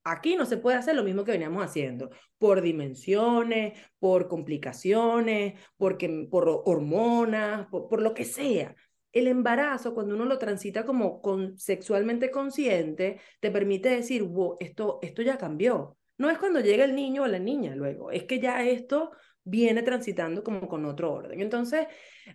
Aquí 0.04 0.36
no 0.36 0.46
se 0.46 0.58
puede 0.58 0.78
hacer 0.78 0.96
lo 0.96 1.04
mismo 1.04 1.24
que 1.24 1.32
veníamos 1.32 1.66
haciendo, 1.66 2.12
por 2.38 2.62
dimensiones, 2.62 3.74
por 3.98 4.28
complicaciones, 4.28 5.60
porque, 5.78 6.28
por 6.30 6.48
hormonas, 6.66 7.68
por, 7.68 8.02
lo 8.02 8.14
que 8.14 8.24
sea. 8.24 8.76
El 9.16 9.28
embarazo, 9.28 9.94
cuando 9.94 10.14
uno 10.14 10.26
lo 10.26 10.38
transita 10.38 10.86
como 10.86 11.22
con, 11.22 11.58
sexualmente 11.58 12.32
consciente, 12.32 13.20
te 13.40 13.50
permite 13.50 13.90
decir, 13.90 14.24
wow, 14.24 14.58
esto, 14.60 15.00
esto 15.02 15.22
ya 15.22 15.38
cambió. 15.38 15.98
No 16.18 16.30
es 16.30 16.38
cuando 16.38 16.60
llega 16.60 16.84
el 16.84 16.96
niño 16.96 17.24
o 17.24 17.28
la 17.28 17.40
niña 17.40 17.76
luego, 17.76 18.12
es 18.12 18.26
que 18.26 18.40
ya 18.40 18.64
esto 18.66 19.12
viene 19.46 19.84
transitando 19.84 20.44
como 20.44 20.68
con 20.68 20.84
otro 20.86 21.14
orden. 21.14 21.40
Entonces, 21.40 21.88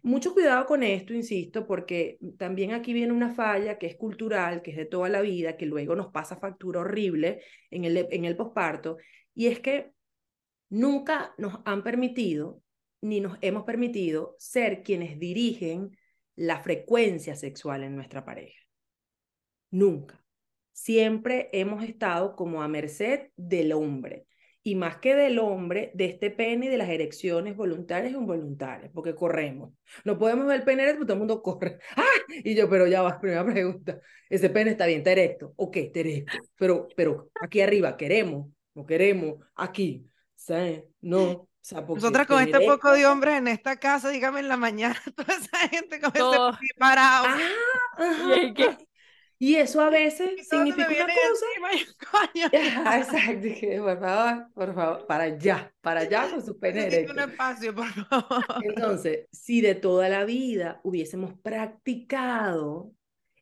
mucho 0.02 0.32
cuidado 0.32 0.64
con 0.64 0.82
esto, 0.82 1.12
insisto, 1.12 1.66
porque 1.66 2.18
también 2.38 2.72
aquí 2.72 2.94
viene 2.94 3.12
una 3.12 3.34
falla 3.34 3.76
que 3.78 3.86
es 3.86 3.96
cultural, 3.96 4.62
que 4.62 4.70
es 4.70 4.76
de 4.78 4.86
toda 4.86 5.10
la 5.10 5.20
vida, 5.20 5.58
que 5.58 5.66
luego 5.66 5.94
nos 5.94 6.10
pasa 6.12 6.38
factura 6.38 6.80
horrible 6.80 7.42
en 7.70 7.84
el, 7.84 8.08
en 8.10 8.24
el 8.24 8.36
posparto, 8.36 8.96
y 9.34 9.48
es 9.48 9.60
que 9.60 9.92
nunca 10.70 11.34
nos 11.36 11.60
han 11.66 11.82
permitido, 11.82 12.62
ni 13.02 13.20
nos 13.20 13.36
hemos 13.42 13.64
permitido 13.64 14.36
ser 14.38 14.82
quienes 14.82 15.18
dirigen 15.18 15.96
la 16.36 16.60
frecuencia 16.60 17.36
sexual 17.36 17.82
en 17.84 17.96
nuestra 17.96 18.24
pareja. 18.24 18.60
Nunca. 19.70 20.24
Siempre 20.72 21.50
hemos 21.52 21.84
estado 21.84 22.34
como 22.36 22.62
a 22.62 22.68
merced 22.68 23.28
del 23.36 23.72
hombre 23.72 24.26
y 24.62 24.74
más 24.74 24.98
que 24.98 25.14
del 25.14 25.38
hombre, 25.38 25.90
de 25.94 26.04
este 26.06 26.30
pene 26.30 26.66
y 26.66 26.68
de 26.68 26.76
las 26.76 26.90
erecciones 26.90 27.56
voluntarias 27.56 28.12
e 28.12 28.16
involuntarias, 28.16 28.90
porque 28.92 29.14
corremos. 29.14 29.72
No 30.04 30.18
podemos 30.18 30.46
ver 30.46 30.60
el 30.60 30.64
pene 30.64 30.82
erecto, 30.82 31.04
todo 31.04 31.14
el 31.14 31.18
mundo 31.18 31.42
corre. 31.42 31.78
¡Ah! 31.96 32.04
Y 32.44 32.54
yo, 32.54 32.68
pero 32.68 32.86
ya 32.86 33.02
va, 33.02 33.18
primera 33.20 33.44
pregunta. 33.44 34.00
Ese 34.28 34.50
pene 34.50 34.72
está 34.72 34.86
bien, 34.86 34.98
está 34.98 35.12
erecto. 35.12 35.54
Ok. 35.56 35.78
Pero, 36.56 36.88
pero 36.94 37.30
aquí 37.40 37.60
arriba, 37.60 37.96
queremos, 37.96 38.50
no 38.74 38.84
queremos, 38.84 39.42
aquí. 39.54 40.06
¿Sabes? 40.34 40.84
No. 41.00 41.49
O 41.62 41.64
sea, 41.64 41.82
Nosotras 41.82 42.26
con 42.26 42.42
este 42.42 42.60
poco 42.66 42.92
de 42.92 43.06
hombres 43.06 43.36
en 43.36 43.48
esta 43.48 43.76
casa, 43.76 44.08
dígame 44.08 44.40
en 44.40 44.48
la 44.48 44.56
mañana, 44.56 44.96
toda 45.16 45.34
esa 45.34 45.68
gente 45.68 46.00
con 46.00 46.10
ese 46.14 46.74
parado. 46.78 47.26
Ah, 47.98 48.34
¿Y 48.42 48.54
qué? 48.54 48.76
Y 49.42 49.56
eso 49.56 49.80
a 49.80 49.88
veces 49.88 50.46
significa 50.46 50.86
una 50.86 51.06
cosa. 51.06 51.46
Exacto, 52.98 53.40
dije, 53.40 53.80
por 53.80 53.98
favor, 53.98 54.46
por 54.52 54.74
favor, 54.74 55.06
para 55.06 55.24
allá, 55.24 55.72
para 55.80 56.00
allá 56.00 56.28
con 56.28 56.44
su 56.44 56.58
pene 56.58 57.06
un 57.10 57.18
espacio, 57.18 57.74
por 57.74 57.88
favor. 57.88 58.44
Entonces, 58.62 59.26
si 59.32 59.62
de 59.62 59.74
toda 59.74 60.10
la 60.10 60.26
vida 60.26 60.80
hubiésemos 60.82 61.32
practicado 61.40 62.92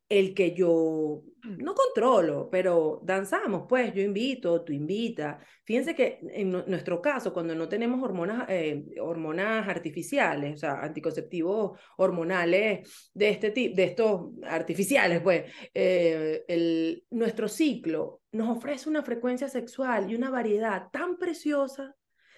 el 0.08 0.34
que 0.34 0.54
yo 0.54 1.22
mm. 1.42 1.58
no 1.58 1.74
controlo, 1.74 2.48
pero 2.50 3.00
danzamos, 3.04 3.64
pues 3.68 3.92
yo 3.92 4.02
invito, 4.02 4.64
tú 4.64 4.72
invitas. 4.72 5.44
Fíjense 5.64 5.94
que 5.94 6.18
en 6.22 6.50
nuestro 6.50 7.02
caso, 7.02 7.32
cuando 7.32 7.54
no 7.54 7.68
tenemos 7.68 8.02
hormonas, 8.02 8.46
eh, 8.48 8.86
hormonas 9.00 9.68
artificiales, 9.68 10.54
o 10.54 10.56
sea, 10.56 10.80
anticonceptivos 10.80 11.78
hormonales 11.98 13.10
de 13.12 13.28
este 13.28 13.50
tipo, 13.50 13.76
de 13.76 13.84
estos 13.84 14.30
artificiales, 14.44 15.20
pues, 15.20 15.44
eh, 15.74 16.44
el, 16.48 17.04
nuestro 17.10 17.48
ciclo 17.48 18.22
nos 18.32 18.56
ofrece 18.56 18.88
una 18.88 19.02
frecuencia 19.02 19.48
sexual 19.48 20.10
y 20.10 20.14
una 20.14 20.30
variedad 20.30 20.88
tan 20.90 21.18
preciosa. 21.18 21.94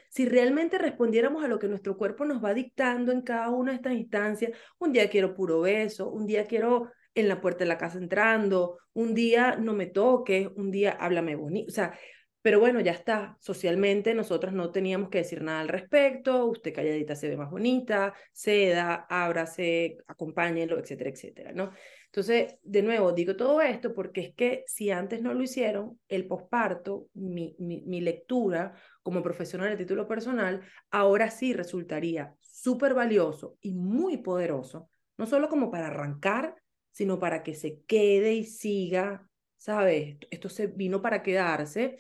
Si 0.09 0.27
realmente 0.27 0.77
respondiéramos 0.77 1.45
a 1.45 1.49
lo 1.49 1.61
que 1.61 1.69
nuestro 1.69 1.97
cuerpo 1.97 2.25
nos 2.25 2.43
va 2.45 2.53
dictando 2.53 3.13
en 3.13 3.23
cada 3.23 3.51
una 3.51 3.71
de 3.71 3.77
estas 3.77 3.93
instancias, 3.95 4.51
un 4.81 4.93
día 4.93 5.09
quiero 5.09 5.35
puro 5.35 5.61
beso, 5.61 6.11
un 6.11 6.27
día 6.27 6.47
quiero 6.47 6.91
en 7.15 7.29
la 7.29 7.41
puerta 7.41 7.61
de 7.61 7.69
la 7.69 7.79
casa 7.79 7.99
entrando, 7.99 8.79
un 8.93 9.15
día 9.15 9.57
no 9.57 9.73
me 9.73 9.87
toques, 9.87 10.49
un 10.57 10.71
día 10.71 10.93
háblame 10.93 11.35
bonito, 11.35 11.69
o 11.69 11.75
sea, 11.75 11.99
pero 12.43 12.59
bueno, 12.59 12.81
ya 12.81 12.93
está, 12.93 13.37
socialmente 13.39 14.15
nosotros 14.15 14.55
no 14.55 14.71
teníamos 14.71 15.11
que 15.11 15.19
decir 15.19 15.43
nada 15.43 15.61
al 15.61 15.69
respecto, 15.69 16.47
usted 16.47 16.73
calladita 16.73 17.15
se 17.15 17.29
ve 17.29 17.37
más 17.37 17.51
bonita, 17.51 18.15
ceda, 18.33 19.07
ábrase, 19.11 19.99
acompáñelo, 20.07 20.79
etcétera, 20.79 21.11
etcétera, 21.11 21.53
¿no? 21.53 21.71
Entonces, 22.07 22.57
de 22.63 22.83
nuevo, 22.83 23.13
digo 23.13 23.37
todo 23.37 23.61
esto 23.61 23.95
porque 23.95 24.23
es 24.23 24.35
que 24.35 24.65
si 24.67 24.91
antes 24.91 25.21
no 25.21 25.35
lo 25.35 25.43
hicieron, 25.43 26.01
el 26.09 26.27
posparto, 26.27 27.09
mi, 27.13 27.55
mi, 27.59 27.83
mi 27.83 28.01
lectura 28.01 28.73
como 29.03 29.23
profesional 29.23 29.69
de 29.71 29.77
título 29.77 30.09
personal, 30.09 30.63
ahora 30.91 31.31
sí 31.31 31.53
resultaría 31.53 32.35
súper 32.41 32.95
valioso 32.95 33.59
y 33.61 33.75
muy 33.75 34.17
poderoso, 34.17 34.89
no 35.19 35.27
solo 35.27 35.51
como 35.51 35.71
para 35.71 35.89
arrancar 35.89 36.57
sino 37.01 37.19
para 37.19 37.43
que 37.43 37.55
se 37.55 37.83
quede 37.85 38.35
y 38.35 38.45
siga, 38.45 39.27
¿sabes? 39.57 40.19
Esto 40.31 40.51
se 40.51 40.67
vino 40.67 41.01
para 41.01 41.23
quedarse, 41.23 41.99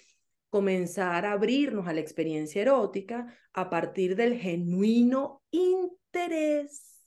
comenzar 0.50 1.24
a 1.24 1.32
abrirnos 1.32 1.88
a 1.88 1.94
la 1.94 2.00
experiencia 2.00 2.60
erótica 2.60 3.34
a 3.54 3.70
partir 3.70 4.14
del 4.14 4.38
genuino 4.38 5.42
interés, 5.50 7.02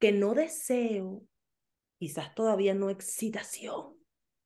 que 0.00 0.10
no 0.10 0.34
deseo, 0.34 1.22
quizás 1.96 2.34
todavía 2.34 2.74
no 2.74 2.90
excitación, 2.90 3.94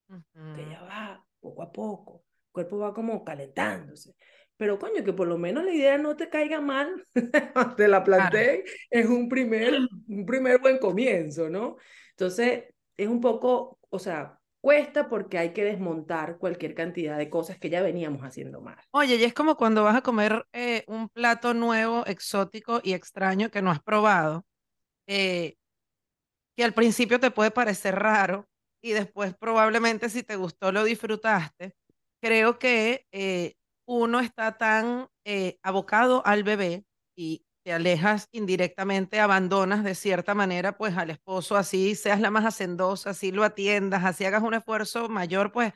que 0.06 0.68
ya 0.70 0.82
va 0.82 1.26
poco 1.40 1.62
a 1.62 1.72
poco, 1.72 2.24
el 2.48 2.52
cuerpo 2.52 2.76
va 2.76 2.92
como 2.92 3.24
calentándose. 3.24 4.14
Pero 4.60 4.78
coño, 4.78 5.02
que 5.02 5.14
por 5.14 5.26
lo 5.26 5.38
menos 5.38 5.64
la 5.64 5.72
idea 5.72 5.96
no 5.96 6.16
te 6.16 6.28
caiga 6.28 6.60
mal, 6.60 7.06
te 7.78 7.88
la 7.88 8.04
planteé, 8.04 8.62
es 8.90 9.06
un 9.06 9.26
primer, 9.26 9.88
un 10.06 10.26
primer 10.26 10.60
buen 10.60 10.76
comienzo, 10.76 11.48
¿no? 11.48 11.78
Entonces, 12.10 12.64
es 12.94 13.08
un 13.08 13.22
poco, 13.22 13.78
o 13.88 13.98
sea, 13.98 14.38
cuesta 14.60 15.08
porque 15.08 15.38
hay 15.38 15.54
que 15.54 15.64
desmontar 15.64 16.36
cualquier 16.36 16.74
cantidad 16.74 17.16
de 17.16 17.30
cosas 17.30 17.58
que 17.58 17.70
ya 17.70 17.80
veníamos 17.80 18.20
haciendo 18.20 18.60
mal. 18.60 18.76
Oye, 18.90 19.16
y 19.16 19.24
es 19.24 19.32
como 19.32 19.56
cuando 19.56 19.82
vas 19.82 19.96
a 19.96 20.02
comer 20.02 20.46
eh, 20.52 20.84
un 20.88 21.08
plato 21.08 21.54
nuevo, 21.54 22.04
exótico 22.04 22.82
y 22.84 22.92
extraño 22.92 23.50
que 23.50 23.62
no 23.62 23.70
has 23.70 23.82
probado, 23.82 24.44
eh, 25.06 25.54
que 26.54 26.64
al 26.64 26.74
principio 26.74 27.18
te 27.18 27.30
puede 27.30 27.50
parecer 27.50 27.94
raro 27.94 28.46
y 28.82 28.90
después 28.90 29.34
probablemente 29.38 30.10
si 30.10 30.22
te 30.22 30.36
gustó 30.36 30.70
lo 30.70 30.84
disfrutaste. 30.84 31.72
Creo 32.20 32.58
que 32.58 33.06
eh, 33.10 33.54
uno 33.90 34.20
está 34.20 34.56
tan 34.56 35.08
abocado 35.62 36.24
al 36.24 36.44
bebé 36.44 36.84
y 37.16 37.44
te 37.64 37.72
alejas 37.72 38.28
indirectamente, 38.32 39.20
abandonas 39.20 39.82
de 39.84 39.94
cierta 39.96 40.34
manera 40.34 40.76
pues 40.78 40.96
al 40.96 41.10
esposo, 41.10 41.56
así 41.56 41.94
seas 41.96 42.20
la 42.20 42.30
más 42.30 42.44
hacendosa, 42.46 43.10
así 43.10 43.32
lo 43.32 43.42
atiendas, 43.44 44.04
así 44.04 44.24
hagas 44.24 44.42
un 44.42 44.54
esfuerzo 44.54 45.08
mayor, 45.08 45.52
pues 45.52 45.72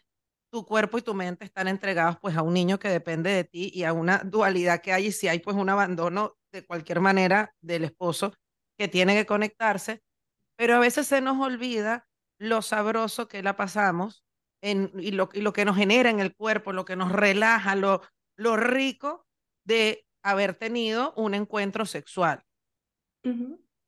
tu 0.53 0.65
cuerpo 0.65 0.99
y 0.99 1.03
tu 1.03 1.13
mente 1.15 1.45
están 1.45 1.67
entregados 1.67 2.17
pues 2.21 2.37
a 2.37 2.43
un 2.43 2.55
niño 2.55 2.79
que 2.79 2.89
depende 2.89 3.31
de 3.31 3.45
ti 3.45 3.71
y 3.75 3.83
a 3.83 3.93
una 3.93 4.19
dualidad 4.19 4.81
que 4.81 4.93
hay 4.93 5.07
y 5.07 5.13
si 5.13 5.27
hay 5.27 5.41
pues 5.41 5.57
un 5.57 5.69
abandono 5.69 6.37
de 6.53 6.65
cualquier 6.65 7.01
manera 7.01 7.55
del 7.61 7.83
esposo 7.85 8.33
que 8.79 8.87
tiene 8.89 9.15
que 9.17 9.27
conectarse, 9.27 10.03
pero 10.57 10.77
a 10.77 10.81
veces 10.81 11.09
se 11.09 11.21
nos 11.21 11.41
olvida 11.45 12.07
lo 12.39 12.63
sabroso 12.63 13.29
que 13.29 13.43
la 13.43 13.57
pasamos 13.57 14.25
en, 14.65 14.91
y, 14.99 15.11
lo, 15.11 15.29
y 15.35 15.43
lo 15.43 15.53
que 15.53 15.67
nos 15.67 15.77
genera 15.77 16.09
en 16.09 16.21
el 16.21 16.35
cuerpo, 16.35 16.73
lo 16.73 16.87
que 16.87 16.97
nos 16.97 17.13
relaja, 17.13 17.77
lo, 17.77 18.01
lo 18.37 18.57
rico 18.57 19.27
de 19.65 20.07
haber 20.23 20.55
tenido 20.55 21.13
un 21.17 21.35
encuentro 21.35 21.85
sexual. 21.85 22.45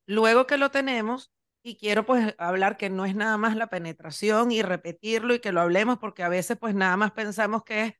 Luego 0.06 0.46
que 0.46 0.58
lo 0.58 0.70
tenemos, 0.70 1.32
y 1.62 1.76
quiero 1.76 2.04
pues 2.04 2.34
hablar 2.38 2.76
que 2.76 2.90
no 2.90 3.06
es 3.06 3.16
nada 3.16 3.38
más 3.38 3.56
la 3.56 3.68
penetración 3.68 4.52
y 4.52 4.62
repetirlo 4.62 5.34
y 5.34 5.40
que 5.40 5.50
lo 5.50 5.62
hablemos 5.62 5.98
porque 5.98 6.22
a 6.22 6.28
veces 6.28 6.58
pues 6.58 6.74
nada 6.74 6.96
más 6.96 7.10
pensamos 7.12 7.64
que 7.64 7.82
es, 7.82 7.94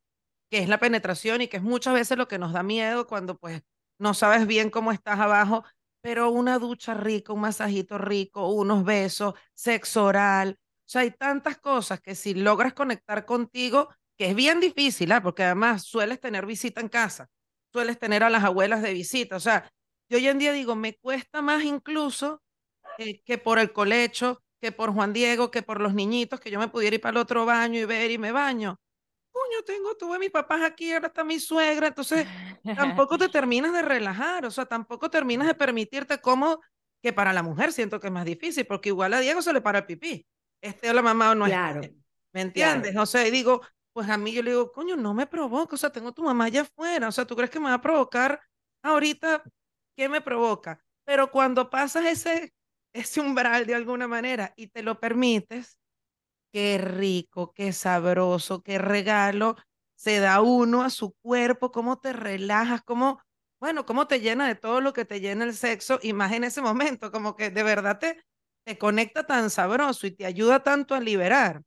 que 0.50 0.58
es 0.58 0.68
la 0.68 0.78
penetración 0.78 1.40
y 1.40 1.48
que 1.48 1.56
es 1.56 1.62
muchas 1.62 1.94
veces 1.94 2.16
lo 2.18 2.28
que 2.28 2.38
nos 2.38 2.52
da 2.52 2.62
miedo 2.62 3.06
cuando 3.06 3.38
pues 3.38 3.62
no 3.98 4.12
sabes 4.12 4.46
bien 4.46 4.68
cómo 4.68 4.92
estás 4.92 5.18
abajo, 5.18 5.64
pero 6.02 6.30
una 6.30 6.58
ducha 6.58 6.92
rica, 6.94 7.32
un 7.32 7.40
masajito 7.40 7.96
rico, 7.96 8.48
unos 8.48 8.84
besos, 8.84 9.34
sexo 9.54 10.04
oral, 10.04 10.58
o 10.87 10.88
sea, 10.88 11.03
hay 11.03 11.11
tantas 11.11 11.59
cosas 11.59 12.01
que 12.01 12.14
si 12.14 12.35
logras 12.35 12.72
conectar 12.72 13.25
contigo, 13.25 13.88
que 14.16 14.31
es 14.31 14.35
bien 14.35 14.61
difícil, 14.61 15.12
¿ah? 15.12 15.22
porque 15.22 15.42
además 15.42 15.83
sueles 15.85 16.20
tener 16.20 16.46
visita 16.46 16.81
en 16.81 16.88
casa 16.88 17.29
sueles 17.77 17.99
tener 17.99 18.22
a 18.22 18.31
las 18.31 18.42
abuelas 18.42 18.81
de 18.81 18.94
visita. 18.94 19.37
O 19.37 19.40
sea, 19.40 19.70
yo 20.09 20.16
hoy 20.16 20.27
en 20.29 20.38
día 20.38 20.53
digo, 20.53 20.75
me 20.75 20.94
cuesta 20.94 21.42
más 21.42 21.62
incluso 21.62 22.42
eh, 22.96 23.22
que 23.22 23.37
por 23.37 23.59
el 23.59 23.72
colecho, 23.72 24.42
que 24.62 24.72
por 24.72 24.94
Juan 24.94 25.12
Diego, 25.12 25.51
que 25.51 25.62
por 25.62 25.83
los 25.83 25.92
niñitos, 25.92 26.40
que 26.40 26.51
yo 26.51 26.59
me 26.59 26.68
pudiera 26.68 26.96
ir 26.96 27.03
para 27.03 27.11
el 27.11 27.18
otro 27.18 27.44
baño 27.44 27.79
y 27.79 27.85
ver 27.85 28.11
y 28.11 28.16
me 28.16 28.33
baño. 28.33 28.81
Coño, 29.31 29.62
tengo, 29.66 29.94
tuve 29.94 30.18
mis 30.18 30.31
papás 30.31 30.62
aquí, 30.62 30.92
ahora 30.92 31.09
está 31.09 31.22
mi 31.22 31.38
suegra, 31.38 31.88
entonces 31.88 32.27
tampoco 32.75 33.18
te 33.18 33.29
terminas 33.29 33.75
de 33.75 33.83
relajar, 33.83 34.46
o 34.46 34.51
sea, 34.51 34.64
tampoco 34.64 35.11
terminas 35.11 35.46
de 35.46 35.55
permitirte 35.55 36.18
como 36.22 36.62
que 37.03 37.12
para 37.12 37.35
la 37.35 37.42
mujer 37.42 37.72
siento 37.72 38.01
que 38.01 38.07
es 38.07 38.12
más 38.12 38.25
difícil, 38.25 38.64
porque 38.66 38.88
igual 38.88 39.12
a 39.12 39.20
Diego 39.20 39.42
se 39.42 39.53
le 39.53 39.61
para 39.61 39.81
el 39.81 39.85
pipí, 39.85 40.27
o 40.62 40.92
la 40.92 41.02
mamá 41.02 41.30
o 41.30 41.34
no 41.34 41.44
claro, 41.46 41.80
¿me 42.32 42.40
entiendes? 42.40 42.96
O 42.96 43.06
sea, 43.06 43.22
digo, 43.24 43.62
pues 43.92 44.08
a 44.08 44.16
mí 44.16 44.32
yo 44.32 44.42
le 44.42 44.50
digo, 44.50 44.72
coño, 44.72 44.96
no 44.96 45.14
me 45.14 45.26
provoca, 45.26 45.74
o 45.74 45.78
sea, 45.78 45.90
tengo 45.90 46.12
tu 46.12 46.22
mamá 46.22 46.44
allá 46.44 46.62
afuera, 46.62 47.08
o 47.08 47.12
sea, 47.12 47.24
¿tú 47.24 47.34
crees 47.36 47.50
que 47.50 47.60
me 47.60 47.66
va 47.68 47.74
a 47.74 47.80
provocar 47.80 48.40
ahorita? 48.82 49.42
¿Qué 49.96 50.08
me 50.08 50.20
provoca? 50.20 50.78
Pero 51.04 51.30
cuando 51.30 51.70
pasas 51.70 52.04
ese, 52.04 52.52
ese 52.92 53.20
umbral 53.20 53.66
de 53.66 53.74
alguna 53.74 54.06
manera 54.06 54.52
y 54.56 54.66
te 54.66 54.82
lo 54.82 55.00
permites, 55.00 55.78
qué 56.52 56.78
rico, 56.78 57.52
qué 57.54 57.72
sabroso, 57.72 58.62
qué 58.62 58.78
regalo 58.78 59.56
se 59.94 60.20
da 60.20 60.40
uno 60.42 60.82
a 60.82 60.90
su 60.90 61.14
cuerpo, 61.22 61.72
cómo 61.72 61.98
te 61.98 62.12
relajas, 62.12 62.82
cómo, 62.82 63.20
bueno, 63.58 63.86
cómo 63.86 64.06
te 64.06 64.20
llena 64.20 64.46
de 64.46 64.54
todo 64.54 64.80
lo 64.80 64.92
que 64.92 65.04
te 65.04 65.20
llena 65.20 65.44
el 65.44 65.54
sexo 65.54 65.98
y 66.02 66.12
más 66.12 66.32
en 66.32 66.44
ese 66.44 66.60
momento, 66.60 67.10
como 67.10 67.34
que 67.34 67.50
de 67.50 67.62
verdad 67.62 67.98
te, 67.98 68.22
te 68.66 68.79
conecta 68.79 69.24
tan 69.26 69.50
sabroso 69.50 70.07
y 70.09 70.12
te 70.12 70.26
ayuda 70.26 70.62
tanto 70.64 70.94
a 70.96 71.00
liberar. 71.00 71.62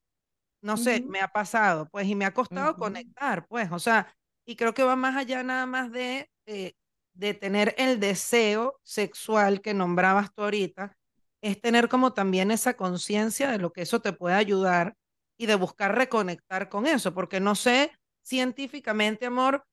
No 0.61 0.77
sé, 0.77 1.03
me 1.07 1.21
ha 1.21 1.29
pasado, 1.29 1.89
pues, 1.91 2.07
y 2.07 2.15
me 2.15 2.25
ha 2.25 2.33
costado 2.33 2.77
conectar, 2.77 3.47
pues, 3.47 3.71
o 3.71 3.79
sea, 3.79 4.13
y 4.45 4.55
creo 4.57 4.73
que 4.73 4.83
va 4.83 4.95
más 4.97 5.15
allá 5.15 5.43
nada 5.43 5.65
más 5.65 5.91
de, 5.91 6.29
eh, 6.47 6.73
de 7.13 7.33
tener 7.33 7.75
el 7.77 7.99
deseo 8.01 8.79
sexual 8.83 9.61
que 9.61 9.73
nombrabas 9.73 10.33
tú 10.35 10.43
ahorita, 10.43 10.97
es 11.41 11.61
tener 11.61 11.87
como 11.89 12.13
también 12.13 12.51
esa 12.51 12.75
conciencia 12.75 13.49
de 13.51 13.59
lo 13.59 13.71
que 13.71 13.83
eso 13.83 14.01
te 14.01 14.13
puede 14.13 14.35
ayudar 14.35 14.95
y 15.37 15.45
de 15.45 15.55
buscar 15.55 15.95
reconectar 15.95 16.69
con 16.69 16.85
eso, 16.87 17.13
porque 17.13 17.39
no 17.39 17.55
sé 17.55 17.93
científicamente, 18.23 19.25
amor, 19.27 19.63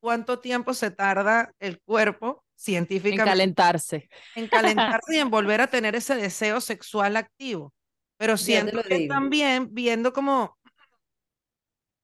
cuánto 0.00 0.40
tiempo 0.40 0.74
se 0.74 0.90
tarda 0.90 1.52
el 1.58 1.80
cuerpo 1.80 2.43
En 2.72 2.86
científicamente 2.86 3.24
calentarse. 3.24 4.08
en 4.34 4.48
calentarse 4.48 5.16
y 5.16 5.18
en 5.18 5.30
volver 5.30 5.60
a 5.60 5.66
tener 5.66 5.94
ese 5.94 6.14
deseo 6.14 6.60
sexual 6.60 7.16
activo. 7.16 7.72
Pero 8.16 8.36
siento 8.36 8.82
que 8.82 9.06
también 9.08 9.68
viendo 9.72 10.12
como 10.12 10.56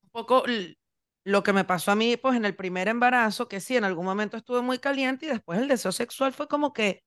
un 0.02 0.10
poco 0.10 0.44
lo 1.24 1.42
que 1.42 1.52
me 1.52 1.64
pasó 1.64 1.92
a 1.92 1.96
mí, 1.96 2.16
pues 2.16 2.36
en 2.36 2.44
el 2.44 2.56
primer 2.56 2.88
embarazo, 2.88 3.48
que 3.48 3.60
sí, 3.60 3.76
en 3.76 3.84
algún 3.84 4.04
momento 4.04 4.36
estuve 4.36 4.60
muy 4.62 4.78
caliente 4.78 5.26
y 5.26 5.28
después 5.28 5.58
el 5.58 5.68
deseo 5.68 5.92
sexual 5.92 6.32
fue 6.32 6.48
como 6.48 6.72
que 6.72 7.02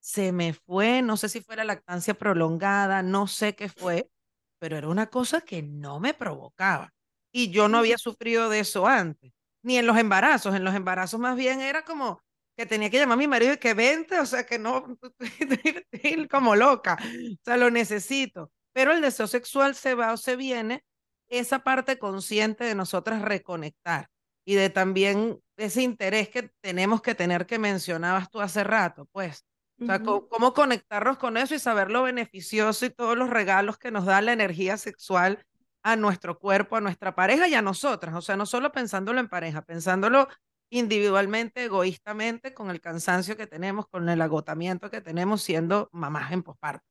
se 0.00 0.32
me 0.32 0.52
fue, 0.52 1.00
no 1.00 1.16
sé 1.16 1.28
si 1.28 1.40
fue 1.40 1.56
la 1.56 1.64
lactancia 1.64 2.14
prolongada, 2.14 3.02
no 3.02 3.26
sé 3.26 3.54
qué 3.54 3.68
fue, 3.68 4.10
pero 4.58 4.76
era 4.76 4.88
una 4.88 5.08
cosa 5.08 5.40
que 5.40 5.62
no 5.62 6.00
me 6.00 6.12
provocaba. 6.12 6.92
Y 7.32 7.50
yo 7.50 7.68
no 7.68 7.78
había 7.78 7.98
sufrido 7.98 8.50
de 8.50 8.60
eso 8.60 8.86
antes, 8.86 9.32
ni 9.62 9.78
en 9.78 9.86
los 9.86 9.96
embarazos. 9.96 10.54
En 10.54 10.64
los 10.64 10.74
embarazos 10.74 11.18
más 11.18 11.36
bien 11.36 11.60
era 11.60 11.84
como 11.84 12.20
que 12.62 12.66
tenía 12.66 12.90
que 12.90 12.98
llamar 12.98 13.14
a 13.14 13.18
mi 13.18 13.26
marido 13.26 13.54
y 13.54 13.56
que 13.56 13.74
vente, 13.74 14.20
o 14.20 14.26
sea, 14.26 14.46
que 14.46 14.56
no, 14.56 14.96
como 16.30 16.54
loca, 16.54 16.96
o 17.02 17.44
sea, 17.44 17.56
lo 17.56 17.70
necesito. 17.72 18.52
Pero 18.72 18.92
el 18.92 19.00
deseo 19.00 19.26
sexual 19.26 19.74
se 19.74 19.96
va 19.96 20.12
o 20.12 20.16
se 20.16 20.36
viene, 20.36 20.84
esa 21.28 21.64
parte 21.64 21.98
consciente 21.98 22.62
de 22.62 22.76
nosotras 22.76 23.22
reconectar 23.22 24.08
y 24.44 24.54
de 24.54 24.70
también 24.70 25.40
ese 25.56 25.82
interés 25.82 26.28
que 26.28 26.52
tenemos 26.60 27.02
que 27.02 27.16
tener 27.16 27.46
que 27.46 27.58
mencionabas 27.58 28.30
tú 28.30 28.40
hace 28.40 28.62
rato, 28.62 29.08
pues. 29.10 29.44
O 29.80 29.86
sea, 29.86 30.00
cómo 30.00 30.54
conectarnos 30.54 31.18
con 31.18 31.36
eso 31.36 31.56
y 31.56 31.58
saber 31.58 31.90
lo 31.90 32.04
beneficioso 32.04 32.86
y 32.86 32.90
todos 32.90 33.18
los 33.18 33.28
regalos 33.28 33.78
que 33.78 33.90
nos 33.90 34.04
da 34.04 34.20
la 34.20 34.32
energía 34.32 34.76
sexual 34.76 35.44
a 35.82 35.96
nuestro 35.96 36.38
cuerpo, 36.38 36.76
a 36.76 36.80
nuestra 36.80 37.16
pareja 37.16 37.48
y 37.48 37.54
a 37.54 37.62
nosotras. 37.62 38.14
O 38.14 38.22
sea, 38.22 38.36
no 38.36 38.46
solo 38.46 38.70
pensándolo 38.70 39.18
en 39.18 39.28
pareja, 39.28 39.62
pensándolo 39.62 40.28
individualmente, 40.72 41.64
egoístamente, 41.64 42.54
con 42.54 42.70
el 42.70 42.80
cansancio 42.80 43.36
que 43.36 43.46
tenemos, 43.46 43.86
con 43.88 44.08
el 44.08 44.20
agotamiento 44.22 44.90
que 44.90 45.00
tenemos 45.00 45.42
siendo 45.42 45.88
mamás 45.92 46.32
en 46.32 46.42
posparto. 46.42 46.84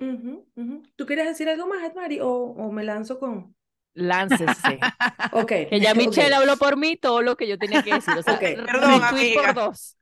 ujú, 0.00 0.46
ujú. 0.56 0.82
¿Tú 0.96 1.06
quieres 1.06 1.26
decir 1.26 1.48
algo 1.48 1.66
más, 1.66 1.82
Edmari? 1.84 2.20
¿O, 2.20 2.28
o 2.30 2.72
me 2.72 2.84
lanzo 2.84 3.18
con...? 3.18 3.54
Láncese. 3.94 4.78
Ok, 5.32 5.52
Que 5.70 5.80
ya. 5.80 5.94
Michelle 5.94 6.34
habló 6.34 6.56
por 6.56 6.76
mí 6.76 6.96
todo 6.96 7.22
lo 7.22 7.36
que 7.36 7.46
yo 7.48 7.58
tenía 7.58 7.82
que 7.82 7.94
decir. 7.94 8.16
O 8.16 8.22
sea, 8.22 8.34
Ok. 8.34 8.40
re- 8.40 8.56
Perdón, 8.64 9.02
retweet 9.02 9.34
por 9.34 9.44
amiga. 9.44 9.52
dos. 9.54 9.96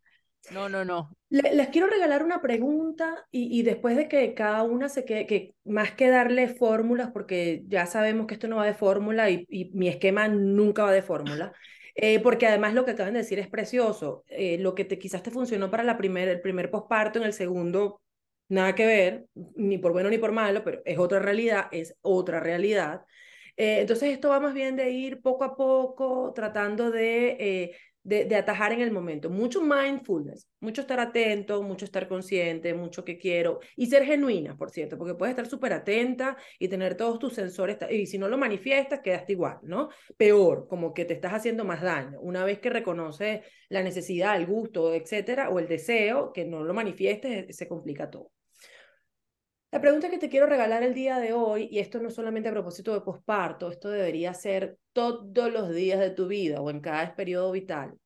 No, 0.48 0.68
no, 0.68 0.84
no. 0.84 1.10
Le- 1.28 1.54
les 1.54 1.68
quiero 1.68 1.86
regalar 1.86 2.24
una 2.24 2.42
pregunta 2.42 3.26
y, 3.30 3.56
y 3.58 3.62
después 3.62 3.96
de 3.96 4.08
que 4.08 4.34
cada 4.34 4.64
una 4.64 4.88
se 4.88 5.04
quede, 5.04 5.26
que 5.26 5.54
más 5.64 5.92
que 5.92 6.08
darle 6.08 6.48
fórmulas, 6.48 7.10
porque 7.12 7.62
ya 7.68 7.86
sabemos 7.86 8.26
que 8.26 8.34
esto 8.34 8.48
no 8.48 8.56
va 8.56 8.66
de 8.66 8.74
fórmula 8.74 9.30
y, 9.30 9.46
y 9.48 9.70
mi 9.72 9.88
esquema 9.88 10.26
nunca 10.28 10.82
va 10.84 10.92
de 10.92 11.02
fórmula, 11.02 11.52
eh, 11.94 12.20
porque 12.20 12.46
además 12.46 12.74
lo 12.74 12.84
que 12.84 12.92
acaban 12.92 13.14
de 13.14 13.20
decir 13.20 13.38
es 13.38 13.48
precioso. 13.48 14.24
Eh, 14.28 14.58
lo 14.58 14.74
que 14.74 14.86
quizás 14.86 15.22
te 15.22 15.30
funcionó 15.30 15.70
para 15.70 15.82
la 15.84 15.96
primer, 15.98 16.28
el 16.28 16.40
primer 16.40 16.70
posparto, 16.70 17.18
en 17.18 17.26
el 17.26 17.32
segundo, 17.32 18.00
nada 18.48 18.74
que 18.74 18.86
ver, 18.86 19.26
ni 19.56 19.78
por 19.78 19.92
bueno 19.92 20.10
ni 20.10 20.18
por 20.18 20.32
malo, 20.32 20.64
pero 20.64 20.82
es 20.84 20.98
otra 20.98 21.18
realidad, 21.20 21.68
es 21.72 21.96
otra 22.02 22.40
realidad. 22.40 23.02
Eh, 23.56 23.80
entonces 23.80 24.10
esto 24.10 24.30
va 24.30 24.40
más 24.40 24.54
bien 24.54 24.76
de 24.76 24.90
ir 24.90 25.20
poco 25.20 25.44
a 25.44 25.56
poco 25.56 26.32
tratando 26.34 26.90
de... 26.90 27.76
de, 28.02 28.24
de, 28.24 28.36
atajar 28.36 28.72
en 28.72 28.80
el 28.80 28.90
momento. 28.90 29.30
Mucho 29.30 29.60
mindfulness, 29.62 30.48
mucho 30.60 30.80
estar 30.80 31.00
atento, 31.00 31.62
mucho 31.62 31.84
estar 31.84 32.08
consciente, 32.08 32.74
mucho 32.74 33.04
que 33.04 33.18
quiero 33.18 33.60
y 33.76 33.86
ser 33.86 34.04
genuina, 34.04 34.56
por 34.56 34.70
cierto, 34.70 34.96
porque 34.96 35.14
puedes 35.14 35.32
estar 35.32 35.46
súper 35.46 35.72
atenta 35.72 36.36
y 36.58 36.68
tener 36.68 36.96
todos 36.96 37.18
tus 37.18 37.34
sensores 37.34 37.78
y 37.90 38.06
si 38.06 38.18
no 38.18 38.28
lo 38.28 38.38
manifiestas, 38.38 39.00
quedaste 39.00 39.32
igual, 39.32 39.58
¿no? 39.62 39.90
Peor, 40.16 40.66
como 40.68 40.94
que 40.94 41.04
te 41.04 41.14
estás 41.14 41.32
haciendo 41.32 41.64
más 41.64 41.82
daño. 41.82 42.20
Una 42.20 42.44
vez 42.44 42.58
que 42.58 42.70
reconoces 42.70 43.40
la 43.68 43.82
necesidad, 43.82 44.36
el 44.36 44.46
gusto, 44.46 44.94
etcétera, 44.94 45.50
o 45.50 45.58
el 45.58 45.68
deseo, 45.68 46.32
que 46.32 46.44
no 46.44 46.64
lo 46.64 46.74
manifiestes, 46.74 47.56
se 47.56 47.68
complica 47.68 48.10
todo. 48.10 48.30
La 49.72 49.80
pregunta 49.80 50.10
que 50.10 50.18
te 50.18 50.28
quiero 50.28 50.46
regalar 50.46 50.82
el 50.82 50.94
día 50.94 51.18
de 51.18 51.32
hoy, 51.32 51.68
y 51.70 51.78
esto 51.78 52.00
no 52.00 52.10
solamente 52.10 52.48
a 52.48 52.52
propósito 52.52 52.92
de 52.92 53.02
posparto, 53.02 53.70
esto 53.70 53.88
debería 53.88 54.34
ser 54.34 54.78
todos 54.92 55.52
los 55.52 55.72
días 55.72 56.00
de 56.00 56.10
tu 56.10 56.26
vida 56.26 56.60
o 56.60 56.70
en 56.70 56.80
cada 56.80 57.14
periodo 57.14 57.52
vital. 57.52 57.96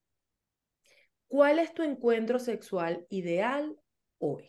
¿Cuál 1.26 1.58
es 1.58 1.72
tu 1.72 1.82
encuentro 1.82 2.38
sexual 2.38 3.06
ideal 3.08 3.76
hoy? 4.18 4.44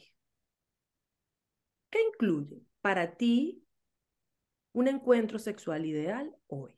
¿Qué 1.89 1.99
incluye 2.01 2.61
para 2.81 3.15
ti 3.15 3.63
un 4.73 4.89
encuentro 4.89 5.39
sexual 5.39 5.85
ideal 5.85 6.35
hoy? 6.47 6.73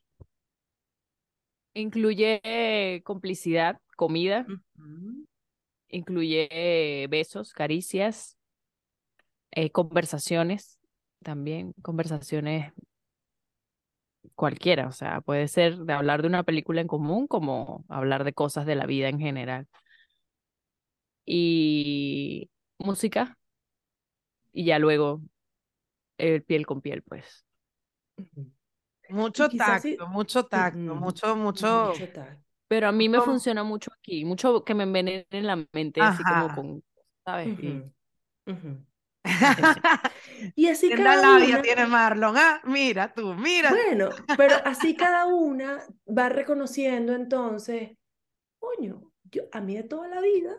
Incluye 1.74 2.40
eh, 2.44 3.02
complicidad, 3.04 3.80
comida, 3.96 4.46
Uh 4.48 4.54
-huh. 4.82 5.26
incluye 5.90 6.48
eh, 6.52 7.08
besos, 7.08 7.54
caricias, 7.54 8.37
eh, 9.52 9.72
conversaciones 9.72 10.80
también, 11.24 11.74
conversaciones 11.82 12.74
cualquiera, 14.36 14.88
o 14.88 14.92
sea, 14.92 15.22
puede 15.22 15.48
ser 15.48 15.78
de 15.78 15.94
hablar 15.94 16.22
de 16.22 16.28
una 16.28 16.44
película 16.44 16.82
en 16.82 16.88
común 16.88 17.28
como 17.28 17.86
hablar 17.90 18.24
de 18.24 18.34
cosas 18.34 18.66
de 18.66 18.76
la 18.76 18.86
vida 18.86 19.10
en 19.10 19.20
general. 19.20 19.68
Y 21.26 22.50
música, 22.78 23.38
y 24.54 24.66
ya 24.66 24.80
luego 24.80 25.22
el 26.18 26.44
piel 26.44 26.66
con 26.66 26.82
piel, 26.82 27.02
pues. 27.04 27.46
Mucho 29.10 29.50
tacto, 29.50 29.82
sí... 29.82 29.98
mucho 30.10 30.46
tacto, 30.46 30.80
-huh. 30.80 30.96
mucho, 30.96 31.36
mucho, 31.36 31.88
mucho 31.88 32.10
tacto. 32.10 32.44
Pero 32.68 32.88
a 32.88 32.92
mí 32.92 33.08
me 33.08 33.22
funciona 33.22 33.64
mucho 33.64 33.92
aquí, 33.98 34.26
mucho 34.26 34.64
que 34.64 34.74
me 34.74 34.84
envenenen 34.84 35.26
en 35.32 35.48
la 35.48 35.56
mente, 35.72 36.02
Ajá. 36.02 36.12
así 36.12 36.24
como 36.24 36.56
con, 36.56 36.84
¿sabes? 37.26 37.48
Uh 37.48 37.52
-huh. 37.52 37.94
y... 38.46 38.52
Uh 38.52 38.56
-huh. 38.56 38.86
y 40.56 40.68
así 40.68 40.90
cada 40.90 41.16
labia 41.16 41.56
una... 41.56 41.62
tiene 41.62 41.86
Marlon, 41.86 42.36
ah, 42.38 42.62
mira 42.66 43.14
tú, 43.14 43.34
mira. 43.34 43.72
Bueno, 43.72 44.10
pero 44.38 44.56
así 44.66 44.96
cada 44.98 45.26
una 45.26 45.84
va 46.08 46.30
reconociendo 46.30 47.14
entonces, 47.14 47.92
coño, 48.60 49.12
yo, 49.24 49.44
a 49.52 49.62
mí 49.62 49.76
de 49.76 49.84
toda 49.84 50.08
la 50.08 50.22
vida, 50.22 50.56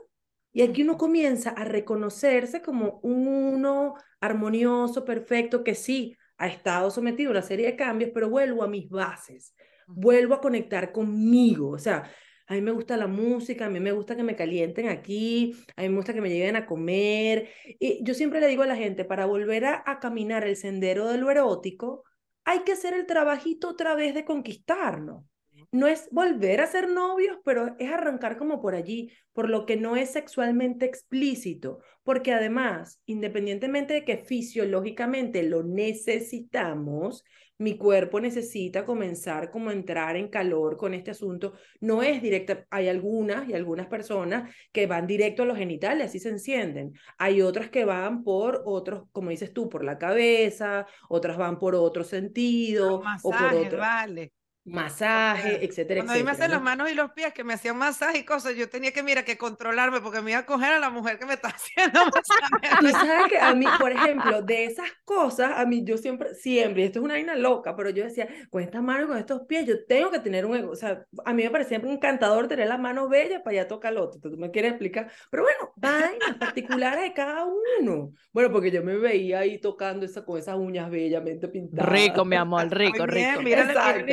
y 0.52 0.62
aquí 0.62 0.82
uno 0.82 0.96
comienza 0.96 1.50
a 1.50 1.64
reconocerse 1.64 2.62
como 2.62 3.00
un 3.02 3.28
uno 3.28 3.94
armonioso, 4.20 5.04
perfecto, 5.04 5.62
que 5.62 5.74
sí 5.74 6.16
ha 6.38 6.48
estado 6.48 6.90
sometido 6.90 7.30
a 7.30 7.32
una 7.32 7.42
serie 7.42 7.66
de 7.66 7.76
cambios, 7.76 8.10
pero 8.14 8.30
vuelvo 8.30 8.62
a 8.62 8.68
mis 8.68 8.88
bases, 8.88 9.54
vuelvo 9.86 10.34
a 10.34 10.40
conectar 10.40 10.92
conmigo, 10.92 11.70
o 11.70 11.78
sea, 11.78 12.10
a 12.48 12.54
mí 12.54 12.62
me 12.62 12.72
gusta 12.72 12.96
la 12.96 13.06
música, 13.06 13.66
a 13.66 13.70
mí 13.70 13.78
me 13.78 13.92
gusta 13.92 14.16
que 14.16 14.22
me 14.22 14.34
calienten 14.34 14.88
aquí, 14.88 15.54
a 15.76 15.82
mí 15.82 15.90
me 15.90 15.96
gusta 15.96 16.14
que 16.14 16.22
me 16.22 16.30
lleven 16.30 16.56
a 16.56 16.66
comer. 16.66 17.50
Y 17.78 18.02
yo 18.02 18.14
siempre 18.14 18.40
le 18.40 18.48
digo 18.48 18.62
a 18.62 18.66
la 18.66 18.76
gente, 18.76 19.04
para 19.04 19.26
volver 19.26 19.66
a, 19.66 19.82
a 19.86 20.00
caminar 20.00 20.44
el 20.46 20.56
sendero 20.56 21.08
de 21.08 21.18
lo 21.18 21.30
erótico, 21.30 22.04
hay 22.44 22.60
que 22.60 22.72
hacer 22.72 22.94
el 22.94 23.04
trabajito 23.04 23.68
otra 23.68 23.94
vez 23.94 24.14
de 24.14 24.24
conquistarnos. 24.24 25.24
No 25.70 25.86
es 25.86 26.08
volver 26.10 26.62
a 26.62 26.66
ser 26.66 26.88
novios, 26.88 27.36
pero 27.44 27.76
es 27.78 27.92
arrancar 27.92 28.38
como 28.38 28.62
por 28.62 28.74
allí, 28.74 29.12
por 29.34 29.50
lo 29.50 29.66
que 29.66 29.76
no 29.76 29.96
es 29.96 30.10
sexualmente 30.10 30.86
explícito, 30.86 31.80
porque 32.02 32.32
además, 32.32 33.02
independientemente 33.04 33.92
de 33.92 34.04
que 34.06 34.16
fisiológicamente 34.16 35.42
lo 35.42 35.64
necesitamos, 35.64 37.22
mi 37.58 37.76
cuerpo 37.76 38.20
necesita 38.20 38.84
comenzar 38.84 39.50
como 39.50 39.70
a 39.70 39.72
entrar 39.72 40.16
en 40.16 40.28
calor 40.28 40.76
con 40.76 40.94
este 40.94 41.10
asunto. 41.10 41.54
No 41.80 42.02
es 42.02 42.22
directa, 42.22 42.66
hay 42.70 42.88
algunas 42.88 43.48
y 43.48 43.54
algunas 43.54 43.88
personas 43.88 44.54
que 44.72 44.86
van 44.86 45.06
directo 45.06 45.42
a 45.42 45.46
los 45.46 45.58
genitales, 45.58 46.06
así 46.06 46.18
se 46.20 46.30
encienden. 46.30 46.92
Hay 47.18 47.42
otras 47.42 47.68
que 47.68 47.84
van 47.84 48.22
por 48.22 48.62
otros, 48.64 49.04
como 49.12 49.30
dices 49.30 49.52
tú, 49.52 49.68
por 49.68 49.84
la 49.84 49.98
cabeza, 49.98 50.86
otras 51.08 51.36
van 51.36 51.58
por 51.58 51.74
otro 51.74 52.04
sentido. 52.04 53.00
Masajes, 53.02 53.24
o 53.24 53.30
por 53.30 53.54
otro. 53.54 53.78
vale. 53.78 54.32
Masaje, 54.70 55.64
etcétera, 55.64 56.00
Cuando 56.00 56.12
a 56.12 56.16
mí 56.16 56.22
me 56.22 56.30
hacen 56.32 56.50
las 56.50 56.60
¿no? 56.60 56.64
manos 56.64 56.90
y 56.90 56.94
los 56.94 57.12
pies, 57.12 57.32
que 57.32 57.44
me 57.44 57.54
hacían 57.54 57.76
masaje 57.76 58.18
y 58.18 58.24
cosas, 58.24 58.54
yo 58.56 58.68
tenía 58.68 58.92
que, 58.92 59.02
mira, 59.02 59.24
que 59.24 59.36
controlarme 59.38 60.00
porque 60.00 60.20
me 60.22 60.30
iba 60.32 60.40
a 60.40 60.46
coger 60.46 60.72
a 60.74 60.78
la 60.78 60.90
mujer 60.90 61.18
que 61.18 61.26
me 61.26 61.34
está 61.34 61.48
haciendo 61.56 62.00
masaje. 62.06 62.76
Tú 62.78 62.94
sabes 62.94 63.26
que 63.28 63.38
a 63.38 63.54
mí, 63.54 63.72
por 63.72 63.92
ejemplo, 63.92 64.42
de 64.42 64.64
esas 64.66 64.88
cosas, 65.04 65.52
a 65.56 65.66
mí 65.66 65.84
yo 65.84 65.96
siempre, 65.98 66.34
siempre, 66.34 66.82
y 66.82 66.84
esto 66.86 66.98
es 67.00 67.04
una 67.04 67.14
vaina 67.14 67.34
loca, 67.36 67.74
pero 67.76 67.90
yo 67.90 68.04
decía, 68.04 68.28
con 68.50 68.62
estas 68.62 68.82
manos 68.82 69.04
y 69.04 69.08
con 69.08 69.18
estos 69.18 69.42
pies, 69.46 69.66
yo 69.66 69.84
tengo 69.86 70.10
que 70.10 70.20
tener 70.20 70.46
un 70.46 70.56
ego. 70.56 70.70
O 70.70 70.76
sea, 70.76 71.04
a 71.24 71.32
mí 71.34 71.42
me 71.42 71.50
parecía 71.50 71.78
encantador 71.78 72.48
tener 72.48 72.68
las 72.68 72.78
manos 72.80 73.08
bellas 73.08 73.42
para 73.42 73.60
allá 73.60 73.68
tocar 73.68 73.92
el 73.92 73.98
otro. 73.98 74.20
¿Tú 74.20 74.30
me 74.36 74.50
quieres 74.50 74.72
explicar? 74.72 75.10
Pero 75.30 75.42
bueno, 75.42 75.72
vainas 75.76 76.36
particulares 76.38 77.02
de 77.02 77.12
cada 77.12 77.44
uno. 77.44 78.12
Bueno, 78.32 78.52
porque 78.52 78.70
yo 78.70 78.82
me 78.82 78.96
veía 78.96 79.40
ahí 79.40 79.58
tocando 79.60 80.04
esa, 80.06 80.24
con 80.24 80.38
esas 80.38 80.56
uñas 80.56 80.90
bellamente 80.90 81.48
pintadas. 81.48 81.90
Rico, 81.92 82.24
mi 82.24 82.36
amor, 82.36 82.68
rico, 82.70 83.06
bien, 83.06 83.30
rico. 83.30 83.42
mira, 83.42 83.64
la- 83.64 83.74
mira 83.74 83.74
la 83.74 83.92
Exacto. 83.92 84.06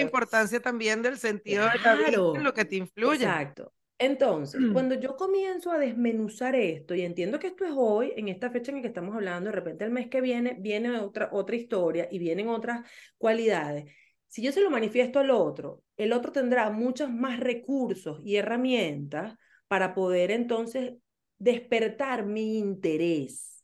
Importancia 0.45 0.62
también 0.62 1.01
del 1.01 1.17
sentido 1.17 1.63
de 1.63 1.77
la 1.79 1.97
Claro. 1.97 2.36
en 2.36 2.43
lo 2.43 2.53
que 2.53 2.65
te 2.65 2.75
influye. 2.77 3.23
Exacto. 3.23 3.73
Entonces, 3.97 4.60
Mm. 4.60 4.73
cuando 4.73 4.95
yo 4.95 5.15
comienzo 5.15 5.71
a 5.71 5.77
desmenuzar 5.77 6.53
esto, 6.55 6.93
y 6.95 7.01
entiendo 7.01 7.39
que 7.39 7.47
esto 7.47 7.63
es 7.65 7.71
hoy, 7.75 8.12
en 8.17 8.27
esta 8.27 8.49
fecha 8.51 8.71
en 8.71 8.77
la 8.77 8.81
que 8.81 8.89
estamos 8.89 9.15
hablando, 9.15 9.49
de 9.49 9.55
repente 9.55 9.86
el 9.86 9.91
mes 9.91 10.10
que 10.10 10.19
viene 10.19 10.58
viene 10.60 10.99
otra, 10.99 11.29
otra 11.31 11.55
historia 11.55 12.08
y 12.12 12.19
vienen 12.19 12.49
otras 12.49 12.86
cualidades. 13.17 13.86
Si 14.27 14.41
yo 14.41 14.51
se 14.51 14.60
lo 14.62 14.69
manifiesto 14.69 15.19
al 15.19 15.31
otro, 15.31 15.81
el 15.95 16.12
otro 16.12 16.34
tendrá 16.34 16.69
muchos 16.71 17.10
más 17.10 17.39
recursos 17.39 18.19
y 18.25 18.36
herramientas 18.36 19.38
para 19.69 19.93
poder 19.93 20.29
entonces 20.31 20.95
despertar 21.39 22.25
mi 22.25 22.58
interés. 22.58 23.55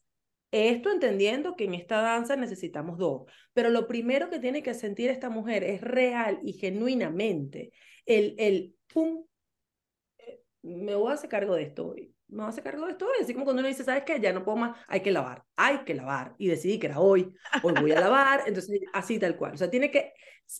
Esto 0.51 0.91
entendiendo 0.91 1.55
que 1.55 1.63
en 1.63 1.73
esta 1.73 2.01
danza 2.01 2.35
necesitamos 2.35 2.97
dos, 2.97 3.23
pero 3.53 3.69
lo 3.69 3.87
primero 3.87 4.29
que 4.29 4.39
tiene 4.39 4.61
que 4.61 4.73
sentir 4.73 5.09
esta 5.09 5.29
mujer 5.29 5.63
es 5.63 5.81
real 5.81 6.39
y 6.43 6.53
genuinamente 6.53 7.71
el, 8.05 8.35
el 8.37 8.75
pum, 8.93 9.23
eh, 10.17 10.41
me 10.61 10.95
voy 10.95 11.11
a 11.11 11.15
hacer 11.15 11.29
cargo 11.29 11.55
de 11.55 11.63
esto 11.63 11.87
hoy, 11.87 12.13
me 12.27 12.39
voy 12.39 12.47
a 12.47 12.49
hacer 12.49 12.65
cargo 12.65 12.85
de 12.85 12.91
esto 12.91 13.05
hoy, 13.05 13.13
así 13.21 13.33
como 13.33 13.45
cuando 13.45 13.61
uno 13.61 13.69
dice, 13.69 13.85
¿sabes 13.85 14.03
qué? 14.05 14.19
Ya 14.19 14.33
no 14.33 14.43
puedo 14.43 14.57
más, 14.57 14.77
hay 14.89 14.99
que 14.99 15.11
lavar, 15.11 15.45
hay 15.55 15.79
que 15.85 15.93
lavar, 15.93 16.35
y 16.37 16.47
decidí 16.47 16.79
que 16.79 16.87
era 16.87 16.99
hoy, 16.99 17.33
hoy 17.63 17.73
voy 17.79 17.91
a 17.93 18.01
lavar, 18.01 18.41
entonces 18.47 18.81
así 18.91 19.19
tal 19.19 19.37
cual, 19.37 19.53
o 19.53 19.57
sea, 19.57 19.69
tiene 19.69 19.89
que, 19.89 20.13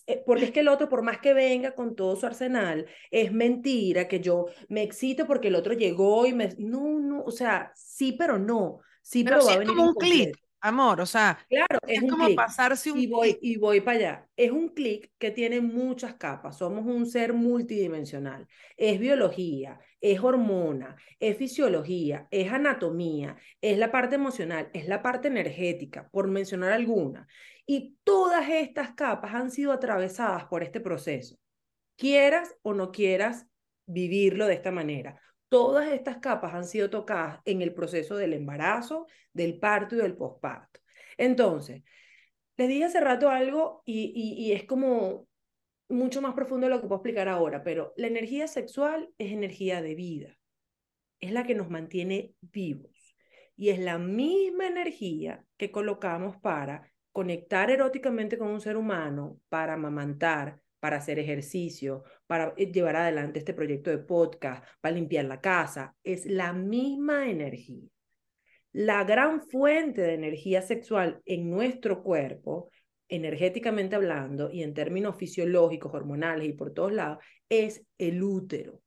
eh, 0.06 0.22
porque 0.24 0.46
es 0.46 0.50
que 0.52 0.60
el 0.60 0.68
otro, 0.68 0.88
por 0.88 1.02
más 1.02 1.18
que 1.18 1.34
venga 1.34 1.74
con 1.74 1.94
todo 1.94 2.16
su 2.16 2.24
arsenal, 2.24 2.86
es 3.10 3.30
mentira 3.30 4.08
que 4.08 4.20
yo 4.20 4.46
me 4.70 4.82
excito 4.82 5.26
porque 5.26 5.48
el 5.48 5.54
otro 5.54 5.74
llegó 5.74 6.24
y 6.24 6.32
me, 6.32 6.48
no, 6.56 6.98
no, 6.98 7.22
o 7.24 7.30
sea, 7.30 7.72
sí, 7.74 8.12
pero 8.12 8.38
no, 8.38 8.80
sí, 9.02 9.24
Pero 9.24 9.36
pero, 9.36 9.40
sí 9.42 9.54
va 9.54 9.60
a 9.60 9.62
es 9.62 9.68
como 9.68 9.88
un 9.88 9.94
clic, 9.94 10.36
amor, 10.60 11.00
o 11.00 11.06
sea, 11.06 11.38
Claro, 11.48 11.78
es, 11.86 11.98
es 11.98 12.02
un 12.02 12.08
como 12.08 12.34
pasarse 12.34 12.92
un 12.92 12.98
y 12.98 13.06
voy, 13.06 13.38
y 13.42 13.56
voy 13.58 13.80
para 13.80 13.96
allá. 13.98 14.28
Es 14.36 14.50
un 14.50 14.68
clic 14.68 15.12
que 15.18 15.30
tiene 15.30 15.60
muchas 15.60 16.14
capas. 16.14 16.58
Somos 16.58 16.86
un 16.86 17.06
ser 17.06 17.34
multidimensional. 17.34 18.46
Es 18.76 18.98
biología, 18.98 19.80
es 20.00 20.20
hormona, 20.20 20.96
es 21.18 21.36
fisiología, 21.36 22.28
es 22.30 22.52
anatomía, 22.52 23.36
es 23.60 23.76
la 23.76 23.90
parte 23.90 24.14
emocional, 24.14 24.70
es 24.72 24.88
la 24.88 25.02
parte 25.02 25.28
energética, 25.28 26.08
por 26.10 26.28
mencionar 26.28 26.72
alguna. 26.72 27.26
Y 27.66 27.96
todas 28.04 28.48
estas 28.48 28.92
capas 28.92 29.34
han 29.34 29.50
sido 29.50 29.72
atravesadas 29.72 30.44
por 30.46 30.62
este 30.62 30.80
proceso. 30.80 31.36
Quieras 31.96 32.54
o 32.62 32.72
no 32.74 32.90
quieras 32.92 33.46
vivirlo 33.86 34.46
de 34.46 34.54
esta 34.54 34.70
manera. 34.70 35.20
Todas 35.52 35.92
estas 35.92 36.16
capas 36.16 36.54
han 36.54 36.64
sido 36.64 36.88
tocadas 36.88 37.40
en 37.44 37.60
el 37.60 37.74
proceso 37.74 38.16
del 38.16 38.32
embarazo, 38.32 39.06
del 39.34 39.58
parto 39.58 39.94
y 39.94 39.98
del 39.98 40.16
posparto. 40.16 40.80
Entonces, 41.18 41.82
les 42.56 42.68
dije 42.68 42.84
hace 42.84 43.00
rato 43.00 43.28
algo 43.28 43.82
y, 43.84 44.14
y, 44.14 44.52
es 44.52 44.64
como 44.64 45.28
mucho 45.90 46.22
más 46.22 46.32
profundo 46.32 46.68
de 46.68 46.70
lo 46.70 46.80
que 46.80 46.86
puedo 46.86 47.00
explicar 47.00 47.28
ahora, 47.28 47.62
pero 47.62 47.92
la 47.98 48.06
energía 48.06 48.48
sexual 48.48 49.10
es 49.18 49.30
energía 49.30 49.82
de 49.82 49.94
vida, 49.94 50.38
es 51.20 51.32
la 51.32 51.44
que 51.44 51.54
nos 51.54 51.68
mantiene 51.68 52.32
vivos 52.40 53.14
y 53.54 53.68
es 53.68 53.78
la 53.78 53.98
misma 53.98 54.68
energía 54.68 55.44
que 55.58 55.70
colocamos 55.70 56.38
para 56.38 56.90
conectar 57.10 57.70
eróticamente 57.70 58.38
con 58.38 58.48
un 58.48 58.62
ser 58.62 58.78
humano, 58.78 59.38
para 59.50 59.74
amamantar, 59.74 60.61
para 60.82 60.96
hacer 60.96 61.20
ejercicio, 61.20 62.02
para 62.26 62.54
eh, 62.56 62.72
llevar 62.72 62.96
adelante 62.96 63.38
este 63.38 63.54
proyecto 63.54 63.88
de 63.88 63.98
podcast, 63.98 64.64
para 64.80 64.96
limpiar 64.96 65.26
la 65.26 65.40
casa, 65.40 65.94
es 66.02 66.26
la 66.26 66.52
misma 66.52 67.30
energía. 67.30 67.88
La 68.72 69.04
gran 69.04 69.42
fuente 69.42 70.00
de 70.00 70.14
energía 70.14 70.60
sexual 70.60 71.22
en 71.24 71.48
nuestro 71.48 72.02
cuerpo 72.02 72.68
energéticamente 73.06 73.94
hablando 73.94 74.50
y 74.50 74.64
en 74.64 74.74
términos 74.74 75.16
fisiológicos, 75.16 75.94
hormonales 75.94 76.48
y 76.48 76.54
por 76.54 76.72
todos 76.72 76.92
lados, 76.92 77.18
es 77.48 77.86
el 77.98 78.22
útero. 78.22 78.80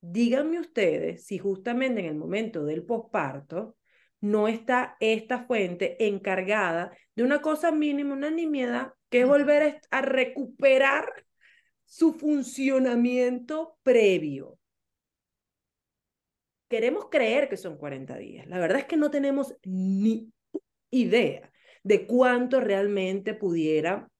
Díganme 0.00 0.60
ustedes 0.60 1.26
si 1.26 1.36
justamente 1.36 2.00
en 2.00 2.06
el 2.06 2.14
momento 2.14 2.64
del 2.64 2.84
posparto 2.84 3.76
no 4.20 4.48
está 4.48 4.96
esta 5.00 5.44
fuente 5.44 6.06
encargada 6.06 6.92
de 7.14 7.22
una 7.22 7.40
cosa 7.40 7.70
mínima, 7.72 8.14
una 8.14 8.30
nimiedad, 8.30 8.92
que 9.10 9.20
es 9.20 9.26
volver 9.26 9.80
a 9.90 10.02
recuperar 10.02 11.26
su 11.84 12.12
funcionamiento 12.12 13.78
previo. 13.82 14.58
Queremos 16.68 17.06
creer 17.10 17.48
que 17.48 17.56
son 17.56 17.78
40 17.78 18.16
días. 18.18 18.46
La 18.46 18.58
verdad 18.58 18.80
es 18.80 18.84
que 18.84 18.98
no 18.98 19.10
tenemos 19.10 19.54
ni 19.64 20.30
idea 20.90 21.50
de 21.82 22.06
cuánto 22.06 22.60
realmente 22.60 23.32
pudiera 23.32 24.10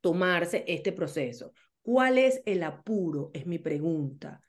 tomarse 0.00 0.64
este 0.68 0.92
proceso. 0.92 1.52
¿Cuál 1.82 2.18
es 2.18 2.40
el 2.46 2.62
apuro? 2.62 3.30
Es 3.34 3.46
mi 3.46 3.58
pregunta. 3.58 4.40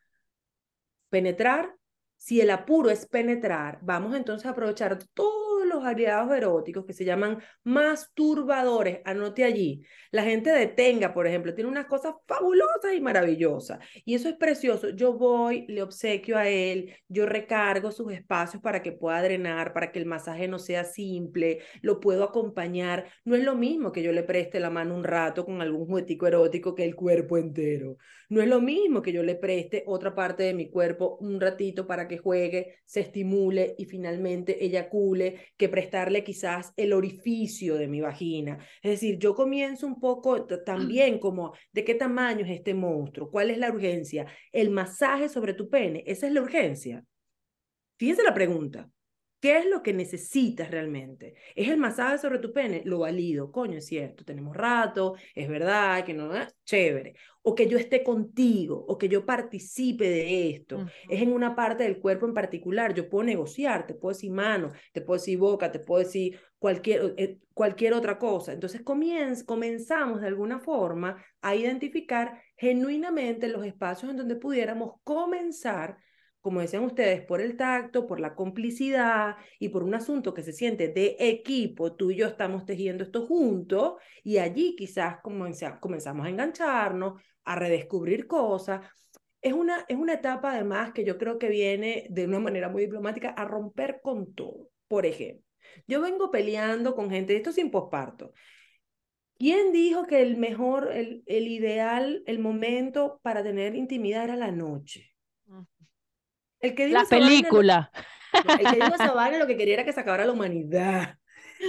¿Penetrar? 1.10 1.79
Si 2.20 2.42
el 2.42 2.52
apuro 2.52 2.90
es 2.90 3.06
penetrar, 3.06 3.80
vamos 3.82 4.14
entonces 4.14 4.46
a 4.46 4.50
aprovechar 4.50 5.00
todos 5.14 5.39
los 5.80 5.88
aliados 5.88 6.32
eróticos 6.36 6.86
que 6.86 6.94
se 6.94 7.06
llaman 7.06 7.40
masturbadores. 7.64 9.00
Anote 9.06 9.44
allí. 9.44 9.86
La 10.12 10.24
gente 10.24 10.52
de 10.52 10.68
Tenga, 10.68 11.14
por 11.14 11.26
ejemplo, 11.26 11.54
tiene 11.54 11.70
unas 11.70 11.86
cosas 11.86 12.16
fabulosas 12.28 12.94
y 12.96 13.02
maravillosas. 13.02 13.80
Y 14.06 14.16
eso 14.16 14.28
es 14.30 14.36
precioso. 14.36 14.90
Yo 14.90 15.14
voy, 15.14 15.66
le 15.68 15.82
obsequio 15.82 16.38
a 16.38 16.48
él, 16.48 16.94
yo 17.08 17.26
recargo 17.26 17.92
sus 17.92 18.12
espacios 18.12 18.62
para 18.62 18.82
que 18.82 18.92
pueda 18.92 19.22
drenar, 19.22 19.74
para 19.74 19.92
que 19.92 20.00
el 20.00 20.06
masaje 20.06 20.48
no 20.48 20.60
sea 20.60 20.84
simple, 20.84 21.60
lo 21.82 22.00
puedo 22.00 22.24
acompañar. 22.24 23.06
No 23.24 23.36
es 23.36 23.44
lo 23.44 23.56
mismo 23.56 23.92
que 23.92 24.04
yo 24.04 24.12
le 24.12 24.24
preste 24.24 24.60
la 24.60 24.70
mano 24.70 24.96
un 24.96 25.04
rato 25.04 25.46
con 25.46 25.62
algún 25.62 25.86
juguetico 25.86 26.28
erótico 26.28 26.76
que 26.76 26.84
el 26.84 26.96
cuerpo 26.96 27.38
entero. 27.38 27.98
No 28.30 28.42
es 28.42 28.48
lo 28.48 28.62
mismo 28.62 29.02
que 29.02 29.12
yo 29.12 29.24
le 29.24 29.36
preste 29.36 29.84
otra 29.88 30.14
parte 30.14 30.44
de 30.44 30.54
mi 30.54 30.70
cuerpo 30.70 31.18
un 31.22 31.40
ratito 31.40 31.88
para 31.88 32.08
que 32.08 32.18
juegue, 32.18 32.80
se 32.86 33.02
estimule 33.02 33.76
y 33.78 33.86
finalmente 33.86 34.64
eyacule, 34.64 35.40
que 35.58 35.69
prestarle 35.70 36.24
quizás 36.24 36.74
el 36.78 36.94
orificio 36.94 37.76
de 37.76 37.88
mi 37.88 38.02
vagina. 38.02 38.58
Es 38.82 38.92
decir, 38.92 39.18
yo 39.20 39.36
comienzo 39.36 39.88
un 39.88 40.00
poco 40.00 40.46
también 40.46 41.20
como 41.20 41.54
de 41.72 41.84
qué 41.84 41.96
tamaño 41.96 42.46
es 42.46 42.52
este 42.52 42.74
monstruo, 42.74 43.30
cuál 43.32 43.50
es 43.50 43.58
la 43.58 43.72
urgencia, 43.72 44.28
el 44.52 44.70
masaje 44.70 45.30
sobre 45.30 45.54
tu 45.54 45.70
pene, 45.70 46.04
esa 46.06 46.28
es 46.28 46.34
la 46.34 46.42
urgencia. 46.42 47.04
Fíjense 47.98 48.24
la 48.24 48.34
pregunta. 48.34 48.90
¿Qué 49.40 49.58
es 49.58 49.66
lo 49.66 49.82
que 49.82 49.94
necesitas 49.94 50.70
realmente? 50.70 51.36
¿Es 51.56 51.70
el 51.70 51.78
masaje 51.78 52.18
sobre 52.18 52.40
tu 52.40 52.52
pene? 52.52 52.82
Lo 52.84 53.00
valido. 53.00 53.52
Coño, 53.52 53.78
es 53.78 53.86
cierto, 53.86 54.26
tenemos 54.26 54.56
rato, 54.56 55.16
es 55.34 55.48
verdad, 55.48 56.04
que 56.04 56.14
no, 56.14 56.30
chévere. 56.66 57.16
O 57.42 57.56
que 57.56 57.68
yo 57.68 57.78
esté 57.78 58.04
contigo, 58.04 58.84
o 58.88 58.98
que 58.98 59.08
yo 59.08 59.26
participe 59.26 60.10
de 60.10 60.50
esto. 60.50 60.80
Uh 60.80 60.82
-huh. 60.82 60.92
Es 61.08 61.22
en 61.22 61.32
una 61.32 61.56
parte 61.56 61.84
del 61.86 62.00
cuerpo 62.00 62.26
en 62.26 62.34
particular. 62.34 62.94
Yo 62.94 63.08
puedo 63.10 63.24
negociar, 63.24 63.88
te 63.88 63.94
puedo 63.94 64.14
decir 64.14 64.32
mano, 64.32 64.72
te 64.92 65.02
puedo 65.02 65.20
decir 65.20 65.38
boca, 65.38 65.72
te 65.72 65.80
puedo 65.80 66.04
decir 66.04 66.38
cualquier, 66.58 67.14
eh, 67.18 67.40
cualquier 67.54 67.94
otra 67.94 68.20
cosa. 68.20 68.52
Entonces 68.52 68.82
comienz, 68.82 69.44
comenzamos 69.46 70.20
de 70.20 70.28
alguna 70.28 70.60
forma 70.60 71.24
a 71.42 71.56
identificar 71.56 72.42
genuinamente 72.58 73.48
los 73.48 73.66
espacios 73.66 74.12
en 74.12 74.18
donde 74.18 74.36
pudiéramos 74.36 74.96
comenzar 75.04 75.98
como 76.42 76.62
decían 76.62 76.84
ustedes, 76.84 77.22
por 77.26 77.42
el 77.42 77.58
tacto, 77.58 78.08
por 78.08 78.20
la 78.20 78.36
complicidad 78.36 79.36
y 79.60 79.70
por 79.70 79.84
un 79.84 79.94
asunto 79.94 80.34
que 80.34 80.44
se 80.44 80.54
siente 80.54 80.88
de 80.88 81.18
equipo, 81.20 81.96
tú 81.96 82.12
y 82.12 82.16
yo 82.16 82.28
estamos 82.28 82.66
tejiendo 82.66 83.04
esto 83.04 83.28
juntos 83.28 83.96
y 84.24 84.38
allí 84.38 84.76
quizás 84.76 85.18
comenzamos 85.22 86.26
a 86.26 86.30
engancharnos, 86.30 87.22
a 87.44 87.56
redescubrir 87.56 88.28
cosas. 88.28 88.82
Es 89.42 89.54
una, 89.54 89.86
es 89.88 89.98
una 89.98 90.14
etapa 90.14 90.52
además 90.54 90.92
que 90.94 91.06
yo 91.06 91.18
creo 91.18 91.40
que 91.40 91.50
viene 91.50 92.08
de 92.10 92.26
una 92.26 92.40
manera 92.40 92.70
muy 92.70 92.84
diplomática 92.84 93.30
a 93.30 93.46
romper 93.46 94.00
con 94.02 94.34
todo. 94.34 94.70
Por 94.88 95.06
ejemplo, 95.06 95.46
yo 95.88 96.02
vengo 96.02 96.32
peleando 96.32 96.96
con 96.96 97.10
gente, 97.10 97.36
esto 97.36 97.52
sin 97.52 97.72
posparto. 97.72 98.34
¿Quién 99.38 99.72
dijo 99.72 100.06
que 100.06 100.22
el 100.22 100.38
mejor, 100.38 100.92
el, 100.92 101.24
el 101.26 101.48
ideal, 101.48 102.24
el 102.26 102.40
momento 102.40 103.20
para 103.24 103.42
tener 103.44 103.76
intimidad 103.76 104.26
era 104.26 104.36
la 104.36 104.52
noche? 104.52 105.14
El 106.62 106.76
que 106.76 106.88
la 106.90 107.06
película. 107.06 107.92
Vaina, 108.46 108.62
el 108.62 108.70
que 108.70 108.76
dijo 108.76 108.96
esa 108.96 109.14
vaina 109.14 109.38
lo 109.40 109.48
que 109.48 109.58
quería 109.58 109.74
era 109.76 109.86
que 109.86 109.94
se 109.94 110.00
acabara 110.00 110.26
la 110.26 110.34
humanidad. 110.34 111.16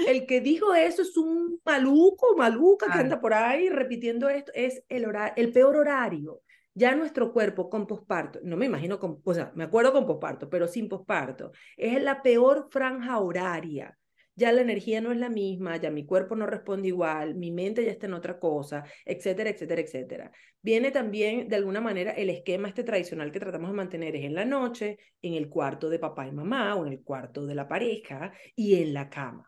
el 0.07 0.27
que 0.27 0.41
dijo 0.41 0.75
eso 0.75 1.03
es 1.03 1.17
un 1.17 1.61
maluco, 1.65 2.37
maluca 2.37 2.87
que 2.87 2.93
Claro. 2.93 3.05
anda 3.05 3.21
por 3.21 3.35
ahí 3.35 3.69
repitiendo 3.69 4.29
esto, 4.29 4.53
es 4.55 4.83
el, 4.89 5.07
hora- 5.07 5.33
el 5.37 5.53
peor 5.53 5.77
horario. 5.77 6.43
Ya 6.75 6.95
nuestro 6.95 7.33
cuerpo 7.33 7.69
con 7.69 7.87
posparto, 7.87 8.39
no 8.45 8.57
me 8.57 8.67
imagino 8.67 8.99
con, 9.01 9.21
o 9.25 9.35
sea, 9.35 9.51
me 9.57 9.65
acuerdo 9.65 9.93
con 9.93 10.07
posparto, 10.07 10.49
pero 10.49 10.69
sin 10.69 10.89
posparto, 10.89 11.51
es 11.77 12.01
la 12.03 12.23
peor 12.23 12.69
franja 12.71 13.19
horaria. 13.19 13.97
Ya 14.41 14.53
la 14.53 14.63
energía 14.63 15.03
no 15.03 15.13
es 15.13 15.19
la 15.19 15.29
misma, 15.29 15.77
ya 15.77 15.91
mi 15.91 16.07
cuerpo 16.07 16.35
no 16.35 16.47
responde 16.47 16.89
igual, 16.89 17.35
mi 17.35 17.51
mente 17.51 17.85
ya 17.85 17.91
está 17.91 18.07
en 18.07 18.15
otra 18.15 18.39
cosa, 18.39 18.85
etcétera, 19.05 19.51
etcétera, 19.51 19.83
etcétera. 19.83 20.33
Viene 20.63 20.91
también, 20.91 21.47
de 21.47 21.57
alguna 21.57 21.83
manera, 21.83 22.13
el 22.13 22.31
esquema 22.31 22.69
este 22.69 22.83
tradicional 22.83 23.31
que 23.31 23.39
tratamos 23.39 23.69
de 23.71 23.77
mantener 23.77 24.17
es 24.17 24.25
en 24.25 24.35
la 24.35 24.47
noche, 24.47 24.97
en 25.21 25.35
el 25.35 25.51
cuarto 25.51 25.91
de 25.91 25.99
papá 25.99 26.27
y 26.27 26.33
mamá 26.33 26.75
o 26.77 26.87
en 26.87 26.93
el 26.95 27.03
cuarto 27.03 27.45
de 27.45 27.55
la 27.55 27.69
pareja 27.69 28.33
y 28.57 28.77
en 28.81 28.95
la 28.95 29.11
cama 29.11 29.47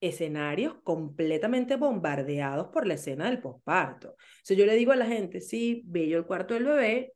escenarios 0.00 0.74
completamente 0.82 1.76
bombardeados 1.76 2.70
por 2.70 2.88
la 2.88 2.94
escena 2.94 3.26
del 3.26 3.40
posparto. 3.40 4.16
So, 4.42 4.54
yo 4.54 4.66
le 4.66 4.74
digo 4.74 4.90
a 4.90 4.96
la 4.96 5.06
gente, 5.06 5.40
sí, 5.40 5.82
bello 5.84 6.18
el 6.18 6.26
cuarto 6.26 6.54
del 6.54 6.64
bebé, 6.64 7.14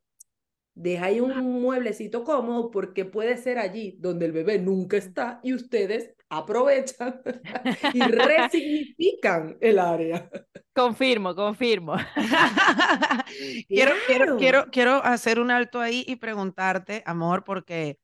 deja 0.73 1.05
ahí 1.05 1.19
un 1.19 1.33
mueblecito 1.59 2.23
cómodo 2.23 2.69
porque 2.69 3.03
puede 3.03 3.35
ser 3.37 3.57
allí 3.57 3.97
donde 3.99 4.27
el 4.27 4.31
bebé 4.31 4.59
nunca 4.59 4.95
está 4.95 5.39
y 5.43 5.53
ustedes 5.53 6.13
aprovechan 6.29 7.21
y 7.93 8.01
resignifican 8.01 9.57
el 9.61 9.79
área. 9.79 10.29
Confirmo, 10.73 11.35
confirmo. 11.35 11.95
quiero, 13.67 13.93
quiero, 14.05 14.37
quiero, 14.37 14.65
quiero 14.71 15.03
hacer 15.03 15.39
un 15.39 15.51
alto 15.51 15.79
ahí 15.79 16.03
y 16.07 16.17
preguntarte, 16.17 17.03
amor, 17.05 17.43
porque 17.43 17.97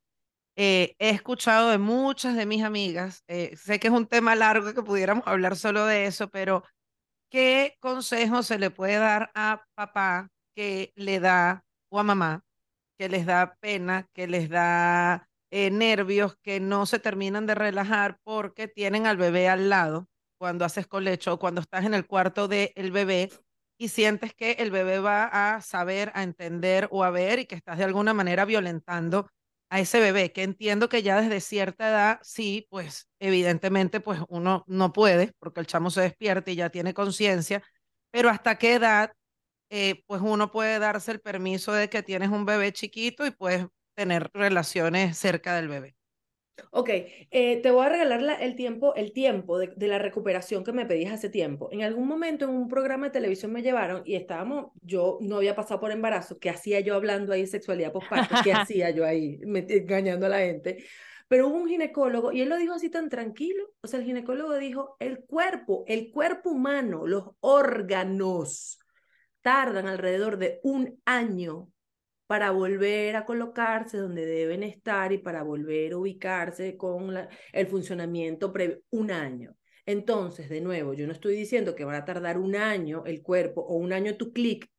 eh, 0.56 0.96
he 1.00 1.10
escuchado 1.10 1.70
de 1.70 1.78
muchas 1.78 2.36
de 2.36 2.46
mis 2.46 2.64
amigas, 2.64 3.24
eh, 3.28 3.56
sé 3.58 3.80
que 3.80 3.88
es 3.88 3.94
un 3.94 4.08
tema 4.08 4.36
largo 4.36 4.74
que 4.74 4.84
pudiéramos 4.84 5.26
hablar 5.28 5.56
solo 5.56 5.86
de 5.86 6.06
eso, 6.06 6.30
pero 6.30 6.64
¿qué 7.30 7.76
consejo 7.80 8.44
se 8.44 8.60
le 8.60 8.70
puede 8.70 8.98
dar 8.98 9.32
a 9.34 9.64
papá 9.76 10.30
que 10.56 10.94
le 10.96 11.20
da, 11.20 11.66
o 11.90 12.00
a 12.00 12.04
mamá, 12.04 12.44
que 12.98 13.10
les 13.10 13.26
da 13.26 13.56
pena, 13.60 14.08
que 14.14 14.28
les 14.28 14.50
da 14.50 15.28
eh, 15.56 15.70
nervios, 15.70 16.36
que 16.42 16.60
no 16.60 16.88
se 16.88 16.98
terminan 16.98 17.46
de 17.46 17.54
relajar 17.54 18.18
porque 18.24 18.68
tienen 18.68 19.06
al 19.06 19.18
bebé 19.18 19.48
al 19.48 19.70
lado 19.70 20.08
cuando 20.40 20.66
haces 20.66 20.88
colecho 20.88 21.34
o 21.34 21.40
cuando 21.40 21.62
estás 21.62 21.86
en 21.86 21.94
el 21.94 22.08
cuarto 22.08 22.48
del 22.48 22.92
bebé 22.92 23.30
y 23.78 23.90
sientes 23.90 24.34
que 24.34 24.54
el 24.54 24.72
bebé 24.72 24.98
va 24.98 25.26
a 25.26 25.62
saber, 25.62 26.12
a 26.16 26.24
entender 26.24 26.88
o 26.90 27.04
a 27.04 27.12
ver 27.12 27.38
y 27.38 27.46
que 27.46 27.54
estás 27.54 27.78
de 27.78 27.84
alguna 27.84 28.16
manera 28.16 28.46
violentando 28.46 29.30
a 29.70 29.80
ese 29.80 30.00
bebé, 30.00 30.32
que 30.32 30.42
entiendo 30.42 30.90
que 30.90 31.04
ya 31.04 31.22
desde 31.22 31.40
cierta 31.40 31.88
edad, 31.88 32.20
sí, 32.24 32.66
pues 32.72 33.08
evidentemente 33.20 34.00
pues 34.00 34.22
uno 34.30 34.64
no 34.66 34.92
puede 34.92 35.34
porque 35.38 35.60
el 35.60 35.68
chamo 35.68 35.92
se 35.92 36.02
despierta 36.02 36.50
y 36.50 36.56
ya 36.56 36.72
tiene 36.72 36.96
conciencia, 36.96 37.62
pero 38.10 38.30
hasta 38.30 38.58
qué 38.58 38.74
edad 38.74 39.14
eh, 39.70 40.04
pues 40.08 40.22
uno 40.24 40.52
puede 40.52 40.80
darse 40.80 41.12
el 41.12 41.22
permiso 41.22 41.74
de 41.74 41.90
que 41.90 42.02
tienes 42.02 42.30
un 42.30 42.46
bebé 42.46 42.74
chiquito 42.74 43.26
y 43.28 43.32
puedes 43.32 43.68
tener 43.96 44.30
relaciones 44.34 45.18
cerca 45.18 45.56
del 45.56 45.68
bebé. 45.70 45.96
Ok, 46.72 46.90
eh, 47.32 47.62
te 47.64 47.72
voy 47.72 47.86
a 47.86 47.90
regalar 47.90 48.22
la- 48.22 48.36
el 48.36 48.56
tiempo, 48.56 48.94
el 48.96 49.12
tiempo 49.12 49.58
de, 49.58 49.74
de 49.76 49.88
la 49.88 49.98
recuperación 49.98 50.64
que 50.64 50.72
me 50.72 50.86
pedías 50.86 51.12
hace 51.14 51.30
tiempo. 51.30 51.70
En 51.72 51.82
algún 51.82 52.08
momento 52.08 52.46
en 52.46 52.52
un 52.52 52.68
programa 52.68 53.08
de 53.08 53.12
televisión 53.12 53.52
me 53.52 53.64
llevaron 53.64 54.04
y 54.06 54.16
estábamos, 54.16 54.72
yo 54.82 55.18
no 55.22 55.38
había 55.38 55.56
pasado 55.56 55.80
por 55.80 55.92
embarazo, 55.92 56.38
¿qué 56.40 56.50
hacía 56.52 56.80
yo 56.80 56.96
hablando 56.96 57.34
ahí 57.34 57.42
de 57.42 57.48
sexualidad 57.48 57.92
postparto? 57.92 58.40
¿Qué 58.40 58.54
hacía 58.54 58.92
yo 58.92 59.04
ahí 59.06 59.40
me- 59.46 59.66
engañando 59.68 60.28
a 60.28 60.30
la 60.30 60.40
gente? 60.40 60.84
Pero 61.28 61.48
hubo 61.48 61.58
un 61.58 61.68
ginecólogo 61.68 62.32
y 62.32 62.42
él 62.42 62.50
lo 62.50 62.58
dijo 62.58 62.74
así 62.74 62.90
tan 62.90 63.10
tranquilo. 63.10 63.64
O 63.82 63.88
sea, 63.88 64.00
el 64.00 64.06
ginecólogo 64.06 64.56
dijo, 64.58 64.96
el 65.00 65.26
cuerpo, 65.26 65.84
el 65.88 66.12
cuerpo 66.12 66.52
humano, 66.52 67.08
los 67.08 67.32
órganos 67.40 68.78
tardan 69.42 69.88
alrededor 69.88 70.38
de 70.38 70.60
un 70.64 71.02
año 71.06 71.70
para 72.28 72.52
volver 72.52 73.16
a 73.16 73.26
colocarse 73.26 73.98
donde 73.98 74.26
deben 74.26 74.64
estar 74.64 75.12
y 75.12 75.18
para 75.18 75.44
volver 75.44 75.94
a 75.94 75.98
ubicarse 75.98 76.78
con 76.78 77.14
el 77.52 77.68
funcionamiento 77.68 78.52
previo, 78.52 78.82
un 78.92 79.12
año. 79.12 79.56
Entonces, 79.86 80.50
de 80.50 80.62
nuevo, 80.62 80.94
yo 80.94 81.06
no 81.08 81.14
estoy 81.14 81.36
diciendo 81.36 81.76
que 81.76 81.86
va 81.86 81.98
a 81.98 82.06
tardar 82.06 82.38
un 82.38 82.56
año 82.56 83.04
el 83.06 83.22
cuerpo 83.22 83.62
o 83.62 83.76
un 83.76 83.92
año 83.92 84.16
tu 84.16 84.32
clic 84.32 84.70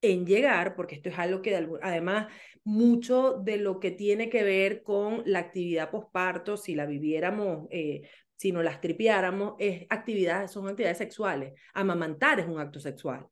en 0.00 0.26
llegar, 0.26 0.74
porque 0.76 0.96
esto 0.96 1.08
es 1.08 1.18
algo 1.18 1.42
que 1.42 1.56
además 1.82 2.28
mucho 2.64 3.34
de 3.34 3.58
lo 3.58 3.80
que 3.80 3.90
tiene 3.90 4.28
que 4.30 4.42
ver 4.42 4.82
con 4.82 5.22
la 5.26 5.40
actividad 5.40 5.90
posparto, 5.90 6.56
si 6.56 6.74
la 6.74 6.86
viviéramos, 6.86 7.66
eh, 7.70 8.02
si 8.36 8.52
no 8.52 8.62
las 8.62 8.80
tripiáramos, 8.80 9.54
es 9.58 9.86
actividades, 9.90 10.50
son 10.50 10.68
actividades 10.68 10.98
sexuales. 10.98 11.52
Amamantar 11.74 12.40
es 12.40 12.46
un 12.46 12.58
acto 12.58 12.80
sexual. 12.80 13.26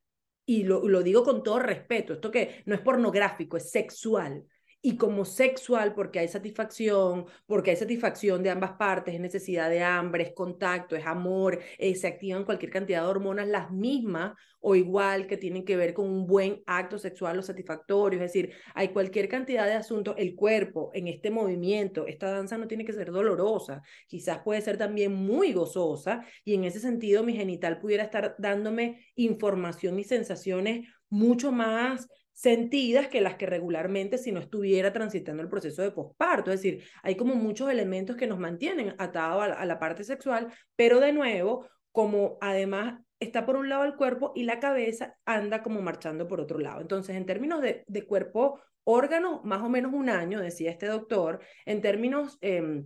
Y 0.45 0.65
lo, 0.65 0.89
lo 0.89 1.03
digo 1.03 1.23
con 1.23 1.43
todo 1.43 1.59
respeto, 1.61 2.15
esto 2.15 2.31
que 2.31 2.63
no 2.67 2.75
es 2.75 2.81
pornográfico, 2.81 3.57
es 3.57 3.71
sexual. 3.71 4.45
Y 4.85 4.97
como 4.97 5.25
sexual, 5.25 5.95
porque 5.95 6.19
hay 6.19 6.29
satisfacción, 6.29 7.27
porque 7.47 7.71
hay 7.71 7.77
satisfacción 7.77 8.43
de 8.43 8.51
ambas 8.51 8.73
partes, 8.73 9.15
es 9.15 9.21
necesidad 9.21 9.71
de 9.71 9.83
hambre, 9.83 10.25
es 10.25 10.33
contacto, 10.35 10.97
es 10.97 11.07
amor, 11.07 11.61
eh, 11.79 11.95
se 11.95 12.09
activan 12.09 12.45
cualquier 12.45 12.73
cantidad 12.73 13.03
de 13.03 13.09
hormonas, 13.09 13.47
las 13.47 13.71
mismas 13.71 14.35
o 14.63 14.75
igual 14.75 15.27
que 15.27 15.37
tienen 15.37 15.65
que 15.65 15.77
ver 15.77 15.93
con 15.93 16.09
un 16.09 16.27
buen 16.27 16.63
acto 16.67 16.99
sexual 16.99 17.39
o 17.39 17.43
satisfactorio. 17.43 18.19
Es 18.21 18.33
decir, 18.33 18.53
hay 18.75 18.89
cualquier 18.89 19.29
cantidad 19.29 19.67
de 19.67 19.75
asuntos. 19.75 20.15
El 20.19 20.35
cuerpo 20.35 20.91
en 20.95 21.09
este 21.09 21.31
movimiento, 21.31 22.07
esta 22.07 22.31
danza 22.31 22.59
no 22.59 22.69
tiene 22.69 22.85
que 22.85 22.93
ser 22.93 23.11
dolorosa, 23.13 23.83
quizás 24.07 24.41
puede 24.43 24.63
ser 24.63 24.79
también 24.79 25.13
muy 25.15 25.53
gozosa 25.53 26.25
y 26.45 26.55
en 26.55 26.65
ese 26.65 26.81
sentido 26.81 27.23
mi 27.23 27.35
genital 27.35 27.79
pudiera 27.79 28.05
estar 28.05 28.35
dándome 28.39 29.07
información 29.17 29.99
y 29.99 30.05
sensaciones 30.05 30.89
mucho 31.09 31.53
más 31.53 32.09
sentidas 32.33 33.09
que 33.09 33.21
las 33.21 33.37
que 33.37 33.47
regularmente 33.47 34.19
si 34.19 34.33
no 34.33 34.41
estuviera 34.41 34.93
transitando 34.93 35.43
el 35.43 35.49
proceso 35.49 35.83
de 35.83 35.91
posparto. 35.91 36.51
Es 36.51 36.63
decir, 36.63 36.85
hay 37.03 37.17
como 37.17 37.35
muchos 37.35 37.71
elementos 37.71 38.17
que 38.17 38.27
nos 38.27 38.39
mantienen 38.39 38.95
atados 38.99 39.43
a 39.43 39.65
la, 39.67 39.79
parte 39.79 40.05
sexual, 40.05 40.53
pero 40.77 41.01
de 41.01 41.13
nuevo, 41.13 41.69
como 41.91 42.39
además 42.41 43.01
está 43.21 43.47
por 43.47 43.57
un 43.57 43.69
lado 43.69 43.85
el 43.85 43.97
cuerpo 43.97 44.33
y 44.35 44.45
la 44.45 44.61
cabeza 44.61 45.17
anda 45.25 45.63
como 45.63 45.83
marchando 45.83 46.27
por 46.27 46.41
otro 46.41 46.59
lado. 46.59 46.81
Entonces, 46.81 47.17
en 47.17 47.27
términos 47.27 47.61
de, 47.63 48.07
cuerpo, 48.07 48.61
órgano, 48.85 49.41
más 49.45 49.63
o 49.63 49.69
menos 49.69 49.93
un 49.93 50.09
año, 50.09 50.41
decía 50.41 50.71
este 50.71 50.87
doctor, 50.87 51.41
en 51.67 51.81
términos... 51.81 52.39
Eh, 52.41 52.83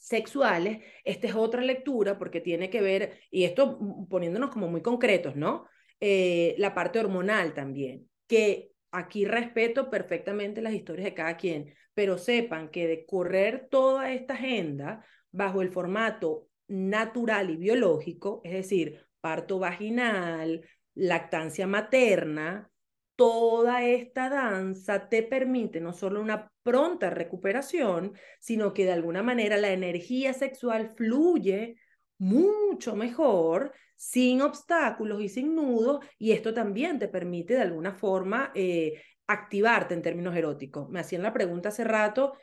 sexuales, 0.00 0.78
esta 1.04 1.26
es 1.26 1.34
otra 1.34 1.60
lectura 1.60 2.16
porque 2.18 2.40
tiene 2.40 2.70
que 2.70 2.80
ver, 2.80 3.18
y 3.32 3.42
esto 3.42 3.80
poniéndonos 4.08 4.50
como 4.50 4.68
muy 4.68 4.80
concretos, 4.80 5.34
¿no? 5.34 5.66
Eh, 6.00 6.54
la 6.58 6.72
parte 6.72 7.00
hormonal 7.00 7.52
también, 7.52 8.08
que 8.28 8.70
aquí 8.90 9.24
respeto 9.24 9.90
perfectamente 9.90 10.62
las 10.62 10.72
historias 10.72 11.04
de 11.04 11.14
cada 11.14 11.36
quien, 11.36 11.74
pero 11.94 12.18
sepan 12.18 12.70
que 12.70 12.86
de 12.86 13.06
correr 13.06 13.68
toda 13.70 14.12
esta 14.12 14.34
agenda 14.34 15.04
bajo 15.30 15.62
el 15.62 15.70
formato 15.70 16.48
natural 16.68 17.50
y 17.50 17.56
biológico, 17.56 18.40
es 18.44 18.52
decir, 18.52 19.06
parto 19.20 19.58
vaginal, 19.58 20.62
lactancia 20.94 21.66
materna, 21.66 22.70
toda 23.16 23.84
esta 23.84 24.28
danza 24.28 25.08
te 25.08 25.22
permite 25.22 25.80
no 25.80 25.92
solo 25.92 26.20
una 26.20 26.52
pronta 26.62 27.10
recuperación, 27.10 28.12
sino 28.38 28.72
que 28.72 28.84
de 28.84 28.92
alguna 28.92 29.22
manera 29.22 29.56
la 29.56 29.72
energía 29.72 30.32
sexual 30.34 30.94
fluye 30.96 31.76
mucho 32.18 32.96
mejor, 32.96 33.72
sin 33.96 34.42
obstáculos 34.42 35.20
y 35.22 35.28
sin 35.28 35.54
nudos, 35.54 36.04
y 36.18 36.32
esto 36.32 36.54
también 36.54 36.98
te 36.98 37.08
permite 37.08 37.54
de 37.54 37.62
alguna 37.62 37.94
forma 37.94 38.52
eh, 38.54 39.00
activarte 39.26 39.94
en 39.94 40.02
términos 40.02 40.36
eróticos. 40.36 40.88
Me 40.88 41.00
hacían 41.00 41.22
la 41.22 41.32
pregunta 41.32 41.70
hace 41.70 41.84
rato, 41.84 42.34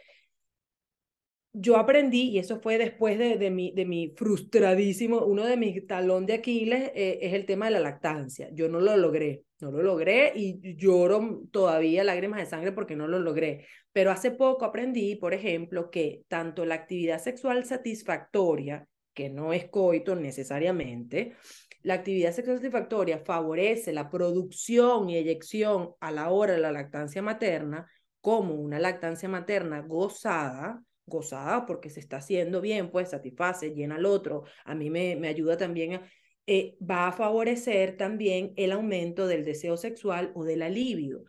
yo 1.58 1.78
aprendí, 1.78 2.32
y 2.32 2.40
eso 2.40 2.60
fue 2.60 2.78
después 2.78 3.18
de, 3.18 3.38
de, 3.38 3.50
mi, 3.50 3.72
de 3.72 3.86
mi 3.86 4.14
frustradísimo, 4.18 5.24
uno 5.26 5.46
de 5.46 5.56
mis 5.56 5.88
talón 5.88 6.26
de 6.26 6.34
Aquiles 6.34 6.92
eh, 6.94 7.20
es 7.22 7.34
el 7.34 7.46
tema 7.46 7.66
de 7.66 7.72
la 7.72 7.80
lactancia. 7.80 8.50
Yo 8.52 8.68
no 8.68 8.82
lo 8.82 8.98
logré, 8.98 9.44
no 9.62 9.72
lo 9.72 9.82
logré 9.82 10.34
y 10.36 10.76
lloro 10.76 11.44
todavía 11.52 12.04
lágrimas 12.04 12.42
de 12.42 12.46
sangre 12.46 12.74
porque 12.74 12.98
no 12.98 13.08
lo 13.08 13.20
logré. 13.20 13.66
Pero 13.94 14.12
hace 14.12 14.32
poco 14.32 14.66
aprendí, 14.66 15.16
por 15.16 15.34
ejemplo, 15.34 15.90
que 15.90 16.24
tanto 16.28 16.66
la 16.66 16.76
actividad 16.76 17.22
sexual 17.22 17.64
satisfactoria, 17.64 18.86
que 19.16 19.30
no 19.30 19.54
es 19.54 19.70
coito 19.70 20.16
necesariamente, 20.16 21.34
la 21.82 21.96
actividad 21.96 22.34
sexual 22.34 22.58
satisfactoria 22.58 23.20
favorece 23.20 23.94
la 23.94 24.10
producción 24.10 25.10
y 25.10 25.18
eyección 25.18 25.94
a 26.00 26.12
la 26.12 26.30
hora 26.30 26.54
de 26.54 26.60
la 26.60 26.72
lactancia 26.72 27.22
materna, 27.22 27.90
como 28.22 28.56
una 28.56 28.80
lactancia 28.80 29.30
materna 29.30 29.82
gozada, 29.82 30.84
gozada 31.06 31.66
porque 31.66 31.90
se 31.90 32.00
está 32.00 32.18
haciendo 32.18 32.62
bien, 32.62 32.92
pues 32.92 33.12
satisface, 33.12 33.72
llena 33.72 33.96
al 33.96 34.06
otro, 34.06 34.44
a 34.66 34.76
mí 34.76 34.90
me, 34.90 35.16
me 35.16 35.28
ayuda 35.28 35.58
también 35.58 36.02
eh, 36.48 36.78
va 36.80 37.08
a 37.08 37.12
favorecer 37.12 37.98
también 37.98 38.54
el 38.56 38.72
aumento 38.72 39.26
del 39.28 39.44
deseo 39.44 39.78
sexual 39.78 40.32
o 40.36 40.44
del 40.44 40.62
alivio. 40.62 41.24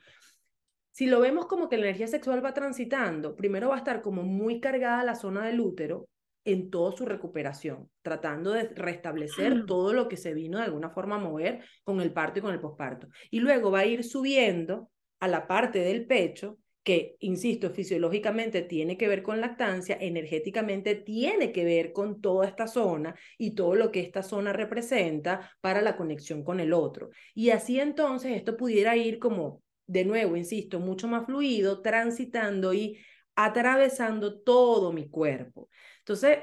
Si 0.91 1.07
lo 1.07 1.20
vemos 1.20 1.47
como 1.47 1.68
que 1.68 1.76
la 1.76 1.84
energía 1.84 2.07
sexual 2.07 2.45
va 2.45 2.55
transitando, 2.55 3.37
primero 3.37 3.68
va 3.68 3.76
a 3.76 3.78
estar 3.78 4.03
como 4.03 4.22
muy 4.22 4.61
cargada 4.61 5.05
la 5.05 5.14
zona 5.14 5.47
del 5.47 5.61
útero, 5.61 6.09
en 6.47 6.70
toda 6.70 6.97
su 6.97 7.05
recuperación, 7.05 7.90
tratando 8.03 8.53
de 8.53 8.68
restablecer 8.68 9.66
todo 9.66 9.92
lo 9.92 10.09
que 10.09 10.16
se 10.16 10.32
vino 10.32 10.59
de 10.59 10.64
alguna 10.64 10.90
forma 10.90 11.16
a 11.16 11.20
mover 11.20 11.64
con 11.84 12.01
el 12.01 12.12
parto 12.12 12.38
y 12.38 12.42
con 12.42 12.55
el 12.55 12.61
posparto. 12.61 13.09
Y 13.30 13.40
luego 13.40 13.70
va 13.70 13.80
a 13.80 13.86
ir 13.86 14.05
subiendo 14.05 14.90
a 15.20 15.28
la 15.28 15.47
parte 15.47 15.80
del 15.80 16.07
pecho 16.07 16.59
que, 16.86 17.16
insisto, 17.18 17.70
fisiológicamente 17.70 18.62
tiene 18.62 18.97
que 18.97 19.09
ver 19.09 19.24
con 19.24 19.40
lactancia, 19.40 19.99
energéticamente 20.01 20.94
tiene 20.94 21.51
que 21.51 21.64
ver 21.64 21.92
con 21.92 22.20
toda 22.20 22.47
esta 22.47 22.68
zona 22.68 23.16
y 23.36 23.57
todo 23.57 23.74
lo 23.74 23.90
que 23.90 23.99
esta 23.99 24.22
zona 24.22 24.53
representa 24.53 25.51
para 25.61 25.82
la 25.82 25.97
conexión 25.97 26.44
con 26.44 26.61
el 26.61 26.72
otro. 26.72 27.11
Y 27.34 27.51
así 27.51 27.80
entonces 27.80 28.36
esto 28.36 28.57
pudiera 28.57 28.97
ir 28.97 29.18
como, 29.18 29.64
de 29.88 30.05
nuevo, 30.05 30.36
insisto, 30.36 30.78
mucho 30.78 31.09
más 31.09 31.26
fluido, 31.26 31.82
transitando 31.82 32.72
y 32.72 32.99
atravesando 33.34 34.40
todo 34.40 34.92
mi 34.92 35.09
cuerpo. 35.09 35.68
Entonces, 36.07 36.38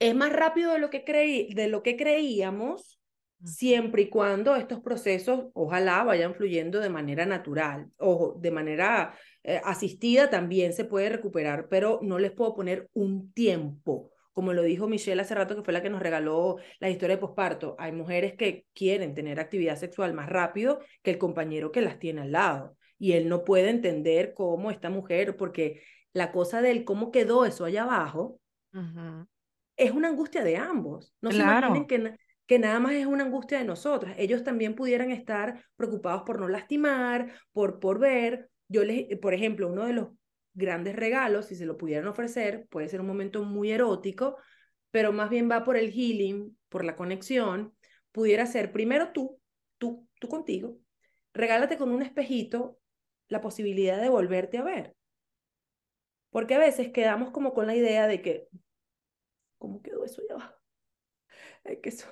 es 0.00 0.14
más 0.16 0.32
rápido 0.32 0.72
de 0.72 0.80
lo 0.80 0.90
que, 0.90 1.04
creí, 1.04 1.54
de 1.54 1.68
lo 1.68 1.84
que 1.84 1.96
creíamos, 1.96 2.98
siempre 3.44 4.02
y 4.02 4.08
cuando 4.08 4.56
estos 4.56 4.80
procesos, 4.80 5.46
ojalá, 5.54 6.02
vayan 6.02 6.34
fluyendo 6.34 6.80
de 6.80 6.90
manera 6.90 7.26
natural. 7.26 7.88
o 7.98 8.36
de 8.40 8.50
manera 8.50 9.14
eh, 9.44 9.60
asistida 9.64 10.30
también 10.30 10.72
se 10.72 10.84
puede 10.84 11.10
recuperar, 11.10 11.68
pero 11.68 12.00
no 12.02 12.18
les 12.18 12.32
puedo 12.32 12.54
poner 12.56 12.90
un 12.92 13.32
tiempo. 13.32 14.10
Como 14.32 14.52
lo 14.52 14.62
dijo 14.62 14.88
Michelle 14.88 15.22
hace 15.22 15.36
rato, 15.36 15.54
que 15.54 15.62
fue 15.62 15.72
la 15.72 15.82
que 15.82 15.88
nos 15.90 16.02
regaló 16.02 16.56
la 16.80 16.90
historia 16.90 17.14
de 17.14 17.20
posparto, 17.20 17.76
hay 17.78 17.92
mujeres 17.92 18.34
que 18.34 18.66
quieren 18.74 19.14
tener 19.14 19.38
actividad 19.38 19.76
sexual 19.76 20.12
más 20.12 20.28
rápido 20.28 20.80
que 21.02 21.12
el 21.12 21.18
compañero 21.18 21.70
que 21.70 21.82
las 21.82 22.00
tiene 22.00 22.22
al 22.22 22.32
lado. 22.32 22.76
Y 22.98 23.12
él 23.12 23.28
no 23.28 23.44
puede 23.44 23.70
entender 23.70 24.34
cómo 24.34 24.72
esta 24.72 24.90
mujer, 24.90 25.36
porque 25.36 25.82
la 26.12 26.32
cosa 26.32 26.62
del 26.62 26.84
cómo 26.84 27.12
quedó 27.12 27.44
eso 27.46 27.64
allá 27.64 27.84
abajo, 27.84 28.40
es 29.76 29.90
una 29.90 30.08
angustia 30.08 30.42
de 30.42 30.56
ambos. 30.56 31.14
No 31.20 31.30
se 31.30 31.38
imaginen 31.38 31.86
que, 31.86 32.16
que 32.46 32.58
nada 32.58 32.80
más 32.80 32.92
es 32.92 33.06
una 33.06 33.24
angustia 33.24 33.58
de 33.58 33.64
nosotras. 33.64 34.14
Ellos 34.18 34.44
también 34.44 34.74
pudieran 34.74 35.10
estar 35.10 35.64
preocupados 35.76 36.22
por 36.22 36.40
no 36.40 36.48
lastimar, 36.48 37.32
por, 37.52 37.78
por 37.78 37.98
ver. 37.98 38.50
Yo 38.68 38.84
les, 38.84 39.18
por 39.18 39.34
ejemplo, 39.34 39.68
uno 39.68 39.84
de 39.84 39.92
los 39.92 40.08
grandes 40.54 40.96
regalos, 40.96 41.46
si 41.46 41.54
se 41.54 41.66
lo 41.66 41.76
pudieran 41.76 42.08
ofrecer, 42.08 42.66
puede 42.70 42.88
ser 42.88 43.00
un 43.00 43.06
momento 43.06 43.42
muy 43.42 43.70
erótico, 43.70 44.38
pero 44.90 45.12
más 45.12 45.28
bien 45.28 45.50
va 45.50 45.64
por 45.64 45.76
el 45.76 45.92
healing, 45.92 46.56
por 46.70 46.84
la 46.84 46.96
conexión, 46.96 47.74
pudiera 48.10 48.46
ser 48.46 48.72
primero 48.72 49.12
tú, 49.12 49.38
tú, 49.76 50.08
tú 50.18 50.28
contigo, 50.28 50.78
regálate 51.34 51.76
con 51.76 51.90
un 51.90 52.00
espejito 52.00 52.78
la 53.28 53.42
posibilidad 53.42 54.00
de 54.00 54.08
volverte 54.08 54.56
a 54.56 54.62
ver. 54.62 54.94
Porque 56.30 56.54
a 56.54 56.58
veces 56.58 56.90
quedamos 56.92 57.30
como 57.30 57.52
con 57.52 57.66
la 57.66 57.74
idea 57.74 58.06
de 58.06 58.22
que, 58.22 58.48
¿cómo 59.58 59.82
quedó 59.82 60.04
eso 60.04 60.22
allá 60.22 60.34
abajo? 60.34 60.54
Ay, 61.64 61.80
que 61.80 61.88
eso. 61.90 62.06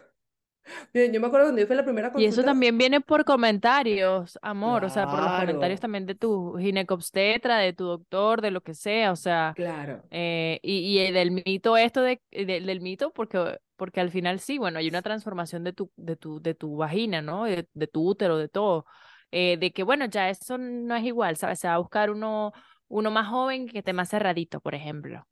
Bien, 0.94 1.12
yo 1.12 1.20
me 1.20 1.26
acuerdo 1.26 1.46
cuando 1.46 1.60
yo 1.60 1.66
fui 1.66 1.76
la 1.76 1.84
primera 1.84 2.10
consulta. 2.10 2.24
Y 2.24 2.32
eso 2.32 2.42
también 2.42 2.78
viene 2.78 3.00
por 3.02 3.24
comentarios, 3.24 4.38
amor, 4.40 4.84
o 4.84 4.88
sea, 4.88 5.04
por 5.06 5.20
los 5.20 5.40
comentarios 5.40 5.80
también 5.80 6.06
de 6.06 6.14
tu 6.14 6.56
ginecobstetra, 6.58 7.58
de 7.58 7.74
tu 7.74 7.84
doctor, 7.84 8.40
de 8.40 8.50
lo 8.50 8.62
que 8.62 8.72
sea, 8.72 9.12
o 9.12 9.16
sea. 9.16 9.52
Claro. 9.54 10.02
Eh, 10.10 10.60
y, 10.62 10.98
y 10.98 11.12
del 11.12 11.32
mito 11.32 11.76
esto 11.76 12.00
de, 12.00 12.20
del 12.30 12.80
mito, 12.80 13.12
porque, 13.12 13.58
porque 13.76 14.00
al 14.00 14.10
final 14.10 14.40
sí, 14.40 14.56
bueno, 14.56 14.78
hay 14.78 14.88
una 14.88 15.02
transformación 15.02 15.64
de 15.64 15.74
tu, 15.74 15.90
de 15.96 16.16
tu, 16.16 16.40
de 16.40 16.54
tu 16.54 16.76
vagina, 16.76 17.20
¿no? 17.20 17.44
De, 17.44 17.68
de 17.74 17.86
tu 17.86 18.08
útero, 18.08 18.38
de 18.38 18.48
todo. 18.48 18.86
Eh, 19.32 19.58
de 19.58 19.70
que, 19.72 19.82
bueno, 19.82 20.06
ya 20.06 20.30
eso 20.30 20.56
no 20.56 20.96
es 20.96 21.04
igual, 21.04 21.36
¿sabes? 21.36 21.58
Se 21.58 21.68
va 21.68 21.74
a 21.74 21.78
buscar 21.78 22.10
uno 22.10 22.52
uno 22.88 23.10
más 23.10 23.28
joven 23.28 23.66
que 23.66 23.78
esté 23.78 23.92
más 23.92 24.10
cerradito, 24.10 24.60
por 24.60 24.74
ejemplo. 24.74 25.26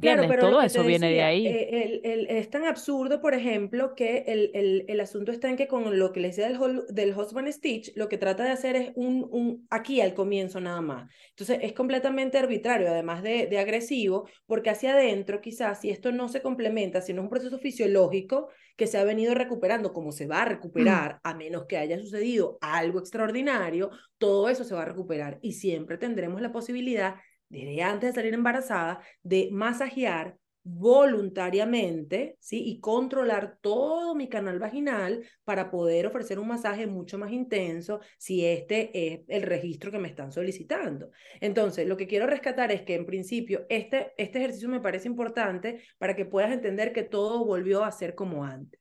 Claro, 0.00 0.24
pero 0.28 0.50
Todo 0.50 0.62
eso 0.62 0.82
viene 0.82 1.10
de 1.10 1.22
ahí. 1.22 1.46
Eh, 1.46 2.00
el, 2.02 2.26
es 2.28 2.50
tan 2.50 2.64
absurdo, 2.64 3.20
por 3.20 3.34
ejemplo, 3.34 3.94
que 3.94 4.24
el, 4.26 4.50
el, 4.54 4.84
el, 4.88 5.00
asunto 5.00 5.32
está 5.32 5.48
en 5.48 5.56
que 5.56 5.68
con 5.68 5.98
lo 5.98 6.12
que 6.12 6.20
le 6.20 6.28
decía 6.28 6.48
del, 6.48 6.58
del 6.88 7.16
Husband 7.16 7.50
Stitch, 7.50 7.92
lo 7.96 8.08
que 8.08 8.18
trata 8.18 8.44
de 8.44 8.50
hacer 8.50 8.76
es 8.76 8.92
un, 8.94 9.26
un 9.30 9.66
aquí 9.70 10.00
al 10.00 10.14
comienzo 10.14 10.60
nada 10.60 10.80
más. 10.80 11.10
Entonces 11.30 11.58
es 11.62 11.72
completamente 11.72 12.38
arbitrario, 12.38 12.88
además 12.88 13.22
de, 13.22 13.46
de 13.46 13.58
agresivo, 13.58 14.28
porque 14.46 14.70
hacia 14.70 14.94
adentro 14.94 15.40
quizás 15.40 15.80
si 15.80 15.90
esto 15.90 16.12
no 16.12 16.28
se 16.28 16.42
complementa, 16.42 17.00
si 17.00 17.12
no 17.12 17.22
es 17.22 17.24
un 17.24 17.30
proceso 17.30 17.58
fisiológico 17.58 18.48
que 18.76 18.86
se 18.86 18.98
ha 18.98 19.04
venido 19.04 19.34
recuperando 19.34 19.92
como 19.92 20.10
se 20.12 20.26
va 20.26 20.42
a 20.42 20.46
recuperar, 20.46 21.20
a 21.22 21.34
menos 21.34 21.66
que 21.66 21.78
haya 21.78 21.98
sucedido 21.98 22.58
algo 22.60 22.98
extraordinario, 22.98 23.90
todo 24.18 24.48
eso 24.48 24.64
se 24.64 24.74
va 24.74 24.82
a 24.82 24.86
recuperar 24.86 25.38
y 25.42 25.52
siempre 25.52 25.96
tendremos 25.96 26.40
la 26.40 26.50
posibilidad 26.50 27.14
desde 27.54 27.82
antes 27.82 28.10
de 28.10 28.20
salir 28.20 28.34
embarazada, 28.34 29.00
de 29.22 29.48
masajear 29.52 30.36
voluntariamente, 30.64 32.38
¿sí? 32.40 32.62
Y 32.66 32.80
controlar 32.80 33.58
todo 33.60 34.14
mi 34.14 34.30
canal 34.30 34.58
vaginal 34.58 35.22
para 35.44 35.70
poder 35.70 36.06
ofrecer 36.06 36.38
un 36.38 36.48
masaje 36.48 36.86
mucho 36.86 37.18
más 37.18 37.30
intenso 37.32 38.00
si 38.16 38.46
este 38.46 38.90
es 39.12 39.20
el 39.28 39.42
registro 39.42 39.92
que 39.92 39.98
me 39.98 40.08
están 40.08 40.32
solicitando. 40.32 41.10
Entonces, 41.40 41.86
lo 41.86 41.98
que 41.98 42.06
quiero 42.06 42.26
rescatar 42.26 42.72
es 42.72 42.80
que 42.82 42.94
en 42.94 43.04
principio 43.04 43.66
este, 43.68 44.14
este 44.16 44.38
ejercicio 44.38 44.70
me 44.70 44.80
parece 44.80 45.06
importante 45.06 45.82
para 45.98 46.16
que 46.16 46.24
puedas 46.24 46.50
entender 46.50 46.94
que 46.94 47.02
todo 47.02 47.44
volvió 47.44 47.84
a 47.84 47.92
ser 47.92 48.14
como 48.14 48.44
antes. 48.44 48.80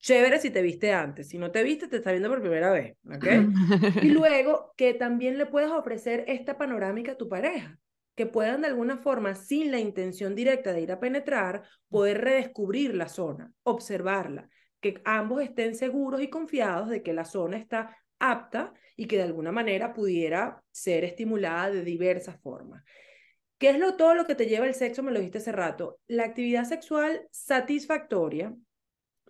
Chévere 0.00 0.40
si 0.40 0.50
te 0.50 0.62
viste 0.62 0.92
antes, 0.92 1.28
si 1.28 1.38
no 1.38 1.52
te 1.52 1.62
viste, 1.62 1.86
te 1.86 1.98
está 1.98 2.10
viendo 2.10 2.28
por 2.28 2.40
primera 2.40 2.72
vez, 2.72 2.96
¿ok? 3.04 3.26
y 4.02 4.08
luego 4.08 4.72
que 4.76 4.94
también 4.94 5.38
le 5.38 5.46
puedas 5.46 5.70
ofrecer 5.70 6.24
esta 6.26 6.58
panorámica 6.58 7.12
a 7.12 7.16
tu 7.16 7.28
pareja 7.28 7.78
que 8.20 8.26
puedan 8.26 8.60
de 8.60 8.66
alguna 8.66 8.98
forma, 8.98 9.34
sin 9.34 9.70
la 9.70 9.78
intención 9.78 10.34
directa 10.34 10.74
de 10.74 10.82
ir 10.82 10.92
a 10.92 11.00
penetrar, 11.00 11.62
poder 11.88 12.20
redescubrir 12.20 12.94
la 12.94 13.08
zona, 13.08 13.50
observarla, 13.62 14.50
que 14.78 15.00
ambos 15.06 15.40
estén 15.40 15.74
seguros 15.74 16.20
y 16.20 16.28
confiados 16.28 16.90
de 16.90 17.02
que 17.02 17.14
la 17.14 17.24
zona 17.24 17.56
está 17.56 17.96
apta 18.18 18.74
y 18.94 19.06
que 19.06 19.16
de 19.16 19.22
alguna 19.22 19.52
manera 19.52 19.94
pudiera 19.94 20.62
ser 20.70 21.04
estimulada 21.04 21.70
de 21.70 21.82
diversas 21.82 22.38
formas. 22.42 22.84
¿Qué 23.56 23.70
es 23.70 23.78
lo, 23.78 23.96
todo 23.96 24.14
lo 24.14 24.26
que 24.26 24.34
te 24.34 24.44
lleva 24.44 24.66
el 24.66 24.74
sexo? 24.74 25.02
Me 25.02 25.12
lo 25.12 25.18
dijiste 25.18 25.38
hace 25.38 25.52
rato. 25.52 25.98
La 26.06 26.24
actividad 26.24 26.64
sexual 26.64 27.26
satisfactoria 27.30 28.54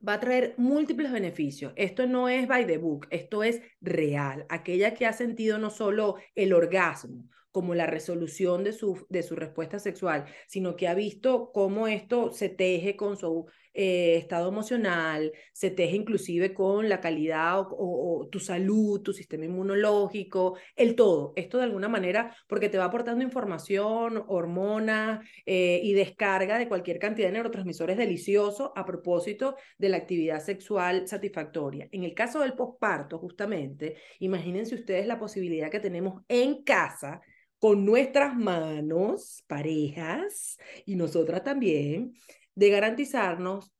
va 0.06 0.14
a 0.14 0.20
traer 0.20 0.54
múltiples 0.56 1.12
beneficios. 1.12 1.72
Esto 1.76 2.08
no 2.08 2.28
es 2.28 2.48
by 2.48 2.66
the 2.66 2.78
book, 2.78 3.06
esto 3.10 3.44
es 3.44 3.62
real. 3.80 4.46
Aquella 4.48 4.94
que 4.94 5.06
ha 5.06 5.12
sentido 5.12 5.58
no 5.58 5.70
solo 5.70 6.16
el 6.34 6.52
orgasmo, 6.52 7.28
como 7.52 7.74
la 7.74 7.86
resolución 7.86 8.64
de 8.64 8.72
su, 8.72 9.06
de 9.08 9.22
su 9.22 9.36
respuesta 9.36 9.78
sexual, 9.78 10.26
sino 10.46 10.76
que 10.76 10.88
ha 10.88 10.94
visto 10.94 11.50
cómo 11.52 11.88
esto 11.88 12.32
se 12.32 12.48
teje 12.48 12.96
con 12.96 13.16
su 13.16 13.46
eh, 13.72 14.16
estado 14.16 14.48
emocional, 14.48 15.32
se 15.52 15.70
teje 15.70 15.94
inclusive 15.94 16.52
con 16.52 16.88
la 16.88 17.00
calidad 17.00 17.66
o, 17.70 18.28
tu 18.30 18.40
salud, 18.40 19.00
tu 19.00 19.12
sistema 19.12 19.44
inmunológico, 19.44 20.56
el 20.74 20.96
todo. 20.96 21.32
Esto 21.36 21.58
de 21.58 21.64
alguna 21.64 21.88
manera, 21.88 22.34
porque 22.48 22.68
te 22.68 22.78
va 22.78 22.86
aportando 22.86 23.24
información, 23.24 24.24
hormonas 24.26 25.24
eh, 25.46 25.80
y 25.84 25.92
descarga 25.92 26.58
de 26.58 26.68
cualquier 26.68 26.98
cantidad 26.98 27.28
de 27.28 27.34
neurotransmisores 27.34 27.96
deliciosos 27.96 28.72
a 28.74 28.84
propósito 28.84 29.56
de 29.78 29.88
la 29.88 29.98
actividad 29.98 30.40
sexual 30.40 31.06
satisfactoria. 31.06 31.88
En 31.92 32.02
el 32.02 32.14
caso 32.14 32.40
del 32.40 32.54
posparto, 32.54 33.18
justamente, 33.18 33.96
imagínense 34.18 34.74
ustedes 34.74 35.06
la 35.06 35.18
posibilidad 35.18 35.70
que 35.70 35.80
tenemos 35.80 36.22
en 36.28 36.64
casa 36.64 37.20
con 37.60 37.84
nuestras 37.84 38.34
manos, 38.36 39.44
parejas, 39.46 40.58
y 40.86 40.96
nosotras 40.96 41.44
también, 41.44 42.14
de 42.54 42.70
garantizarnos 42.70 43.72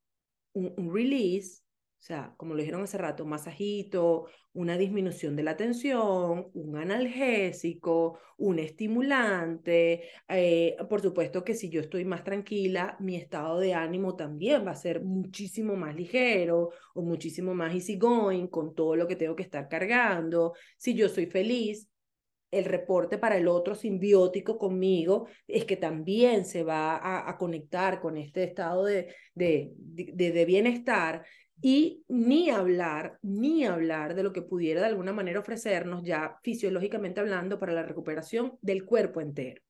un, 0.53 0.95
release, 0.95 1.62
o 1.99 2.03
sea, 2.03 2.35
como 2.37 2.55
lo 2.55 2.61
dijeron 2.61 2.83
hace 2.83 2.99
rato, 2.99 3.24
masajito, 3.24 4.26
una 4.53 4.76
disminución 4.76 5.35
de 5.35 5.43
la 5.45 5.57
tensión, 5.57 6.51
un 6.55 6.76
analgésico, 6.76 8.18
un 8.37 8.59
estimulante. 8.59 10.09
Eh, 10.28 10.76
por 10.89 11.01
supuesto 11.01 11.45
que 11.45 11.55
si 11.55 11.70
yo 11.70 11.81
estoy 11.81 12.05
más 12.05 12.24
tranquila, 12.24 12.97
mi 13.01 13.16
estado 13.16 13.59
de 13.61 13.74
ánimo 13.74 14.16
también 14.16 14.66
va 14.66 14.72
a 14.72 14.76
ser 14.76 15.03
muchísimo 15.03 15.76
más 15.76 15.95
ligero 15.95 16.70
o 16.95 17.03
muchísimo 17.03 17.55
más 17.55 17.74
easygoing 17.74 18.49
con 18.49 18.74
todo 18.74 18.97
lo 18.97 19.07
que 19.07 19.16
tengo 19.16 19.37
que 19.37 19.43
estar 19.43 19.68
cargando. 19.68 20.55
Si 20.76 20.95
yo 20.95 21.09
soy 21.09 21.26
feliz, 21.26 21.89
el 22.51 22.64
reporte 22.64 23.18
para 23.18 23.36
el 23.36 23.48
otro 23.48 23.74
simbiótico 23.74 24.59
conmigo 24.59 25.28
es 25.46 25.64
que 25.64 25.76
también 25.76 26.44
se 26.44 26.62
va 26.62 27.28
a, 27.28 27.36
conectar 27.38 28.01
con 28.01 28.16
este 28.16 28.42
estado 28.44 28.84
de, 28.84 29.14
de, 29.34 29.72
de, 29.76 30.44
bienestar 30.44 31.24
y 31.62 32.05
ni 32.09 32.51
hablar, 32.51 33.18
ni 33.22 33.64
hablar 33.64 34.14
de 34.14 34.22
lo 34.22 34.32
que 34.32 34.42
pudiera 34.42 34.80
de 34.80 34.88
alguna 34.88 35.12
manera 35.12 35.40
ofrecernos 35.40 36.03
ya 36.03 36.38
fisiológicamente 36.42 37.20
hablando 37.20 37.59
para 37.59 37.72
la 37.72 37.82
recuperación 37.82 38.59
del 38.62 38.84
cuerpo 38.84 39.20
entero, 39.20 39.62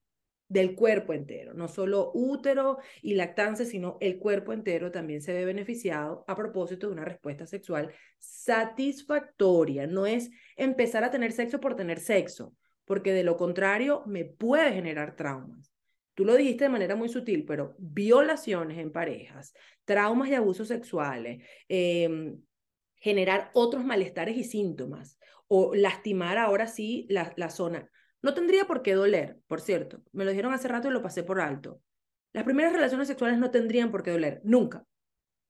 del 0.48 0.74
cuerpo 0.74 1.12
entero, 1.12 1.52
no 1.52 1.68
solo 1.68 2.10
útero 2.14 2.78
y 3.02 3.14
lactancia, 3.14 3.66
sino 3.66 3.98
el 4.00 4.18
cuerpo 4.18 4.52
entero 4.52 4.90
también 4.90 5.20
se 5.20 5.32
ve 5.32 5.44
beneficiado 5.44 6.24
a 6.26 6.36
propósito 6.36 6.86
de 6.86 6.94
una 6.94 7.04
respuesta 7.04 7.46
sexual 7.46 7.92
satisfactoria. 8.18 9.86
No 9.86 10.06
es 10.06 10.30
empezar 10.56 11.04
a 11.04 11.10
tener 11.10 11.32
sexo 11.32 11.60
por 11.60 11.76
tener 11.76 12.00
sexo, 12.00 12.54
porque 12.90 13.12
de 13.12 13.22
lo 13.22 13.36
contrario 13.36 14.02
me 14.06 14.24
puede 14.24 14.72
generar 14.72 15.14
traumas. 15.14 15.70
tú 16.14 16.24
lo 16.24 16.34
dijiste 16.34 16.64
de 16.64 16.70
manera 16.70 16.96
muy 16.96 17.08
sutil, 17.08 17.44
pero 17.46 17.76
violaciones 17.78 18.78
en 18.78 18.90
parejas, 18.90 19.54
traumas 19.84 20.28
y 20.28 20.34
abusos 20.34 20.66
sexuales, 20.66 21.46
em, 21.68 22.42
generar 22.96 23.52
otros 23.54 23.84
malestares 23.84 24.36
y 24.36 24.42
síntomas 24.42 25.20
o 25.46 25.72
lastimar 25.72 26.36
ahora 26.36 26.66
sí 26.66 27.06
la 27.08 27.48
zona. 27.50 27.88
No 28.22 28.34
tendría 28.34 28.64
por 28.66 28.82
qué 28.82 28.94
doler, 28.94 29.38
por 29.46 29.60
cierto. 29.60 30.02
Me 30.10 30.24
lo 30.24 30.30
dijeron 30.30 30.52
hace 30.52 30.66
rato 30.66 30.88
y 30.88 30.90
lo 30.90 31.00
pasé 31.00 31.22
por 31.22 31.40
alto. 31.40 31.80
Las 32.32 32.42
primeras 32.42 32.72
relaciones 32.72 33.06
sexuales 33.06 33.38
no 33.38 33.52
tendrían 33.52 33.92
por 33.92 34.02
qué 34.02 34.10
doler, 34.10 34.40
nunca. 34.42 34.84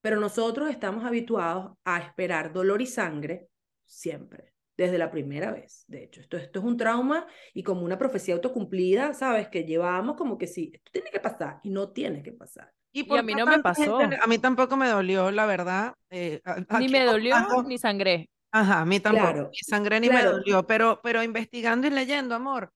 Pero 0.01 0.19
nosotros 0.19 0.69
estamos 0.69 1.05
habituados 1.05 1.75
a 1.85 2.01
esperar 2.01 2.53
dolor 2.53 2.83
y 2.83 2.85
sangre 2.85 3.47
siempre, 3.83 4.53
desde 4.81 4.97
la 4.97 5.11
primera 5.11 5.51
vez. 5.51 5.83
De 5.87 6.03
hecho, 6.03 6.21
esto, 6.21 6.37
esto 6.37 6.59
es 6.59 6.65
un 6.65 6.75
trauma 6.75 7.27
y 7.53 7.61
como 7.61 7.83
una 7.83 7.97
profecía 7.97 8.33
autocumplida, 8.33 9.13
¿sabes? 9.13 9.47
Que 9.47 9.63
llevamos 9.63 10.17
como 10.17 10.37
que 10.37 10.47
sí, 10.47 10.71
esto 10.73 10.91
tiene 10.91 11.11
que 11.11 11.19
pasar 11.19 11.59
y 11.63 11.69
no 11.69 11.89
tiene 11.89 12.23
que 12.23 12.31
pasar. 12.31 12.71
Y, 12.91 13.01
a 13.15 13.21
mí 13.21 13.35
no 13.35 13.45
me 13.45 13.59
pasó. 13.59 13.99
a 13.99 14.27
mí 14.27 14.37
tampoco 14.39 14.75
me 14.75 14.87
dolió, 14.87 15.31
la 15.31 15.45
verdad. 15.45 15.93
Eh, 16.09 16.41
ni 16.79 16.89
me 16.89 17.05
dolió, 17.05 17.35
ni 17.65 17.77
sangré. 17.77 18.29
Ajá, 18.51 18.81
a 18.81 18.85
mí 18.85 18.99
tampoco. 18.99 19.49
ni 19.51 19.59
sangré 19.59 19.99
ni 19.99 20.09
me 20.09 20.23
dolió. 20.23 20.65
Pero, 20.65 20.99
pero 21.01 21.23
investigando 21.23 21.87
y 21.87 21.91
leyendo, 21.91 22.35
amor, 22.35 22.73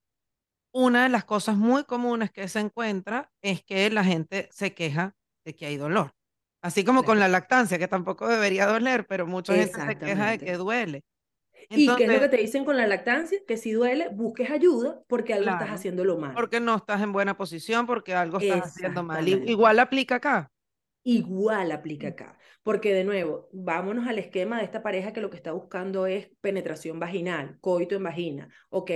una 0.72 1.04
de 1.04 1.10
las 1.10 1.26
cosas 1.26 1.58
muy 1.58 1.84
comunes 1.86 2.32
que 2.32 2.48
se 2.48 2.60
encuentra 2.60 3.32
es 3.42 3.64
que 3.64 3.90
la 3.90 4.04
gente 4.04 4.48
se 4.52 4.74
queja 4.74 5.16
de 5.44 5.56
que 5.56 5.66
hay 5.66 5.78
dolor. 5.78 6.14
Así 6.62 6.86
como 6.86 7.04
con 7.04 7.20
la 7.20 7.28
lactancia, 7.28 7.78
que 7.78 7.88
tampoco 7.88 8.28
debería 8.28 8.68
doler, 8.68 9.06
pero 9.06 9.28
mucha 9.28 9.54
gente 9.54 9.80
se 9.80 9.98
queja 9.98 10.30
de 10.32 10.40
que 10.40 10.54
duele. 10.54 11.04
¿Y 11.70 11.94
qué 11.96 12.06
es 12.06 12.14
lo 12.14 12.20
que 12.20 12.30
te 12.30 12.38
dicen 12.38 12.66
con 12.66 12.78
la 12.78 12.88
lactancia? 12.88 13.40
Que 13.48 13.58
si 13.58 13.72
duele, 13.72 14.10
busques 14.10 14.50
ayuda 14.50 15.02
porque 15.08 15.34
algo 15.34 15.50
estás 15.50 15.70
haciéndolo 15.70 16.18
mal. 16.18 16.34
Porque 16.34 16.60
no 16.60 16.76
estás 16.76 17.02
en 17.02 17.12
buena 17.12 17.38
posición, 17.38 17.86
porque 17.86 18.14
algo 18.14 18.40
estás 18.40 18.68
haciendo 18.68 19.04
mal. 19.04 19.28
Igual 19.28 19.80
aplica 19.80 20.16
acá. 20.16 20.52
Igual 21.04 21.72
aplica 21.72 22.10
acá. 22.10 22.38
Porque 22.64 22.94
de 22.94 23.04
nuevo, 23.04 23.48
vámonos 23.54 24.08
al 24.08 24.18
esquema 24.18 24.58
de 24.58 24.64
esta 24.64 24.82
pareja 24.82 25.14
que 25.14 25.22
lo 25.22 25.30
que 25.30 25.38
está 25.38 25.52
buscando 25.52 26.08
es 26.08 26.30
penetración 26.42 27.00
vaginal, 27.00 27.60
coito 27.62 27.96
en 27.96 28.04
vagina. 28.04 28.50
Ok, 28.70 28.92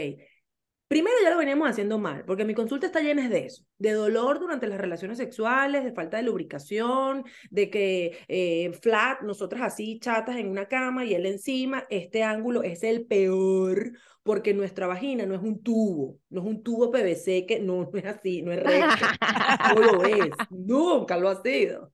Primero 0.89 1.15
ya 1.21 1.29
lo 1.29 1.37
veníamos 1.37 1.69
haciendo 1.69 1.99
mal, 1.99 2.25
porque 2.25 2.45
mi 2.45 2.55
consulta 2.55 2.87
está 2.87 2.99
llena 2.99 3.29
de 3.29 3.45
eso, 3.45 3.63
de 3.77 3.91
dolor 3.91 4.39
durante 4.39 4.65
las 4.65 4.81
relaciones 4.81 5.19
sexuales, 5.19 5.83
de 5.83 5.93
falta 5.93 6.17
de 6.17 6.23
lubricación, 6.23 7.25
de 7.51 7.69
que 7.69 8.17
eh, 8.27 8.71
flat, 8.81 9.21
nosotras 9.21 9.61
así 9.61 9.99
chatas 9.99 10.37
en 10.37 10.49
una 10.49 10.67
cama 10.67 11.05
y 11.05 11.13
él 11.13 11.27
encima, 11.27 11.85
este 11.91 12.23
ángulo 12.23 12.63
es 12.63 12.81
el 12.81 13.05
peor 13.05 13.91
porque 14.23 14.53
nuestra 14.53 14.85
vagina 14.85 15.25
no 15.25 15.33
es 15.33 15.41
un 15.41 15.63
tubo, 15.63 16.17
no 16.29 16.41
es 16.41 16.47
un 16.47 16.61
tubo 16.61 16.91
PVC 16.91 17.45
que 17.47 17.59
no, 17.61 17.89
es 17.93 18.05
así, 18.05 18.41
no 18.41 18.51
es 18.51 18.61
recto, 18.61 19.05
no 19.75 19.81
lo 19.81 20.03
es, 20.03 20.29
nunca 20.49 21.17
lo 21.17 21.29
ha 21.29 21.41
sido. 21.41 21.91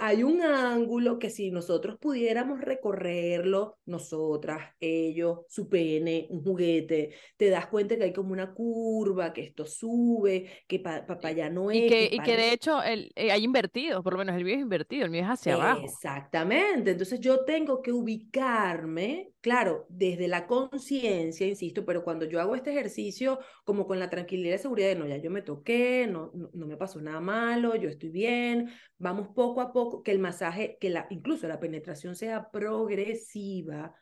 hay 0.00 0.22
un 0.22 0.42
ángulo 0.42 1.18
que 1.18 1.30
si 1.30 1.50
nosotros 1.50 1.98
pudiéramos 2.00 2.60
recorrerlo, 2.60 3.78
nosotras, 3.86 4.74
ellos, 4.80 5.40
su 5.48 5.68
pene, 5.68 6.26
un 6.30 6.42
juguete, 6.42 7.14
te 7.36 7.50
das 7.50 7.66
cuenta 7.66 7.96
que 7.96 8.04
hay 8.04 8.12
como 8.12 8.32
una 8.32 8.54
curva, 8.54 9.32
que 9.32 9.42
esto 9.42 9.66
sube, 9.66 10.50
que 10.66 10.80
para 10.80 11.04
allá 11.22 11.50
no 11.50 11.70
es. 11.70 11.76
Y 11.78 11.86
que, 11.88 12.08
y 12.12 12.18
que 12.20 12.36
de 12.36 12.52
hecho 12.52 12.82
el, 12.82 13.12
eh, 13.16 13.32
hay 13.32 13.42
invertido, 13.42 14.02
por 14.02 14.14
lo 14.14 14.20
menos 14.20 14.36
el 14.36 14.44
mío 14.44 14.54
es 14.54 14.60
invertido, 14.60 15.04
el 15.04 15.10
mío 15.10 15.22
es 15.22 15.28
hacia 15.28 15.54
abajo. 15.54 15.82
Exactamente, 15.84 16.92
entonces 16.92 17.20
yo 17.20 17.44
tengo 17.44 17.82
que 17.82 17.92
ubicarme, 17.92 19.33
claro, 19.44 19.84
desde 19.90 20.26
la 20.26 20.46
conciencia, 20.46 21.46
insisto, 21.46 21.84
pero 21.84 22.02
cuando 22.02 22.24
yo 22.24 22.40
hago 22.40 22.56
este 22.56 22.70
ejercicio 22.70 23.40
como 23.64 23.86
con 23.86 23.98
la 23.98 24.08
tranquilidad 24.08 24.54
y 24.54 24.58
seguridad 24.58 24.88
de, 24.88 24.94
no, 24.94 25.06
ya 25.06 25.18
yo 25.18 25.30
me 25.30 25.42
toqué, 25.42 26.08
no, 26.10 26.32
no, 26.32 26.66
me 26.66 26.78
pasó 26.78 26.98
nada 27.02 27.20
malo, 27.20 27.76
yo 27.76 27.90
estoy 27.90 28.08
bien, 28.08 28.70
vamos 28.96 29.28
poco 29.34 29.60
a 29.60 29.70
poco, 29.70 30.02
que 30.02 30.12
el 30.12 30.18
masaje, 30.18 30.78
que 30.80 30.88
la, 30.88 31.06
incluso 31.10 31.46
la 31.46 31.60
penetración 31.60 32.16
sea 32.16 32.50
progresiva, 32.50 33.94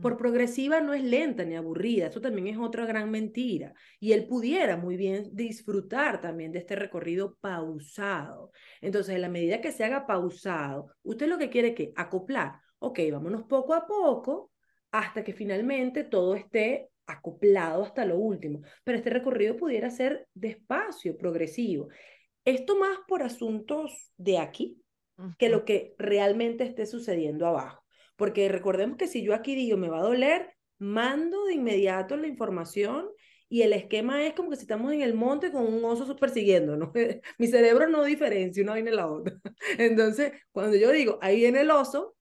por 0.00 0.16
progresiva 0.16 0.80
no 0.80 0.94
es 0.94 1.04
lenta 1.04 1.44
ni 1.44 1.56
aburrida, 1.56 2.06
eso 2.06 2.22
también 2.22 2.46
es 2.46 2.56
otra 2.56 2.86
gran 2.86 3.10
mentira. 3.10 3.74
Y 4.00 4.12
él 4.12 4.26
pudiera 4.26 4.78
muy 4.78 4.96
bien 4.96 5.28
disfrutar 5.34 6.22
también 6.22 6.52
de 6.52 6.60
este 6.60 6.74
recorrido 6.74 7.36
pausado. 7.40 8.50
Entonces, 8.80 9.14
en 9.14 9.20
la 9.22 9.28
medida 9.28 9.60
que 9.60 9.72
se 9.72 9.84
haga 9.84 10.06
pausado, 10.06 10.90
usted 11.02 11.28
lo 11.28 11.36
que 11.36 11.50
quiere 11.50 11.74
que 11.74 11.92
acoplar, 11.96 12.60
ok, 12.78 12.98
vámonos 13.12 13.44
poco 13.44 13.74
a 13.74 13.86
poco 13.86 14.52
hasta 14.90 15.24
que 15.24 15.32
finalmente 15.32 16.04
todo 16.04 16.34
esté 16.34 16.88
acoplado 17.06 17.84
hasta 17.84 18.04
lo 18.04 18.16
último, 18.16 18.62
pero 18.84 18.98
este 18.98 19.10
recorrido 19.10 19.56
pudiera 19.56 19.90
ser 19.90 20.26
despacio, 20.34 21.16
progresivo. 21.16 21.88
Esto 22.44 22.78
más 22.78 22.98
por 23.06 23.22
asuntos 23.22 24.12
de 24.16 24.38
aquí 24.38 24.80
que 25.38 25.48
lo 25.48 25.64
que 25.64 25.94
realmente 25.98 26.64
esté 26.64 26.86
sucediendo 26.86 27.46
abajo. 27.46 27.82
Porque 28.16 28.48
recordemos 28.48 28.96
que 28.96 29.06
si 29.06 29.22
yo 29.22 29.34
aquí 29.34 29.54
digo 29.54 29.76
me 29.76 29.88
va 29.88 29.98
a 29.98 30.04
doler, 30.04 30.54
mando 30.78 31.44
de 31.44 31.54
inmediato 31.54 32.16
la 32.16 32.26
información 32.26 33.08
y 33.48 33.62
el 33.62 33.72
esquema 33.72 34.26
es 34.26 34.34
como 34.34 34.50
que 34.50 34.56
si 34.56 34.62
estamos 34.62 34.92
en 34.92 35.02
el 35.02 35.14
monte 35.14 35.52
con 35.52 35.66
un 35.66 35.84
oso 35.84 36.16
persiguiendo, 36.16 36.76
¿no? 36.76 36.92
Mi 37.38 37.46
cerebro 37.46 37.88
no 37.88 38.04
diferencia 38.04 38.62
una 38.62 38.74
viene 38.74 38.90
la 38.90 39.06
otra. 39.06 39.36
Entonces, 39.78 40.32
cuando 40.50 40.76
yo 40.76 40.90
digo, 40.90 41.18
ahí 41.22 41.36
viene 41.36 41.60
el 41.60 41.70
oso, 41.70 42.15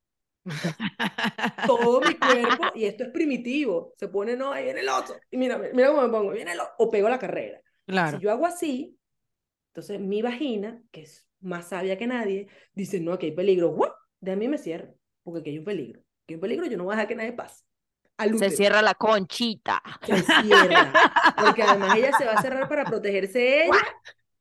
todo 1.65 2.01
mi 2.01 2.15
cuerpo, 2.15 2.65
y 2.75 2.85
esto 2.85 3.03
es 3.03 3.09
primitivo, 3.09 3.93
se 3.97 4.07
pone, 4.07 4.35
no, 4.35 4.51
ahí 4.51 4.65
viene 4.65 4.81
el 4.81 4.89
oso, 4.89 5.15
y 5.31 5.37
mira, 5.37 5.57
mira 5.57 5.89
cómo 5.89 6.03
me 6.03 6.09
pongo, 6.09 6.31
viene 6.31 6.53
el 6.53 6.59
oso, 6.59 6.71
o 6.77 6.89
pego 6.89 7.09
la 7.09 7.19
carrera. 7.19 7.59
Claro. 7.85 8.17
Si 8.17 8.23
yo 8.23 8.31
hago 8.31 8.45
así, 8.45 8.97
entonces 9.69 9.99
mi 9.99 10.21
vagina, 10.21 10.81
que 10.91 11.01
es 11.01 11.27
más 11.41 11.69
sabia 11.69 11.97
que 11.97 12.07
nadie, 12.07 12.47
dice, 12.73 12.99
no, 12.99 13.13
aquí 13.13 13.27
hay 13.27 13.31
peligro, 13.31 13.75
de 14.19 14.31
a 14.31 14.35
mí 14.35 14.47
me 14.47 14.57
cierra, 14.57 14.89
porque 15.23 15.39
aquí 15.41 15.49
hay 15.51 15.59
un 15.59 15.65
peligro, 15.65 15.99
aquí 15.99 16.33
hay 16.33 16.35
un 16.35 16.41
peligro, 16.41 16.65
yo 16.65 16.77
no 16.77 16.85
voy 16.85 16.93
a 16.93 16.95
dejar 16.97 17.07
que 17.07 17.15
nadie 17.15 17.33
pase. 17.33 17.63
se 18.37 18.49
cierra 18.51 18.81
la 18.81 18.93
conchita. 18.93 19.81
Se 20.05 20.21
cierra, 20.21 20.93
porque 21.39 21.63
además 21.63 21.95
ella 21.97 22.11
se 22.17 22.25
va 22.25 22.33
a 22.33 22.41
cerrar 22.41 22.69
para 22.69 22.85
protegerse 22.85 23.65
ella 23.65 23.77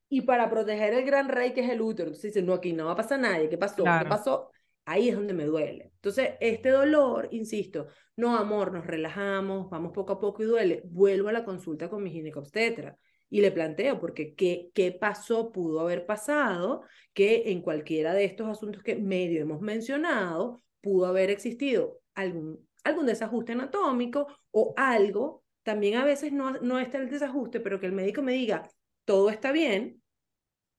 y 0.09 0.20
para 0.20 0.48
proteger 0.48 0.94
el 0.94 1.05
gran 1.05 1.28
rey 1.28 1.52
que 1.52 1.62
es 1.62 1.70
el 1.70 1.80
útero. 1.80 2.09
Entonces 2.09 2.32
dice, 2.32 2.46
no, 2.46 2.55
aquí 2.55 2.72
no 2.72 2.86
va 2.86 2.92
a 2.92 2.96
pasar 2.96 3.18
nadie, 3.18 3.48
¿qué 3.48 3.59
pasó? 3.59 3.82
¿Qué 3.82 4.07
pasó? 4.09 4.50
Ahí 4.85 5.09
es 5.09 5.16
donde 5.16 5.35
me 5.35 5.45
duele. 5.45 5.93
Entonces, 5.97 6.32
este 6.41 6.70
dolor, 6.70 7.28
insisto, 7.32 7.89
no, 8.16 8.37
amor, 8.37 8.72
nos 8.72 8.87
relajamos, 8.87 9.70
vamos 9.70 9.93
poco 9.93 10.14
a 10.14 10.20
poco 10.20 10.43
y 10.43 10.47
duele, 10.47 10.82
vuelvo 10.85 11.28
a 11.28 11.32
la 11.32 11.45
consulta 11.45 11.89
con 11.89 12.03
mi 12.03 12.11
ginecobstetra 12.11 12.97
y 13.30 13.41
le 13.41 13.51
planteo, 13.51 13.99
porque 13.99 14.35
¿qué, 14.35 14.70
qué 14.74 14.93
pasó, 14.93 15.51
pudo 15.51 15.80
haber 15.80 16.07
pasado, 16.07 16.82
que 17.12 17.51
en 17.51 17.62
cualquiera 17.62 18.14
de 18.14 18.24
estos 18.24 18.49
asuntos 18.49 18.82
que 18.82 18.97
medio 18.97 19.43
hemos 19.43 19.61
mencionado, 19.61 20.62
pudo 20.80 21.07
haber 21.07 21.30
existido 21.30 22.01
algún, 22.14 22.68
algún 22.85 23.07
desajuste 23.07 23.53
anatómico 23.53 24.26
o 24.51 24.74
algo, 24.76 25.43
también 25.62 25.97
a 25.97 26.05
veces 26.05 26.32
no, 26.32 26.53
no 26.61 26.78
está 26.78 26.99
el 26.99 27.09
desajuste, 27.11 27.61
pero 27.61 27.80
que 27.80 27.87
el 27.87 27.93
médico 27.93 28.22
me 28.22 28.32
diga, 28.35 28.68
todo 29.05 29.30
está 29.30 29.51
bien, 29.51 30.03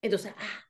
entonces, 0.01 0.33
ah, 0.37 0.63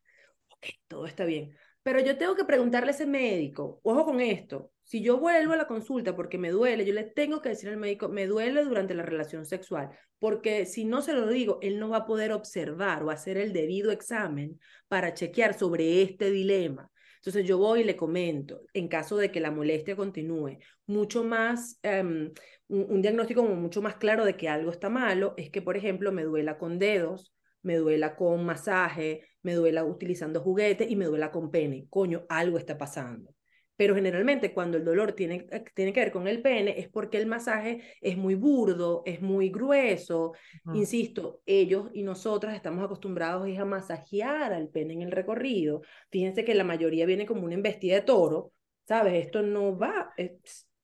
ok, 0.49 0.67
todo 0.87 1.05
está 1.05 1.25
bien 1.25 1.55
pero 1.85 1.99
yo 1.99 2.17
tengo 2.17 2.35
que 2.35 2.45
preguntarle 2.45 2.89
a 2.89 2.95
ese 2.95 3.05
médico, 3.05 3.79
ojo 3.83 4.05
con 4.05 4.19
esto, 4.19 4.71
si 4.83 5.03
yo 5.03 5.19
vuelvo 5.19 5.53
a 5.53 5.55
la 5.55 5.67
consulta 5.67 6.15
porque 6.15 6.39
me 6.39 6.49
duele, 6.49 6.83
yo 6.83 6.95
le 6.95 7.03
tengo 7.03 7.43
que 7.43 7.49
decir 7.49 7.69
al 7.69 7.77
médico, 7.77 8.09
me 8.09 8.25
duele 8.25 8.63
durante 8.63 8.95
la 8.95 9.03
relación 9.03 9.45
sexual, 9.45 9.91
porque 10.17 10.65
si 10.65 10.83
no 10.83 11.03
se 11.03 11.13
lo 11.13 11.27
digo, 11.27 11.59
él 11.61 11.77
no 11.77 11.89
va 11.89 11.97
a 11.97 12.05
poder 12.07 12.31
observar 12.31 13.03
o 13.03 13.11
hacer 13.11 13.37
el 13.37 13.53
debido 13.53 13.91
examen 13.91 14.59
para 14.87 15.13
chequear 15.13 15.53
sobre 15.53 16.01
este 16.01 16.31
dilema. 16.31 16.89
Entonces 17.17 17.45
yo 17.45 17.59
voy 17.59 17.81
y 17.81 17.83
le 17.83 17.95
comento, 17.95 18.61
en 18.73 18.87
caso 18.87 19.17
de 19.17 19.31
que 19.31 19.39
la 19.39 19.51
molestia 19.51 19.95
continúe, 19.95 20.57
mucho 20.87 21.23
más, 21.23 21.77
em, 21.83 22.31
un, 22.67 22.87
un 22.89 23.01
diagnóstico 23.03 23.43
mucho 23.43 23.83
más 23.83 23.97
claro 23.97 24.25
de 24.25 24.35
que 24.35 24.49
algo 24.49 24.71
está 24.71 24.89
malo, 24.89 25.35
es 25.37 25.51
que, 25.51 25.61
por 25.61 25.77
ejemplo, 25.77 26.11
me 26.11 26.23
duela 26.23 26.57
con 26.57 26.79
dedos, 26.79 27.31
me 27.61 27.75
duela 27.75 28.15
con 28.15 28.43
masaje, 28.43 29.21
me 29.45 29.53
duela 29.53 29.85
utilizando 29.85 30.41
juguetes 30.41 30.89
y 30.89 30.95
me 30.95 31.05
duela 31.05 31.31
con 31.31 31.51
pene. 31.51 31.85
Coño, 31.89 32.25
algo 32.29 32.57
está 32.57 32.79
pasando. 32.79 33.31
Pero 33.77 33.93
generalmente 33.93 34.53
cuando 34.53 34.77
el 34.77 34.83
dolor 34.83 35.11
tiene, 35.11 35.45
eh, 35.51 35.63
tiene 35.75 35.93
que 35.93 35.99
ver 35.99 36.11
con 36.11 36.27
el 36.27 36.41
pene 36.41 36.79
es 36.79 36.89
porque 36.89 37.17
el 37.17 37.27
masaje 37.27 37.81
es 38.01 38.17
muy 38.17 38.33
burdo, 38.33 39.03
es 39.05 39.21
muy 39.21 39.49
grueso. 39.49 40.33
Insisto, 40.73 41.43
ellos 41.45 41.91
y 41.93 42.01
nosotras 42.01 42.55
estamos 42.55 42.83
acostumbrados 42.83 43.47
a 43.55 43.65
masajear 43.65 44.51
al 44.51 44.69
pene 44.69 44.93
en 44.93 45.03
el 45.03 45.11
recorrido. 45.11 45.81
Fíjense 46.09 46.43
que 46.43 46.55
la 46.55 46.63
mayoría 46.63 47.05
viene 47.05 47.27
como 47.27 47.43
una 47.45 47.53
embestida 47.53 47.95
de 47.95 48.01
toro, 48.01 48.51
¿sabes? 48.87 49.25
Esto 49.25 49.43
no 49.43 49.77
va, 49.77 50.11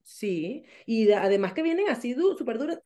sí. 0.04 0.66
Y 0.86 1.12
además 1.12 1.54
que 1.54 1.64
vienen 1.64 1.90
así 1.90 2.14
súper 2.14 2.60
duros, 2.60 2.78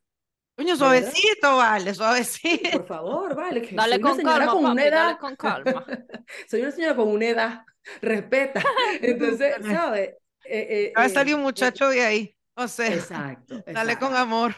Coño, 0.55 0.75
suavecito, 0.77 1.57
vale, 1.57 1.93
suavecito. 1.93 2.71
Por 2.71 2.87
favor, 2.87 3.35
vale. 3.35 3.61
Que 3.61 3.75
dale, 3.75 3.99
con 3.99 4.17
calma, 4.17 4.51
con 4.51 4.65
una 4.65 4.85
edad. 4.85 5.19
con 5.19 5.35
calma. 5.35 5.85
soy 6.49 6.61
una 6.61 6.71
señora 6.71 6.95
con 6.95 7.09
una 7.09 7.25
edad. 7.25 7.65
Respeta. 8.01 8.63
Entonces, 9.01 9.55
¿sabes? 9.63 10.09
Eh, 10.45 10.67
eh, 10.69 10.93
Va 10.97 11.03
a 11.03 11.09
salir 11.09 11.35
un 11.35 11.41
eh, 11.41 11.43
muchacho 11.43 11.89
de 11.89 12.01
ahí. 12.01 12.35
O 12.55 12.67
sea, 12.67 12.93
exacto, 12.93 13.61
dale 13.67 13.97
con 13.97 14.15
amor. 14.15 14.55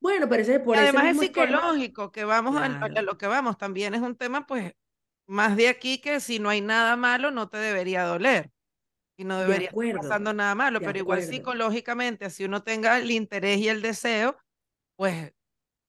Bueno, 0.00 0.28
pero 0.28 0.42
ese 0.42 0.58
por 0.60 0.76
Además 0.76 1.04
es 1.14 1.20
psicológico, 1.20 2.10
que 2.10 2.24
vamos 2.24 2.56
a, 2.56 2.68
lo 2.88 3.18
que 3.18 3.26
vamos, 3.26 3.56
también 3.58 3.94
es 3.94 4.00
un 4.00 4.16
tema, 4.16 4.46
pues, 4.46 4.72
más 5.28 5.56
de 5.56 5.68
aquí 5.68 6.00
que 6.00 6.20
si 6.20 6.38
no 6.38 6.48
hay 6.48 6.60
nada 6.60 6.96
malo, 6.96 7.30
no 7.30 7.48
te 7.48 7.58
debería 7.58 8.04
doler. 8.04 8.50
Y 9.16 9.24
no 9.24 9.36
De 9.36 9.42
debería 9.42 9.68
estar 9.68 9.74
acuerdo, 9.74 10.00
pasando 10.00 10.32
nada 10.32 10.54
malo, 10.54 10.80
de 10.80 10.86
pero 10.86 10.98
igual 10.98 11.18
acuerdo. 11.18 11.32
psicológicamente, 11.32 12.30
si 12.30 12.44
uno 12.44 12.62
tenga 12.62 12.98
el 12.98 13.10
interés 13.10 13.58
y 13.58 13.68
el 13.68 13.82
deseo, 13.82 14.38
pues, 15.00 15.32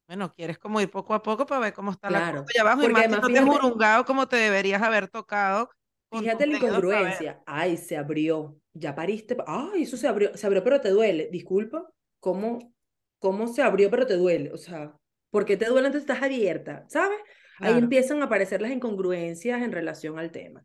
bueno, 0.07 0.31
quieres 0.31 0.57
como 0.57 0.79
ir 0.79 0.89
poco 0.89 1.13
a 1.13 1.21
poco 1.21 1.45
para 1.45 1.59
ver 1.59 1.73
cómo 1.73 1.91
está 1.91 2.09
la 2.09 2.21
cosa 2.21 2.29
Claro, 2.29 2.45
allá 2.55 2.61
abajo 2.61 2.83
y 2.85 2.89
más 2.93 3.03
que 3.03 3.09
no 3.09 3.21
te 3.21 4.05
como 4.05 4.27
te 4.29 4.37
deberías 4.37 4.81
haber 4.81 5.09
tocado 5.09 5.69
fíjate 6.09 6.45
la 6.47 6.53
incongruencia. 6.53 7.43
Ay, 7.45 7.75
se 7.77 7.97
abrió. 7.97 8.57
Ya 8.73 8.95
pariste. 8.95 9.35
pa- 9.35 9.43
Ay, 9.47 9.83
eso 9.83 9.97
se 9.97 10.07
abrió, 10.07 10.35
se 10.37 10.47
abrió, 10.47 10.63
pero 10.63 10.79
te 10.79 10.89
duele. 10.91 11.27
Disculpa, 11.29 11.89
¿cómo, 12.21 12.73
cómo 13.19 13.47
se 13.47 13.61
abrió, 13.61 13.89
pero 13.91 14.07
te 14.07 14.15
duele? 14.15 14.51
O 14.53 14.57
sea, 14.57 14.97
¿por 15.29 15.45
qué 15.45 15.57
te 15.57 15.65
duele 15.65 15.87
entonces 15.87 16.09
estás 16.09 16.23
abierta? 16.23 16.85
¿Sabes? 16.87 17.19
Ahí 17.61 17.73
Claro. 17.73 17.79
empiezan 17.79 18.21
a 18.21 18.25
aparecer 18.25 18.61
las 18.61 18.71
incongruencias 18.71 19.61
en 19.61 19.73
relación 19.73 20.17
al 20.17 20.31
tema. 20.31 20.63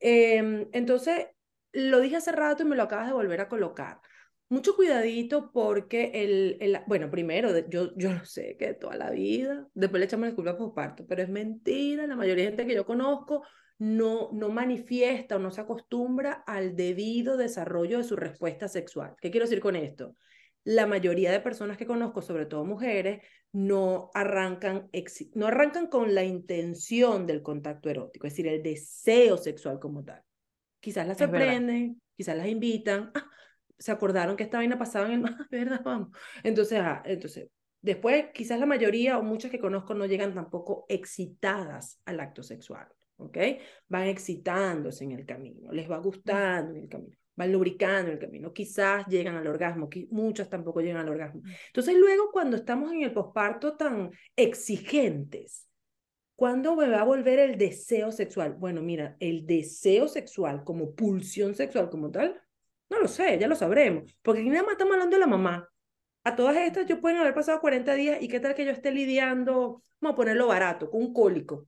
Em, 0.00 0.68
entonces, 0.72 1.28
lo 1.72 2.00
dije 2.00 2.16
hace 2.16 2.32
rato 2.32 2.62
y 2.62 2.66
me 2.66 2.76
lo 2.76 2.82
acabas 2.84 3.06
de 3.08 3.12
volver 3.14 3.40
a 3.40 3.48
colocar. 3.48 4.00
Mucho 4.48 4.76
cuidadito 4.76 5.50
porque 5.52 6.10
el, 6.14 6.58
el- 6.60 6.80
bueno, 6.86 7.10
primero, 7.10 7.50
yo, 7.68 7.92
yo 7.96 8.12
lo 8.12 8.24
sé 8.24 8.56
que 8.58 8.74
toda 8.74 8.96
la 8.96 9.10
vida, 9.10 9.66
después 9.74 9.98
le 9.98 10.06
echamos 10.06 10.28
la 10.28 10.34
culpa 10.34 10.56
por 10.56 10.74
parto, 10.74 11.06
pero 11.06 11.22
es 11.22 11.28
mentira, 11.28 12.06
la 12.06 12.14
mayoría 12.14 12.44
de 12.44 12.50
gente 12.50 12.66
que 12.66 12.74
yo 12.74 12.86
conozco 12.86 13.42
no, 13.78 14.30
no 14.32 14.50
manifiesta 14.50 15.36
o 15.36 15.38
no 15.38 15.50
se 15.50 15.60
acostumbra 15.62 16.44
al 16.46 16.76
debido 16.76 17.36
desarrollo 17.36 17.98
de 17.98 18.04
su 18.04 18.16
respuesta 18.16 18.68
sexual. 18.68 19.16
¿Qué 19.20 19.30
quiero 19.30 19.46
decir 19.46 19.60
con 19.60 19.76
esto? 19.76 20.14
La 20.62 20.86
mayoría 20.86 21.32
de 21.32 21.40
personas 21.40 21.76
que 21.76 21.86
conozco, 21.86 22.22
sobre 22.22 22.46
todo 22.46 22.64
mujeres, 22.64 23.22
no 23.52 24.10
arrancan, 24.14 24.88
no 25.34 25.46
arrancan 25.46 25.88
con 25.88 26.14
la 26.14 26.24
intención 26.24 27.26
del 27.26 27.42
contacto 27.42 27.90
erótico, 27.90 28.26
es 28.26 28.32
decir, 28.34 28.46
el 28.48 28.62
deseo 28.62 29.36
sexual 29.36 29.78
como 29.78 30.04
tal. 30.04 30.22
Quizás 30.80 31.06
las 31.06 31.18
sorprenden, 31.18 32.00
quizás 32.16 32.36
las 32.36 32.48
invitan, 32.48 33.10
ah, 33.14 33.26
se 33.84 33.92
acordaron 33.92 34.34
que 34.34 34.44
esta 34.44 34.56
vaina 34.56 34.78
pasaba 34.78 35.12
en 35.12 35.26
el, 35.26 35.36
¿verdad? 35.50 35.82
Vamos. 35.84 36.08
Entonces, 36.42 36.80
ah, 36.80 37.02
entonces, 37.04 37.50
después 37.82 38.28
quizás 38.32 38.58
la 38.58 38.64
mayoría 38.64 39.18
o 39.18 39.22
muchas 39.22 39.50
que 39.50 39.58
conozco 39.58 39.92
no 39.92 40.06
llegan 40.06 40.32
tampoco 40.32 40.86
excitadas 40.88 42.00
al 42.06 42.18
acto 42.18 42.42
sexual, 42.42 42.88
¿ok? 43.18 43.36
Van 43.88 44.06
excitándose 44.06 45.04
en 45.04 45.12
el 45.12 45.26
camino, 45.26 45.70
les 45.70 45.90
va 45.90 45.98
gustando 45.98 46.72
en 46.72 46.84
el 46.84 46.88
camino, 46.88 47.14
van 47.36 47.52
lubricando 47.52 48.10
en 48.10 48.14
el 48.14 48.18
camino, 48.18 48.54
quizás 48.54 49.06
llegan 49.06 49.36
al 49.36 49.46
orgasmo, 49.46 49.90
muchas 50.08 50.48
tampoco 50.48 50.80
llegan 50.80 51.02
al 51.02 51.10
orgasmo. 51.10 51.42
Entonces, 51.66 51.94
luego 51.94 52.30
cuando 52.32 52.56
estamos 52.56 52.90
en 52.90 53.02
el 53.02 53.12
posparto 53.12 53.76
tan 53.76 54.12
exigentes, 54.34 55.68
¿Cuándo 56.36 56.74
me 56.74 56.88
va 56.88 57.02
a 57.02 57.04
volver 57.04 57.38
el 57.38 57.56
deseo 57.56 58.10
sexual? 58.10 58.54
Bueno, 58.54 58.82
mira, 58.82 59.16
el 59.20 59.46
deseo 59.46 60.08
sexual 60.08 60.64
como 60.64 60.92
pulsión 60.96 61.54
sexual 61.54 61.90
como 61.90 62.10
tal, 62.10 62.42
no 62.90 62.98
lo 63.00 63.08
sé, 63.08 63.38
ya 63.38 63.48
lo 63.48 63.56
sabremos. 63.56 64.16
Porque 64.22 64.40
aquí 64.40 64.50
nada 64.50 64.62
más 64.62 64.72
estamos 64.72 64.94
hablando 64.94 65.16
de 65.16 65.20
la 65.20 65.26
mamá. 65.26 65.68
A 66.24 66.36
todas 66.36 66.56
estas 66.56 66.86
yo 66.86 67.00
pueden 67.00 67.18
haber 67.18 67.34
pasado 67.34 67.60
40 67.60 67.94
días 67.94 68.22
y 68.22 68.28
qué 68.28 68.40
tal 68.40 68.54
que 68.54 68.64
yo 68.64 68.70
esté 68.70 68.90
lidiando, 68.90 69.82
vamos 70.00 70.14
a 70.14 70.16
ponerlo 70.16 70.46
barato, 70.46 70.90
con 70.90 71.02
un 71.02 71.12
cólico. 71.12 71.66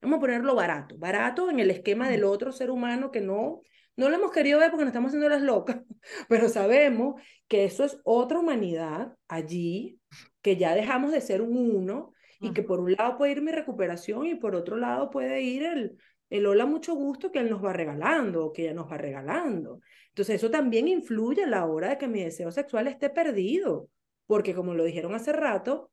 Vamos 0.00 0.18
a 0.18 0.20
ponerlo 0.20 0.54
barato, 0.54 0.96
barato 0.96 1.50
en 1.50 1.60
el 1.60 1.70
esquema 1.70 2.08
del 2.08 2.24
otro 2.24 2.52
ser 2.52 2.70
humano 2.70 3.10
que 3.10 3.20
no, 3.20 3.60
no 3.96 4.08
lo 4.08 4.16
hemos 4.16 4.30
querido 4.30 4.58
ver 4.58 4.70
porque 4.70 4.84
nos 4.84 4.92
estamos 4.92 5.08
haciendo 5.08 5.28
las 5.28 5.42
locas, 5.42 5.80
pero 6.28 6.48
sabemos 6.48 7.20
que 7.48 7.64
eso 7.64 7.84
es 7.84 7.98
otra 8.04 8.38
humanidad 8.38 9.14
allí, 9.28 10.00
que 10.40 10.56
ya 10.56 10.74
dejamos 10.74 11.12
de 11.12 11.20
ser 11.20 11.42
un 11.42 11.56
uno 11.56 12.12
y 12.40 12.52
que 12.54 12.62
por 12.62 12.80
un 12.80 12.92
lado 12.92 13.18
puede 13.18 13.32
ir 13.32 13.42
mi 13.42 13.52
recuperación 13.52 14.24
y 14.26 14.36
por 14.36 14.54
otro 14.54 14.78
lado 14.78 15.10
puede 15.10 15.42
ir 15.42 15.64
el, 15.64 15.98
el 16.30 16.46
hola 16.46 16.64
mucho 16.64 16.94
gusto 16.94 17.30
que 17.30 17.40
él 17.40 17.50
nos 17.50 17.62
va 17.62 17.72
regalando 17.72 18.46
o 18.46 18.52
que 18.52 18.62
ella 18.62 18.74
nos 18.74 18.90
va 18.90 18.96
regalando. 18.96 19.80
Entonces 20.08 20.36
eso 20.36 20.50
también 20.50 20.88
influye 20.88 21.44
a 21.44 21.48
la 21.48 21.66
hora 21.66 21.90
de 21.90 21.98
que 21.98 22.08
mi 22.08 22.22
deseo 22.22 22.50
sexual 22.52 22.86
esté 22.86 23.10
perdido, 23.10 23.90
porque 24.26 24.54
como 24.54 24.74
lo 24.74 24.84
dijeron 24.84 25.14
hace 25.14 25.32
rato, 25.32 25.90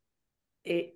eh, 0.64 0.96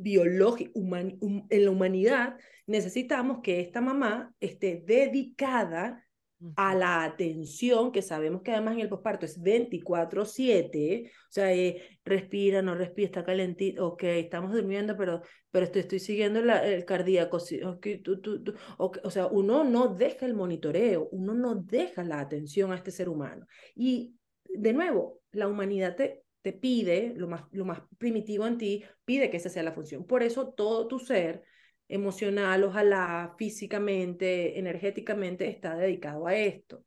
en 0.00 1.64
la 1.64 1.70
humanidad 1.70 2.38
necesitamos 2.66 3.40
que 3.42 3.60
esta 3.60 3.80
mamá 3.80 4.34
esté 4.40 4.82
dedicada 4.84 6.07
a 6.56 6.74
la 6.74 7.04
atención, 7.04 7.90
que 7.90 8.02
sabemos 8.02 8.42
que 8.42 8.52
además 8.52 8.74
en 8.74 8.80
el 8.80 8.88
posparto 8.88 9.26
es 9.26 9.40
24/7, 9.42 11.10
o 11.28 11.32
sea, 11.32 11.52
eh, 11.52 11.98
respira, 12.04 12.62
no 12.62 12.74
respira, 12.74 13.06
está 13.06 13.24
calentito, 13.24 13.86
ok, 13.86 14.02
estamos 14.04 14.52
durmiendo, 14.52 14.96
pero, 14.96 15.22
pero 15.50 15.64
estoy, 15.66 15.80
estoy 15.82 15.98
siguiendo 15.98 16.40
la, 16.42 16.64
el 16.66 16.84
cardíaco, 16.84 17.38
okay, 17.66 18.02
tú, 18.02 18.20
tú, 18.20 18.42
tú, 18.42 18.54
okay, 18.78 19.02
o 19.04 19.10
sea, 19.10 19.26
uno 19.26 19.64
no 19.64 19.88
deja 19.94 20.26
el 20.26 20.34
monitoreo, 20.34 21.08
uno 21.10 21.34
no 21.34 21.56
deja 21.56 22.04
la 22.04 22.20
atención 22.20 22.72
a 22.72 22.76
este 22.76 22.90
ser 22.90 23.08
humano. 23.08 23.46
Y 23.74 24.14
de 24.44 24.72
nuevo, 24.72 25.20
la 25.32 25.48
humanidad 25.48 25.96
te, 25.96 26.24
te 26.42 26.52
pide, 26.52 27.14
lo 27.16 27.28
más, 27.28 27.44
lo 27.52 27.64
más 27.64 27.82
primitivo 27.98 28.46
en 28.46 28.58
ti, 28.58 28.84
pide 29.04 29.30
que 29.30 29.38
esa 29.38 29.48
sea 29.48 29.62
la 29.62 29.72
función. 29.72 30.06
Por 30.06 30.22
eso 30.22 30.48
todo 30.52 30.86
tu 30.88 30.98
ser 30.98 31.42
emocional, 31.88 32.64
ojalá 32.64 33.34
físicamente, 33.38 34.58
energéticamente, 34.58 35.48
está 35.48 35.76
dedicado 35.76 36.26
a 36.26 36.36
esto. 36.36 36.84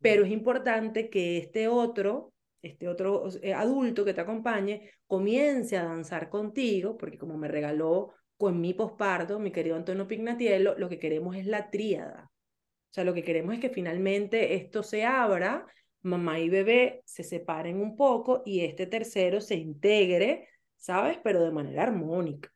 Pero 0.00 0.24
es 0.24 0.30
importante 0.30 1.08
que 1.08 1.38
este 1.38 1.68
otro, 1.68 2.32
este 2.60 2.88
otro 2.88 3.28
eh, 3.42 3.54
adulto 3.54 4.04
que 4.04 4.12
te 4.12 4.20
acompañe, 4.20 4.90
comience 5.06 5.76
a 5.78 5.84
danzar 5.84 6.28
contigo, 6.28 6.96
porque 6.96 7.18
como 7.18 7.38
me 7.38 7.48
regaló 7.48 8.12
con 8.36 8.60
mi 8.60 8.74
posparto, 8.74 9.38
mi 9.38 9.52
querido 9.52 9.76
Antonio 9.76 10.06
Pignatiello, 10.06 10.74
lo 10.76 10.88
que 10.88 10.98
queremos 10.98 11.36
es 11.36 11.46
la 11.46 11.70
tríada. 11.70 12.30
O 12.90 12.92
sea, 12.92 13.04
lo 13.04 13.14
que 13.14 13.22
queremos 13.22 13.54
es 13.54 13.60
que 13.60 13.70
finalmente 13.70 14.54
esto 14.54 14.82
se 14.82 15.04
abra, 15.04 15.66
mamá 16.02 16.40
y 16.40 16.48
bebé 16.48 17.02
se 17.04 17.22
separen 17.22 17.80
un 17.80 17.96
poco 17.96 18.42
y 18.44 18.60
este 18.64 18.86
tercero 18.86 19.40
se 19.40 19.56
integre, 19.56 20.48
¿sabes? 20.76 21.18
Pero 21.22 21.44
de 21.44 21.52
manera 21.52 21.84
armónica. 21.84 22.50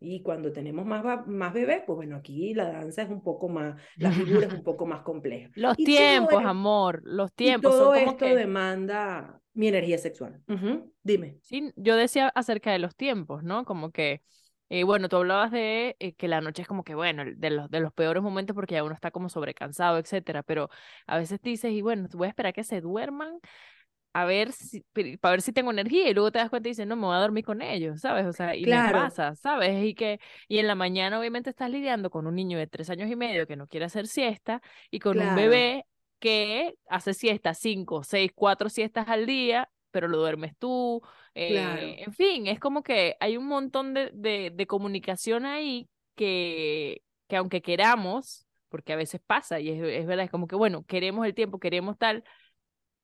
Y 0.00 0.22
cuando 0.22 0.52
tenemos 0.52 0.86
más, 0.86 1.26
más 1.26 1.52
bebés, 1.52 1.82
pues 1.86 1.96
bueno, 1.96 2.16
aquí 2.16 2.54
la 2.54 2.70
danza 2.70 3.02
es 3.02 3.10
un 3.10 3.22
poco 3.22 3.48
más, 3.48 3.80
la 3.98 4.12
figura 4.12 4.46
es 4.46 4.52
un 4.52 4.62
poco 4.62 4.86
más 4.86 5.02
compleja. 5.02 5.50
Los 5.54 5.76
Y 5.76 5.86
tiempos, 5.86 6.44
amor, 6.44 7.02
los 7.04 7.32
Y 7.40 7.54
tiempos 7.54 7.60
todo 7.60 7.82
son 7.84 7.92
como 7.92 8.16
esto 8.16 8.16
que... 8.16 8.34
demanda 8.34 9.40
mi 9.54 9.68
energía 9.68 9.98
sexual. 9.98 10.42
Ujú, 10.48 10.92
Dime. 11.02 11.40
Sí, 11.40 11.72
yo 11.76 11.96
decía 11.96 12.28
acerca 12.28 12.72
de 12.72 12.78
los 12.78 12.94
tiempos, 12.94 13.42
¿no? 13.42 13.64
Como 13.64 13.90
que, 13.90 14.22
eh, 14.68 14.84
bueno, 14.84 15.08
tú 15.08 15.16
hablabas 15.16 15.50
de 15.50 15.96
eh, 15.98 16.14
que 16.14 16.28
la 16.28 16.40
noche 16.42 16.60
es 16.62 16.68
como 16.68 16.84
que, 16.84 16.94
bueno, 16.94 17.22
de 17.36 17.50
los, 17.50 17.70
de 17.70 17.80
los 17.80 17.92
peores 17.94 18.22
momentos 18.22 18.54
porque 18.54 18.74
ya 18.74 18.84
uno 18.84 18.94
está 18.94 19.10
como 19.10 19.30
sobrecansado, 19.30 19.96
etcétera, 19.98 20.42
pero 20.42 20.68
a 21.06 21.16
veces 21.18 21.40
dices, 21.40 21.72
y 21.72 21.80
bueno, 21.80 22.06
voy 22.12 22.26
a 22.26 22.30
esperar 22.30 22.52
que 22.52 22.64
se 22.64 22.82
duerman 22.82 23.40
a 24.22 24.24
ver 24.26 24.52
si, 24.52 24.82
para 25.20 25.32
ver 25.32 25.42
si 25.42 25.52
tengo 25.52 25.70
energía 25.70 26.08
y 26.08 26.14
luego 26.14 26.30
te 26.32 26.38
das 26.38 26.50
cuenta 26.50 26.68
y 26.68 26.72
dices, 26.72 26.86
no, 26.86 26.96
me 26.96 27.06
voy 27.06 27.16
a 27.16 27.20
dormir 27.20 27.44
con 27.44 27.62
ellos, 27.62 28.00
¿sabes? 28.00 28.26
O 28.26 28.32
sea, 28.32 28.54
y 28.56 28.82
Claro. 28.82 28.84
pasa, 28.84 29.34
¿sabes? 29.34 29.84
Y 29.84 29.94
que, 29.94 30.20
y 30.48 30.58
en 30.58 30.66
la 30.66 30.74
mañana 30.74 31.18
obviamente 31.18 31.50
estás 31.50 31.70
lidiando 31.70 32.10
con 32.10 32.26
un 32.26 32.34
niño 32.34 32.58
de 32.58 32.66
tres 32.66 32.90
años 32.90 33.10
y 33.10 33.16
medio 33.16 33.46
que 33.46 33.56
no 33.56 33.66
quiere 33.68 33.86
hacer 33.86 34.06
siesta 34.06 34.62
y 34.90 34.98
con 35.00 35.20
un 35.20 35.34
bebé 35.34 35.84
que 36.18 36.74
hace 36.88 37.14
siesta 37.14 37.54
cinco, 37.54 38.02
seis, 38.02 38.32
cuatro 38.34 38.68
siestas 38.68 39.08
al 39.08 39.26
día, 39.26 39.70
pero 39.90 40.08
lo 40.08 40.18
duermes 40.18 40.56
tú. 40.58 41.02
eh, 41.34 41.96
Claro. 41.96 42.00
en 42.04 42.12
fin, 42.12 42.46
es 42.46 42.58
como 42.60 42.82
que 42.82 43.16
hay 43.20 43.36
un 43.36 43.46
montón 43.46 43.94
de, 43.94 44.10
de, 44.14 44.50
de 44.54 44.66
comunicación 44.66 45.46
ahí 45.46 45.88
que, 46.16 47.02
que 47.28 47.36
aunque 47.36 47.62
queramos, 47.62 48.46
porque 48.68 48.92
a 48.92 48.96
veces 48.96 49.20
pasa 49.24 49.60
y 49.60 49.70
es, 49.70 49.82
es 49.82 50.06
verdad, 50.06 50.24
es 50.26 50.30
como 50.30 50.46
que, 50.46 50.56
bueno, 50.56 50.84
queremos 50.86 51.26
el 51.26 51.34
tiempo, 51.34 51.58
queremos 51.60 51.96
tal, 51.98 52.24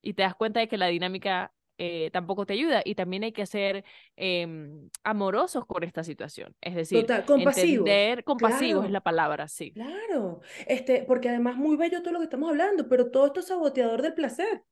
y 0.04 0.14
te 0.14 0.22
das 0.22 0.34
cuenta 0.36 0.60
de 0.60 0.68
que 0.68 0.76
la 0.78 0.86
dinámica 0.88 1.52
eh, 1.78 2.10
tampoco 2.12 2.46
te 2.46 2.52
ayuda 2.54 2.82
y 2.84 2.94
también 2.94 3.24
hay 3.24 3.32
que 3.32 3.46
ser 3.46 3.84
em, 4.16 4.90
amorosos 5.02 5.66
con 5.66 5.82
esta 5.84 6.04
situación. 6.04 6.54
Es 6.60 6.74
decir, 6.76 7.00
Total, 7.02 7.24
compasivos. 7.24 7.88
entender, 7.88 8.24
compasivos 8.24 8.84
es 8.86 8.90
Claro. 8.90 8.92
la 8.92 9.00
palabra, 9.02 9.48
sí. 9.48 9.72
Claro, 9.72 10.40
este, 10.68 11.02
porque 11.04 11.28
además 11.30 11.56
muy 11.56 11.76
bello 11.76 12.00
todo 12.02 12.12
lo 12.12 12.20
que 12.20 12.24
estamos 12.26 12.48
hablando, 12.50 12.88
pero 12.88 13.10
todo 13.10 13.26
esto 13.26 13.40
es 13.40 13.46
saboteador 13.48 14.02
del 14.02 14.14
placer. 14.14 14.62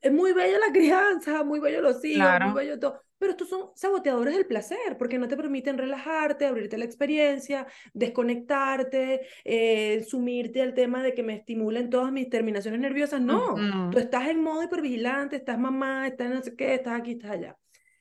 Es 0.00 0.12
muy 0.12 0.32
bello 0.32 0.58
la 0.58 0.72
crianza, 0.72 1.42
muy 1.44 1.60
bello 1.60 1.80
los 1.82 2.04
hijos, 2.04 2.16
Claro. 2.22 2.46
muy 2.50 2.64
bello 2.64 2.78
todo, 2.78 3.00
pero 3.18 3.32
estos 3.32 3.48
son 3.48 3.70
saboteadores 3.74 4.34
del 4.34 4.46
placer, 4.46 4.96
porque 4.96 5.18
no 5.18 5.26
te 5.26 5.36
permiten 5.36 5.76
relajarte, 5.76 6.46
abrirte 6.46 6.78
la 6.78 6.84
experiencia, 6.84 7.66
desconectarte, 7.94 9.22
eh, 9.44 10.04
sumirte 10.08 10.62
al 10.62 10.74
tema 10.74 11.02
de 11.02 11.14
que 11.14 11.22
me 11.22 11.34
estimulen 11.34 11.90
todas 11.90 12.12
mis 12.12 12.28
terminaciones 12.30 12.80
nerviosas. 12.80 13.20
No, 13.20 13.56
tú 13.90 13.98
estás 13.98 14.28
en 14.28 14.40
modo 14.40 14.62
hipervigilante, 14.62 15.36
estás 15.36 15.58
mamá, 15.58 16.06
estás 16.06 16.30
no 16.30 16.42
sé 16.42 16.54
qué, 16.54 16.74
estás 16.74 17.00
aquí, 17.00 17.12
estás 17.12 17.32
allá. 17.32 17.56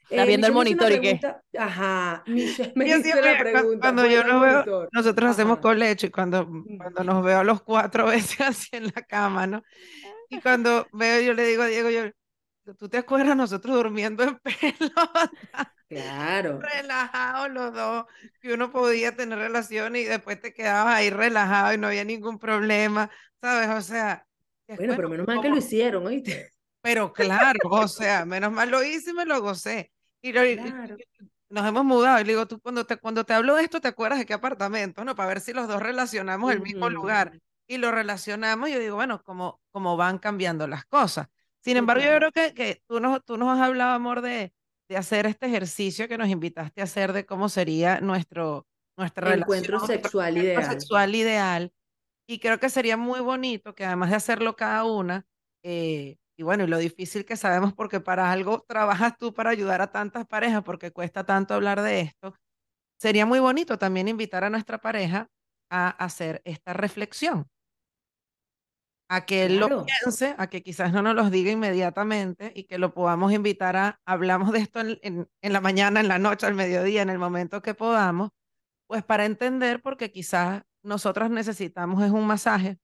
Estás 0.10 0.26
viendo 0.28 0.48
el 0.48 0.54
monitor 0.54 0.92
y 0.92 1.02
qué. 1.02 1.20
Ajá, 1.58 2.24
Michelle 2.28 2.72
me 2.76 2.88
Yo 2.88 2.98
hizo 2.98 3.04
siempre, 3.04 3.34
la 3.34 3.40
pregunta. 3.40 3.80
cuando 3.82 4.06
yo 4.06 4.24
no 4.24 4.40
veo, 4.40 4.88
nosotros 4.94 5.32
hacemos 5.32 5.54
Ajá. 5.54 5.62
colecho 5.62 6.06
y 6.08 6.12
cuando, 6.12 6.48
cuando 6.78 7.04
nos 7.04 7.26
veo 7.26 7.40
a 7.40 7.44
los 7.44 7.62
cuatro 7.64 8.06
veces 8.38 8.40
así 8.42 8.70
en 8.74 8.86
la 8.86 9.02
cama, 9.02 9.48
¿no? 9.48 9.64
Y 10.30 10.40
cuando 10.40 10.90
veo, 10.92 11.22
yo 11.22 11.34
le 11.34 11.46
digo 11.46 11.64
a 11.64 11.68
Diego, 11.68 11.90
yo, 11.90 12.12
tú 12.78 12.90
te 12.90 12.98
acuerdas 12.98 13.36
nosotros 13.38 13.76
durmiendo 13.76 14.24
en 14.24 14.40
pelota, 14.40 15.32
Claro. 15.90 16.60
relajados 16.60 17.50
los 17.52 17.74
dos, 17.74 18.06
que 18.40 18.54
uno 18.54 18.72
podía 18.72 19.16
tener 19.16 19.38
relaciones 19.40 20.04
y 20.04 20.06
después 20.06 20.42
te 20.42 20.54
quedabas 20.54 20.96
ahí 20.96 21.10
relajado 21.10 21.74
y 21.74 21.78
no 21.78 21.88
había 21.88 22.04
ningún 22.06 22.40
problema, 22.40 23.10
¿sabes? 23.42 23.70
O 23.70 23.82
sea, 23.82 24.26
Bueno, 24.76 24.94
después 24.94 24.96
pero 24.96 25.10
nos 25.10 25.12
menos 25.12 25.28
mal 25.28 25.42
que 25.42 25.50
lo 25.50 25.58
hicieron, 25.58 26.06
¿oíste? 26.08 26.52
Pero 26.82 27.12
claro, 27.14 27.60
o 27.70 27.88
sea, 27.88 28.26
menos 28.26 28.52
mal 28.52 28.70
lo 28.72 28.84
hice 28.84 29.12
y 29.12 29.14
me 29.14 29.26
lo 29.26 29.42
gocé. 29.42 29.92
Y, 30.22 30.32
lo- 30.34 30.42
Claro. 30.44 30.98
nos 31.50 31.66
hemos 31.68 31.86
mudado 31.86 32.20
y 32.22 32.24
le 32.26 32.32
digo, 32.34 32.48
tú 32.48 32.60
cuando 32.62 32.86
te, 32.86 32.98
cuando 32.98 33.26
te 33.26 33.34
hablo 33.34 33.56
de 33.56 33.64
esto, 33.64 33.80
¿te 33.82 33.88
acuerdas 33.88 34.20
de 34.20 34.26
qué 34.26 34.34
apartamento? 34.34 35.04
No, 35.06 35.16
para 35.16 35.30
ver 35.30 35.42
si 35.42 35.54
los 35.54 35.68
dos 35.68 35.82
relacionamos 35.82 36.52
el 36.52 36.62
mismo 36.62 36.90
lugar. 36.90 37.34
Y 37.68 37.78
lo 37.78 37.92
relacionamos 37.92 38.70
y 38.70 38.74
yo 38.74 38.80
digo, 38.80 38.96
bueno, 38.96 39.22
como, 39.24 39.62
como 39.72 39.98
van 39.98 40.20
cambiando 40.20 40.68
las 40.68 40.86
cosas. 40.86 41.28
Sin 41.60 41.78
embargo, 41.78 42.04
yo 42.04 42.16
creo 42.16 42.32
que, 42.32 42.54
que 42.54 42.82
tú, 42.88 43.00
nos, 43.00 43.24
tú 43.26 43.38
nos 43.38 43.50
has 43.50 43.66
hablado, 43.68 43.92
amor, 43.94 44.22
de, 44.22 44.54
de 44.90 44.98
hacer 44.98 45.26
este 45.26 45.48
ejercicio 45.48 46.08
que 46.08 46.18
nos 46.18 46.30
invitaste 46.30 46.82
a 46.82 46.86
hacer 46.86 47.12
de 47.14 47.26
cómo 47.26 47.50
sería 47.50 48.00
nuestro, 48.00 48.68
nuestra 48.98 49.34
Encuentro 49.34 49.80
relación, 49.80 49.80
nuestro 49.80 49.88
sexual 49.88 50.38
encuentro 50.38 50.62
ideal. 50.62 50.72
sexual 50.72 51.16
ideal. 51.16 51.74
Y 52.30 52.40
creo 52.40 52.60
que 52.60 52.70
sería 52.70 52.98
muy 52.98 53.20
bonito 53.20 53.76
que 53.76 53.86
además 53.86 54.10
de 54.10 54.16
hacerlo 54.18 54.56
cada 54.56 54.84
una, 54.84 55.26
eh, 55.64 56.18
y 56.38 56.44
bueno, 56.44 56.64
y 56.66 56.68
lo 56.68 56.78
difícil 56.78 57.26
que 57.26 57.36
sabemos 57.36 57.74
porque 57.74 58.00
para 58.00 58.32
algo 58.32 58.64
trabajas 58.68 59.18
tú 59.18 59.34
para 59.34 59.50
ayudar 59.50 59.82
a 59.82 59.92
tantas 59.92 60.26
parejas, 60.28 60.64
porque 60.64 60.92
cuesta 60.92 61.26
tanto 61.26 61.54
hablar 61.54 61.82
de 61.82 62.02
esto, 62.02 62.36
sería 63.00 63.26
muy 63.26 63.40
bonito 63.40 63.78
también 63.78 64.08
invitar 64.08 64.44
a 64.44 64.50
nuestra 64.50 64.80
pareja 64.80 65.30
a 65.70 65.90
hacer 65.90 66.42
esta 66.46 66.74
reflexión, 66.74 67.50
a 69.10 69.26
que 69.26 69.46
él 69.46 69.58
lo 69.60 69.68
Claro. 69.68 69.86
piense, 69.86 70.36
a 70.38 70.48
que 70.48 70.64
quizás 70.64 70.92
no 70.94 71.02
nos 71.02 71.16
los 71.16 71.32
diga 71.32 71.52
inmediatamente 71.52 72.52
y 72.56 72.66
que 72.66 72.78
lo 72.78 72.94
podamos 72.94 73.32
invitar 73.34 73.76
a, 73.78 74.02
hablamos 74.06 74.52
de 74.52 74.60
esto 74.60 74.80
en, 74.82 75.00
en- 75.02 75.30
en 75.42 75.54
la 75.54 75.62
mañana, 75.62 76.00
en 76.02 76.08
la 76.10 76.20
noche, 76.20 76.46
al 76.46 76.56
mediodía, 76.56 77.02
en 77.04 77.10
el 77.10 77.20
momento 77.20 77.62
que 77.62 77.74
podamos, 77.74 78.32
pues 78.88 79.04
para 79.04 79.26
entender, 79.26 79.82
porque 79.82 80.12
quizás 80.12 80.64
nosotras 80.84 81.30
necesitamos 81.32 82.04
es 82.04 82.12
un 82.12 82.28
masaje 82.28 82.78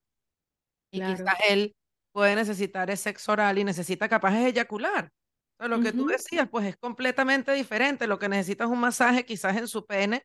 y 0.92 1.00
Claro. 1.00 1.16
quizás 1.16 1.36
él 1.50 1.76
puede 2.12 2.36
necesitar 2.36 2.90
es 2.90 3.00
sexo 3.00 3.32
oral 3.32 3.58
y 3.58 3.64
necesita 3.64 4.08
capaz 4.08 4.36
es 4.40 4.46
eyacular. 4.48 5.10
O 5.60 5.64
sea, 5.64 5.68
lo 5.68 5.82
que 5.82 5.92
tú 5.94 6.06
decías, 6.08 6.48
pues 6.50 6.66
es 6.68 6.78
completamente 6.78 7.52
diferente. 7.54 8.08
Lo 8.08 8.20
que 8.20 8.30
necesita 8.30 8.66
es 8.66 8.70
un 8.70 8.80
masaje 8.80 9.26
quizás 9.26 9.56
en 9.58 9.68
su 9.68 9.86
pene, 9.86 10.24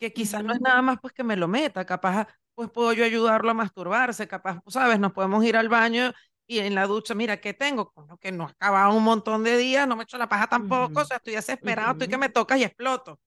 que 0.00 0.12
quizás 0.12 0.42
no 0.44 0.52
es 0.52 0.60
nada 0.60 0.80
más 0.82 0.98
pues 1.00 1.12
que 1.14 1.24
me 1.24 1.36
lo 1.36 1.48
meta, 1.48 1.84
capaz 1.84 2.28
pues 2.56 2.70
puedo 2.72 2.92
yo 2.94 3.04
ayudarlo 3.04 3.52
a 3.52 3.54
masturbarse, 3.54 4.28
capaz, 4.28 4.60
sabes, 4.68 5.00
nos 5.00 5.12
podemos 5.14 5.44
ir 5.46 5.56
al 5.58 5.68
baño 5.70 6.12
y 6.48 6.60
en 6.60 6.74
la 6.76 6.86
ducha, 6.88 7.14
mira, 7.14 7.38
¿qué 7.40 7.54
tengo? 7.54 7.92
Coño, 7.92 8.18
que 8.18 8.32
no 8.32 8.46
ha 8.46 8.50
acabado 8.50 8.94
un 8.96 9.04
montón 9.04 9.44
de 9.44 9.58
días, 9.58 9.88
no 9.88 9.96
me 9.96 10.04
echo 10.04 10.18
la 10.18 10.28
paja 10.30 10.48
tampoco, 10.48 11.02
o 11.02 11.04
Ujú. 11.04 11.06
sea, 11.06 11.18
estoy 11.18 11.34
desesperado, 11.36 11.92
estoy 11.92 12.08
que 12.08 12.18
me 12.18 12.30
tocas 12.30 12.58
y 12.60 12.64
exploto. 12.64 13.20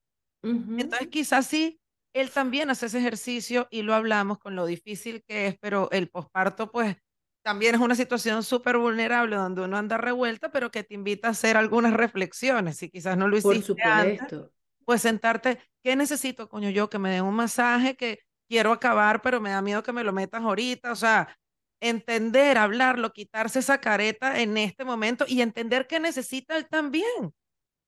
Ujú. 0.44 0.78
Entonces 0.78 1.10
quizás 1.10 1.48
sí, 1.48 1.82
él 2.14 2.32
también 2.32 2.70
hace 2.70 2.88
ese 2.88 3.00
ejercicio 3.00 3.68
y 3.72 3.84
lo 3.84 3.94
hablamos 3.94 4.40
con 4.40 4.56
lo 4.56 4.66
difícil 4.66 5.24
que 5.28 5.48
es, 5.48 5.56
pero 5.60 5.90
el 5.92 6.10
posparto 6.10 6.72
pues 6.72 6.98
también 7.44 7.76
es 7.76 7.82
una 7.82 7.96
situación 7.96 8.44
súper 8.44 8.78
vulnerable 8.78 9.36
donde 9.36 9.62
uno 9.64 9.78
anda 9.78 9.98
revuelta, 9.98 10.52
pero 10.52 10.72
que 10.72 10.84
te 10.84 10.94
invita 10.96 11.28
a 11.30 11.32
hacer 11.32 11.58
algunas 11.58 11.94
reflexiones. 11.94 12.78
Si 12.78 12.90
quizás 12.90 13.18
no 13.18 13.28
lo 13.28 13.38
Por 13.42 13.58
hiciste 13.58 13.82
antes, 13.84 14.30
supuesto. 14.30 14.52
pues 14.86 15.02
sentarte, 15.04 15.60
¿qué 15.84 15.96
necesito, 15.96 16.50
coño? 16.50 16.70
Yo 16.72 16.90
que 16.90 17.00
me 17.00 17.12
den 17.12 17.26
un 17.26 17.36
masaje, 17.36 17.96
que 17.98 18.20
quiero 18.50 18.72
acabar, 18.74 19.22
pero 19.22 19.40
me 19.40 19.52
da 19.52 19.62
miedo 19.62 19.84
que 19.84 19.94
me 19.94 20.04
lo 20.04 20.12
metas 20.12 20.42
ahorita. 20.42 20.92
O 20.92 20.96
sea, 20.96 21.38
entender, 21.82 22.58
hablarlo, 22.58 23.14
quitarse 23.14 23.60
esa 23.60 23.80
careta 23.80 24.40
en 24.40 24.58
este 24.58 24.84
momento 24.84 25.26
y 25.28 25.42
entender 25.42 25.88
que 25.88 26.00
necesita 26.00 26.58
él 26.58 26.68
también, 26.68 27.34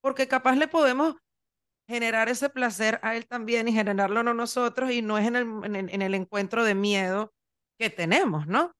porque 0.01 0.27
capaz 0.27 0.55
le 0.55 0.67
podemos 0.67 1.15
generar 1.89 2.29
ese 2.29 2.49
placer 2.49 2.99
a 3.01 3.17
él 3.17 3.27
también 3.27 3.67
y 3.67 3.73
generarlo 3.73 4.23
no 4.23 4.33
nosotros 4.33 4.91
y 4.91 5.01
no 5.01 5.17
es 5.17 5.27
en 5.27 5.35
el, 5.35 5.47
en 5.65 5.75
el, 5.75 5.89
en 5.93 6.01
el 6.01 6.13
encuentro 6.13 6.63
de 6.63 6.75
miedo 6.75 7.33
que 7.77 7.89
tenemos, 7.89 8.47
¿no? 8.47 8.71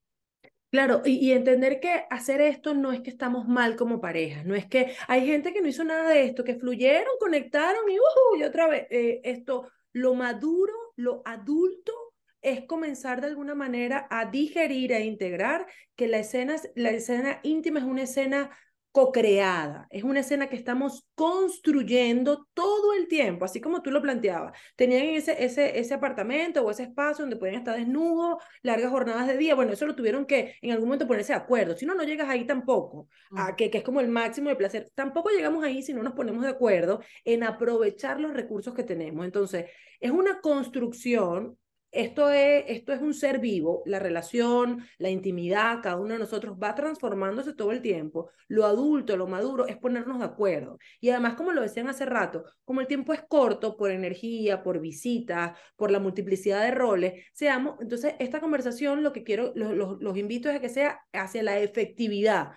Claro, 0.71 1.01
y, 1.03 1.15
y 1.17 1.33
entender 1.33 1.81
que 1.81 2.05
hacer 2.09 2.39
esto 2.39 2.73
no 2.73 2.93
es 2.93 3.01
que 3.01 3.09
estamos 3.09 3.45
mal 3.45 3.75
como 3.75 3.99
pareja, 3.99 4.43
no 4.45 4.55
es 4.55 4.65
que 4.67 4.95
hay 5.09 5.25
gente 5.25 5.51
que 5.51 5.61
no 5.61 5.67
hizo 5.67 5.83
nada 5.83 6.07
de 6.07 6.23
esto, 6.23 6.45
que 6.45 6.55
fluyeron, 6.55 7.11
conectaron 7.19 7.89
y, 7.89 7.99
uh, 7.99 8.37
y 8.37 8.43
otra 8.43 8.67
vez, 8.67 8.87
eh, 8.89 9.19
esto, 9.25 9.69
lo 9.91 10.15
maduro, 10.15 10.73
lo 11.01 11.21
adulto 11.25 11.93
es 12.41 12.65
comenzar 12.65 13.21
de 13.21 13.27
alguna 13.27 13.55
manera 13.55 14.07
a 14.09 14.25
digerir, 14.25 14.93
a 14.93 14.99
integrar 14.99 15.67
que 15.95 16.07
la 16.07 16.19
escena, 16.19 16.55
la 16.75 16.89
escena 16.89 17.39
íntima 17.43 17.79
es 17.79 17.85
una 17.85 18.03
escena 18.03 18.49
co-creada, 18.91 19.87
es 19.89 20.03
una 20.03 20.19
escena 20.19 20.47
que 20.49 20.55
estamos 20.55 21.07
construyendo 21.15 22.47
todo 22.53 22.93
el 22.93 23.07
tiempo, 23.07 23.45
así 23.45 23.61
como 23.61 23.81
tú 23.81 23.91
lo 23.91 24.01
planteabas. 24.01 24.57
Tenían 24.75 25.05
ese, 25.05 25.43
ese, 25.43 25.79
ese 25.79 25.93
apartamento 25.93 26.61
o 26.61 26.71
ese 26.71 26.83
espacio 26.83 27.23
donde 27.23 27.37
podían 27.37 27.55
estar 27.57 27.77
desnudos, 27.77 28.43
largas 28.63 28.91
jornadas 28.91 29.27
de 29.27 29.37
día, 29.37 29.55
bueno, 29.55 29.71
eso 29.73 29.85
lo 29.85 29.95
tuvieron 29.95 30.25
que 30.25 30.55
en 30.61 30.71
algún 30.71 30.87
momento 30.87 31.07
ponerse 31.07 31.33
de 31.33 31.39
acuerdo, 31.39 31.75
si 31.75 31.85
no, 31.85 31.95
no 31.95 32.03
llegas 32.03 32.29
ahí 32.29 32.45
tampoco, 32.45 33.07
a 33.35 33.55
que, 33.55 33.69
que 33.69 33.79
es 33.79 33.83
como 33.83 34.01
el 34.01 34.09
máximo 34.09 34.49
de 34.49 34.55
placer, 34.55 34.91
tampoco 34.93 35.29
llegamos 35.29 35.63
ahí 35.63 35.81
si 35.81 35.93
no 35.93 36.03
nos 36.03 36.13
ponemos 36.13 36.43
de 36.43 36.49
acuerdo 36.49 37.01
en 37.23 37.43
aprovechar 37.43 38.19
los 38.19 38.33
recursos 38.33 38.73
que 38.73 38.83
tenemos. 38.83 39.25
Entonces, 39.25 39.65
es 39.99 40.11
una 40.11 40.41
construcción 40.41 41.57
esto 41.91 42.29
es, 42.31 42.63
esto 42.67 42.93
es 42.93 43.01
un 43.01 43.13
ser 43.13 43.39
vivo, 43.39 43.83
la 43.85 43.99
relación, 43.99 44.85
la 44.97 45.09
intimidad, 45.09 45.81
cada 45.83 45.97
uno 45.97 46.13
de 46.13 46.19
nosotros 46.19 46.57
va 46.61 46.73
transformándose 46.73 47.53
todo 47.53 47.71
el 47.71 47.81
tiempo. 47.81 48.29
Lo 48.47 48.65
adulto, 48.65 49.17
lo 49.17 49.27
maduro 49.27 49.67
es 49.67 49.77
ponernos 49.77 50.19
de 50.19 50.25
acuerdo. 50.25 50.77
Y 51.01 51.09
además, 51.09 51.35
como 51.35 51.51
lo 51.51 51.61
decían 51.61 51.89
hace 51.89 52.05
rato, 52.05 52.45
como 52.63 52.81
el 52.81 52.87
tiempo 52.87 53.13
es 53.13 53.21
corto 53.27 53.75
por 53.75 53.91
energía, 53.91 54.63
por 54.63 54.79
visitas, 54.79 55.57
por 55.75 55.91
la 55.91 55.99
multiplicidad 55.99 56.63
de 56.63 56.71
roles, 56.71 57.25
seamos, 57.33 57.75
entonces 57.81 58.15
esta 58.19 58.39
conversación 58.39 59.03
lo 59.03 59.11
que 59.13 59.23
quiero, 59.23 59.51
los, 59.55 59.73
los, 59.73 60.01
los 60.01 60.17
invito 60.17 60.49
es 60.49 60.55
a 60.55 60.61
que 60.61 60.69
sea 60.69 61.01
hacia 61.11 61.43
la 61.43 61.59
efectividad. 61.59 62.51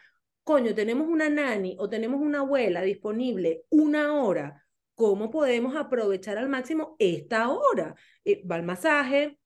Coño, 0.45 0.75
tenemos 0.75 1.09
una 1.09 1.29
nani 1.29 1.77
o 1.81 1.89
tenemos 1.89 2.21
una 2.21 2.41
abuela 2.41 2.83
disponible 2.83 3.65
una 3.71 4.15
hora 4.15 4.64
¿cómo 4.95 5.31
podemos 5.31 5.77
aprovechar 5.77 6.39
al 6.39 6.49
máximo 6.49 6.97
esta 6.99 7.49
hora? 7.51 7.95
Eh, 8.25 8.43
va 8.47 8.57
el 8.57 8.63
masaje, 8.65 9.39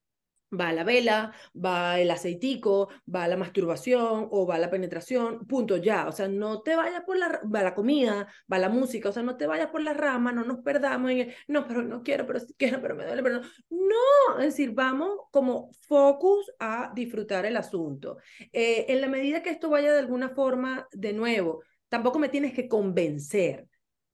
va 0.51 0.72
la 0.72 0.84
vela, 0.84 1.32
va 1.55 1.99
el 2.01 2.11
aceitico, 2.11 2.88
va 3.12 3.28
la 3.28 3.36
masturbación 3.36 4.28
o 4.30 4.46
va 4.46 4.59
la 4.59 4.70
penetración, 4.70 5.46
punto 5.46 5.76
ya. 5.76 6.09
O 6.09 6.12
sea, 6.12 6.28
no 6.28 6.62
te 6.62 6.76
vayas 6.76 7.03
por 7.05 7.16
la, 7.18 7.40
va 7.55 7.62
la 7.62 7.74
comida, 7.74 8.26
va 8.51 8.59
la 8.59 8.68
música, 8.68 9.11
o 9.11 9.12
sea, 9.12 9.22
no 9.22 9.36
te 9.36 9.46
vayas 9.46 9.68
por 9.68 9.82
las 9.82 9.96
ramas, 9.96 10.34
no 10.34 10.44
nos 10.44 10.59
perdamos 10.61 11.11
en 11.11 11.18
el, 11.20 11.34
no, 11.49 11.66
pero 11.66 11.82
no 11.82 12.03
quiero, 12.03 12.26
pero 12.26 12.40
sí 12.40 12.55
quiero, 12.57 12.80
pero 12.80 12.94
me 12.96 13.05
duele, 13.05 13.22
pero 13.22 13.40
no. 13.40 13.49
No, 13.88 14.38
es 14.38 14.46
decir, 14.46 14.72
vamos 14.72 15.11
como 15.30 15.70
focus 15.86 16.51
a 16.59 16.92
disfrutar 16.94 17.46
el 17.46 17.57
asunto. 17.57 18.18
Eh, 18.53 18.86
en 18.88 19.01
la 19.01 19.09
medida 19.09 19.42
que 19.42 19.51
esto 19.51 19.70
vaya 19.70 19.92
de 19.92 19.99
alguna 19.99 20.30
forma, 20.30 20.86
de 20.92 21.12
nuevo, 21.12 21.62
tampoco 21.88 22.18
me 22.18 22.28
tienes 22.28 22.53
que 22.55 22.68
convencer 22.68 23.66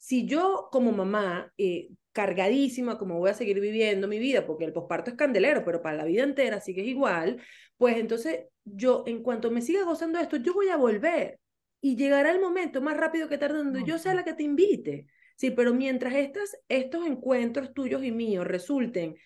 si 0.05 0.27
yo 0.27 0.69
como 0.71 0.93
mamá, 0.93 1.51
eh, 1.57 1.89
cargadísima, 2.13 2.99
como 2.99 3.19
voy 3.19 3.31
a 3.31 3.35
seguir 3.35 3.59
viviendo 3.59 4.07
mi 4.07 4.19
vida, 4.19 4.47
porque 4.47 4.67
el 4.67 4.73
posparto 4.75 5.11
es 5.11 5.17
candelero, 5.17 5.65
pero 5.65 5.81
para 5.81 5.97
la 5.97 6.05
vida 6.05 6.25
entera 6.25 6.61
sí 6.61 6.75
que 6.75 6.83
es 6.83 6.89
igual, 6.89 7.41
pues 7.79 7.97
entonces 7.97 8.41
yo, 8.65 9.05
en 9.07 9.23
cuanto 9.23 9.51
me 9.51 9.63
siga 9.63 9.83
gozando 9.85 10.19
esto, 10.19 10.37
yo 10.37 10.53
voy 10.53 10.69
a 10.69 10.77
volver 10.77 11.41
y 11.81 11.97
llegará 11.97 12.33
el 12.33 12.39
momento 12.39 12.83
más 12.83 12.99
rápido 12.99 13.31
que 13.31 13.39
tarde 13.39 13.57
donde 13.57 13.83
yo 13.85 13.97
sea 13.99 14.13
la 14.13 14.25
que 14.25 14.35
te 14.35 14.43
invite. 14.43 15.07
Sí, 15.37 15.51
pero 15.51 15.73
mientras 15.73 16.15
estas, 16.17 16.55
estos 16.69 17.07
encuentros 17.07 17.73
tuyos 17.73 18.05
y 18.05 18.13
míos 18.13 18.47
resulten 18.47 19.17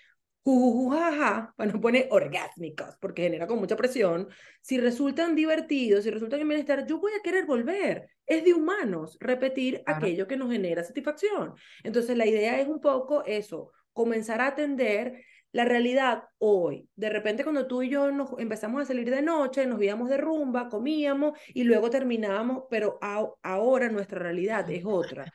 jujujaja, 0.54 1.54
para 1.56 1.72
no 1.72 1.80
poner 1.80 2.08
orgásmicos, 2.10 2.96
porque 3.00 3.22
genera 3.22 3.46
con 3.46 3.58
mucha 3.58 3.76
presión, 3.76 4.28
si 4.60 4.78
resultan 4.78 5.34
divertidos, 5.34 6.04
si 6.04 6.10
resultan 6.10 6.40
en 6.40 6.48
bienestar, 6.48 6.86
yo 6.86 6.98
voy 6.98 7.12
a 7.18 7.22
querer 7.22 7.46
volver. 7.46 8.10
Es 8.26 8.44
de 8.44 8.54
humanos 8.54 9.16
repetir 9.20 9.82
claro. 9.84 9.98
aquello 9.98 10.26
que 10.26 10.36
nos 10.36 10.50
genera 10.50 10.82
satisfacción. 10.82 11.54
Entonces, 11.82 12.16
la 12.16 12.26
idea 12.26 12.60
es 12.60 12.68
un 12.68 12.80
poco 12.80 13.24
eso, 13.24 13.72
comenzar 13.92 14.40
a 14.40 14.48
atender 14.48 15.22
la 15.52 15.64
realidad 15.64 16.24
hoy. 16.38 16.88
De 16.94 17.08
repente, 17.08 17.42
cuando 17.42 17.66
tú 17.66 17.82
y 17.82 17.88
yo 17.88 18.10
nos 18.10 18.30
empezamos 18.38 18.82
a 18.82 18.84
salir 18.84 19.10
de 19.10 19.22
noche, 19.22 19.66
nos 19.66 19.82
íbamos 19.82 20.08
de 20.08 20.18
rumba, 20.18 20.68
comíamos 20.68 21.38
y 21.48 21.64
luego 21.64 21.90
terminábamos, 21.90 22.64
pero 22.70 22.98
a, 23.00 23.26
ahora 23.42 23.88
nuestra 23.88 24.18
realidad 24.18 24.70
es 24.70 24.84
otra 24.84 25.32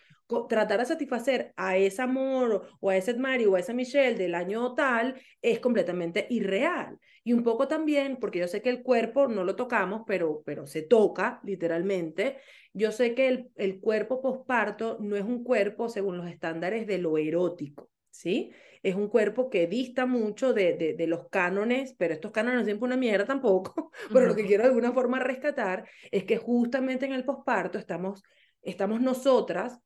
tratar 0.50 0.80
de 0.80 0.86
satisfacer 0.86 1.54
a 1.56 1.78
ese 1.78 2.02
amor 2.02 2.68
o 2.80 2.90
a 2.90 2.98
ese 2.98 3.14
Mario 3.16 3.52
o 3.52 3.56
a 3.56 3.60
esa 3.60 3.74
Michelle 3.74 4.18
del 4.18 4.36
año 4.36 4.74
tal 4.74 5.20
es 5.42 5.60
completamente 5.60 6.28
irreal. 6.30 7.00
Y 7.24 7.34
un 7.34 7.44
poco 7.44 7.68
también, 7.68 8.18
porque 8.18 8.40
yo 8.40 8.48
sé 8.48 8.62
que 8.62 8.70
el 8.70 8.84
cuerpo 8.84 9.28
no 9.28 9.44
lo 9.44 9.56
tocamos, 9.56 10.02
pero, 10.06 10.42
pero 10.46 10.66
se 10.66 10.82
toca 10.82 11.40
literalmente, 11.44 12.38
yo 12.74 12.92
sé 12.92 13.14
que 13.16 13.28
el, 13.28 13.52
el 13.56 13.80
cuerpo 13.80 14.22
posparto 14.22 14.98
no 15.00 15.16
es 15.16 15.24
un 15.24 15.44
cuerpo 15.44 15.90
según 15.90 16.18
los 16.18 16.28
estándares 16.28 16.88
de 16.88 16.98
lo 16.98 17.18
erótico. 17.18 17.90
¿sí? 18.14 18.52
Es 18.84 18.96
un 18.96 19.08
cuerpo 19.08 19.50
que 19.50 19.68
dista 19.68 20.06
mucho 20.06 20.54
de, 20.54 20.74
de, 20.74 20.94
de 20.94 21.08
los 21.08 21.30
cánones, 21.30 21.96
pero 21.98 22.14
estos 22.14 22.32
cánones 22.32 22.60
no 22.60 22.66
siempre 22.66 22.86
una 22.86 22.98
mierda 22.98 23.26
tampoco, 23.26 23.92
pero 24.14 24.28
lo 24.28 24.36
que 24.36 24.46
quiero 24.46 24.64
de 24.64 24.70
alguna 24.70 24.92
forma 24.92 25.20
rescatar 25.20 25.88
es 26.12 26.24
que 26.26 26.38
justamente 26.38 27.06
en 27.06 27.14
el 27.14 27.26
posparto 27.26 27.78
estamos, 27.78 28.24
estamos 28.62 29.02
nosotras 29.02 29.80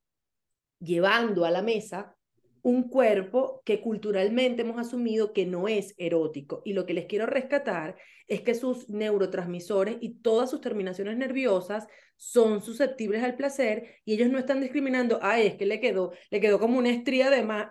llevando 0.80 1.46
a 1.46 1.52
la 1.52 1.62
mesa 1.62 2.16
un 2.62 2.90
cuerpo 2.90 3.62
que 3.64 3.80
culturalmente 3.80 4.64
hemos 4.64 4.78
asumido 4.78 5.32
que 5.32 5.46
no 5.46 5.68
es 5.68 5.94
erótico. 5.98 6.62
Y 6.66 6.74
lo 6.74 6.86
que 6.86 6.94
les 6.94 7.06
quiero 7.06 7.26
rescatar 7.26 7.96
es 8.28 8.42
que 8.42 8.56
sus 8.56 8.90
neurotransmisores 8.90 9.98
y 10.02 10.16
todas 10.16 10.50
sus 10.50 10.60
terminaciones 10.60 11.18
nerviosas 11.18 11.88
son 12.18 12.62
susceptibles 12.62 13.24
al 13.24 13.38
placer 13.38 13.96
y 14.04 14.16
ellos 14.16 14.30
no 14.30 14.38
están 14.38 14.60
discriminando, 14.60 15.20
ay, 15.22 15.48
es 15.48 15.56
que 15.56 15.66
le 15.66 15.80
quedó, 15.80 16.12
le 16.30 16.42
quedó 16.42 16.60
como 16.60 16.78
una 16.78 16.90
estría 16.90 17.30
de 17.30 17.44
más. 17.44 17.68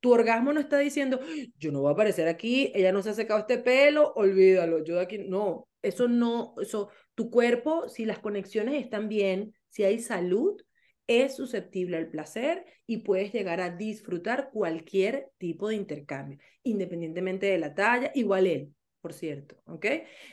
Tu 0.00 0.12
orgasmo 0.12 0.52
no 0.52 0.60
está 0.60 0.76
diciendo, 0.76 1.20
yo 1.58 1.72
no 1.72 1.80
voy 1.80 1.88
a 1.88 1.92
aparecer 1.92 2.28
aquí, 2.28 2.70
ella 2.74 2.92
no 2.92 3.02
se 3.02 3.10
ha 3.10 3.14
secado 3.14 3.40
este 3.40 3.56
pelo, 3.56 4.12
olvídalo, 4.14 4.84
yo 4.84 4.96
de 4.96 5.00
aquí, 5.00 5.18
no, 5.18 5.68
eso 5.80 6.08
no, 6.08 6.54
eso, 6.60 6.90
tu 7.14 7.30
cuerpo, 7.30 7.88
si 7.88 8.04
las 8.04 8.18
conexiones 8.18 8.82
están 8.82 9.08
bien, 9.08 9.54
si 9.70 9.84
hay 9.84 10.00
salud, 10.00 10.60
es 11.06 11.36
susceptible 11.36 11.96
al 11.96 12.08
placer 12.08 12.64
y 12.86 12.98
puedes 12.98 13.32
llegar 13.32 13.60
a 13.60 13.70
disfrutar 13.70 14.50
cualquier 14.52 15.30
tipo 15.38 15.68
de 15.68 15.76
intercambio, 15.76 16.38
independientemente 16.62 17.46
de 17.46 17.58
la 17.58 17.74
talla, 17.74 18.10
igual 18.14 18.46
él, 18.46 18.74
por 19.00 19.12
cierto, 19.12 19.56
¿ok? 19.66 19.86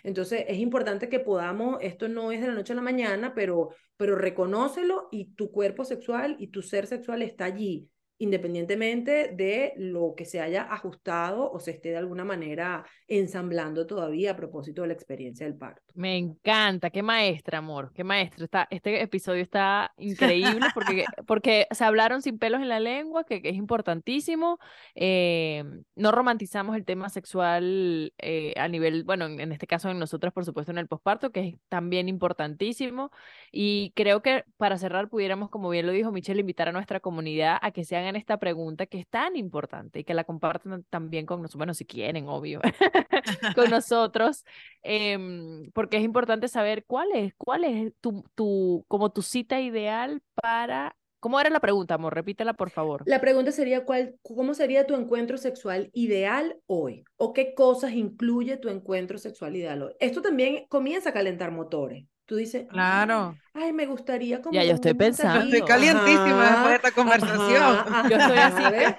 Entonces 0.03 0.45
es 0.47 0.57
importante 0.59 1.09
que 1.09 1.19
podamos, 1.19 1.77
esto 1.81 2.07
no 2.07 2.31
es 2.31 2.41
de 2.41 2.47
la 2.47 2.53
noche 2.53 2.73
a 2.73 2.77
la 2.77 2.81
mañana, 2.81 3.33
pero, 3.35 3.69
pero 3.97 4.15
reconócelo 4.15 5.09
y 5.11 5.33
tu 5.33 5.51
cuerpo 5.51 5.83
sexual 5.83 6.35
y 6.39 6.47
tu 6.47 6.61
ser 6.61 6.87
sexual 6.87 7.21
está 7.21 7.45
allí 7.45 7.89
independientemente 8.21 9.31
de 9.33 9.73
lo 9.77 10.13
que 10.15 10.25
se 10.25 10.41
haya 10.41 10.61
ajustado 10.71 11.51
o 11.51 11.59
se 11.59 11.71
esté 11.71 11.89
de 11.89 11.97
alguna 11.97 12.23
manera 12.23 12.85
ensamblando 13.07 13.87
todavía 13.87 14.31
a 14.31 14.35
propósito 14.35 14.83
de 14.83 14.89
la 14.89 14.93
experiencia 14.93 15.47
del 15.47 15.57
parto. 15.57 15.81
Me 15.95 16.17
encanta, 16.17 16.91
qué 16.91 17.01
maestra, 17.01 17.57
amor, 17.57 17.91
qué 17.95 18.03
maestra. 18.03 18.45
Está, 18.45 18.67
este 18.69 19.01
episodio 19.01 19.41
está 19.41 19.91
increíble 19.97 20.67
porque, 20.75 21.05
porque 21.25 21.65
se 21.71 21.83
hablaron 21.83 22.21
sin 22.21 22.37
pelos 22.37 22.61
en 22.61 22.69
la 22.69 22.79
lengua, 22.79 23.23
que, 23.23 23.41
que 23.41 23.49
es 23.49 23.55
importantísimo. 23.55 24.59
Eh, 24.93 25.63
no 25.95 26.11
romantizamos 26.11 26.75
el 26.75 26.85
tema 26.85 27.09
sexual 27.09 28.13
eh, 28.19 28.53
a 28.55 28.67
nivel, 28.67 29.03
bueno, 29.03 29.25
en, 29.25 29.39
en 29.39 29.51
este 29.51 29.65
caso 29.65 29.89
en 29.89 29.97
nosotros, 29.97 30.31
por 30.31 30.45
supuesto, 30.45 30.71
en 30.71 30.77
el 30.77 30.87
posparto, 30.87 31.31
que 31.31 31.39
es 31.39 31.55
también 31.69 32.07
importantísimo. 32.07 33.09
Y 33.51 33.93
creo 33.95 34.21
que 34.21 34.43
para 34.57 34.77
cerrar 34.77 35.09
pudiéramos, 35.09 35.49
como 35.49 35.71
bien 35.71 35.87
lo 35.87 35.91
dijo 35.91 36.11
Michelle, 36.11 36.41
invitar 36.41 36.69
a 36.69 36.71
nuestra 36.71 36.99
comunidad 36.99 37.57
a 37.63 37.71
que 37.71 37.83
se 37.83 38.10
hagan 38.11 38.15
esta 38.15 38.37
pregunta 38.37 38.85
que 38.85 38.99
es 38.99 39.07
tan 39.07 39.35
importante 39.35 39.99
y 39.99 40.03
que 40.03 40.13
la 40.13 40.23
compartan 40.23 40.83
también 40.89 41.25
con 41.25 41.41
nosotros, 41.41 41.57
bueno, 41.57 41.73
si 41.73 41.85
quieren, 41.85 42.27
obvio, 42.27 42.61
con 43.55 43.69
nosotros, 43.71 44.45
eh, 44.83 45.17
porque 45.73 45.97
es 45.97 46.03
importante 46.03 46.47
saber 46.47 46.85
cuál 46.85 47.09
es, 47.13 47.33
cuál 47.35 47.63
es 47.63 47.93
tu, 48.01 48.23
tu, 48.35 48.85
como 48.87 49.11
tu 49.11 49.21
cita 49.21 49.59
ideal 49.59 50.21
para 50.35 50.95
¿Cómo 51.21 51.39
era 51.39 51.51
la 51.51 51.59
pregunta, 51.59 51.93
amor? 51.93 52.15
Repítela, 52.15 52.55
por 52.55 52.71
favor. 52.71 53.03
La 53.05 53.21
pregunta 53.21 53.51
sería, 53.51 53.85
¿cuál, 53.85 54.15
¿cómo 54.23 54.55
sería 54.55 54.87
tu 54.87 54.95
encuentro 54.95 55.37
sexual 55.37 55.91
ideal 55.93 56.57
hoy? 56.65 57.03
¿O 57.15 57.31
qué 57.31 57.53
cosas 57.53 57.91
incluye 57.91 58.57
tu 58.57 58.69
encuentro 58.69 59.19
sexual 59.19 59.55
ideal 59.55 59.83
hoy? 59.83 59.93
Esto 59.99 60.23
también 60.23 60.65
comienza 60.67 61.09
a 61.09 61.13
calentar 61.13 61.51
motores. 61.51 62.05
Tú 62.31 62.37
dices, 62.37 62.65
claro. 62.69 63.35
Ay, 63.53 63.73
me 63.73 63.85
gustaría 63.85 64.41
como. 64.41 64.55
Ya, 64.55 64.63
yo 64.63 64.75
estoy 64.75 64.93
pensando. 64.93 65.53
Estoy 65.53 65.67
calientísima 65.67 66.45
después 66.45 66.69
de 66.69 66.75
esta 66.75 66.91
conversación. 66.91 67.61
Ajá, 67.61 67.99
ajá, 67.99 68.09
Yo 68.09 68.15
estoy 68.15 68.37
así. 68.37 68.71
¿ves? 68.71 68.95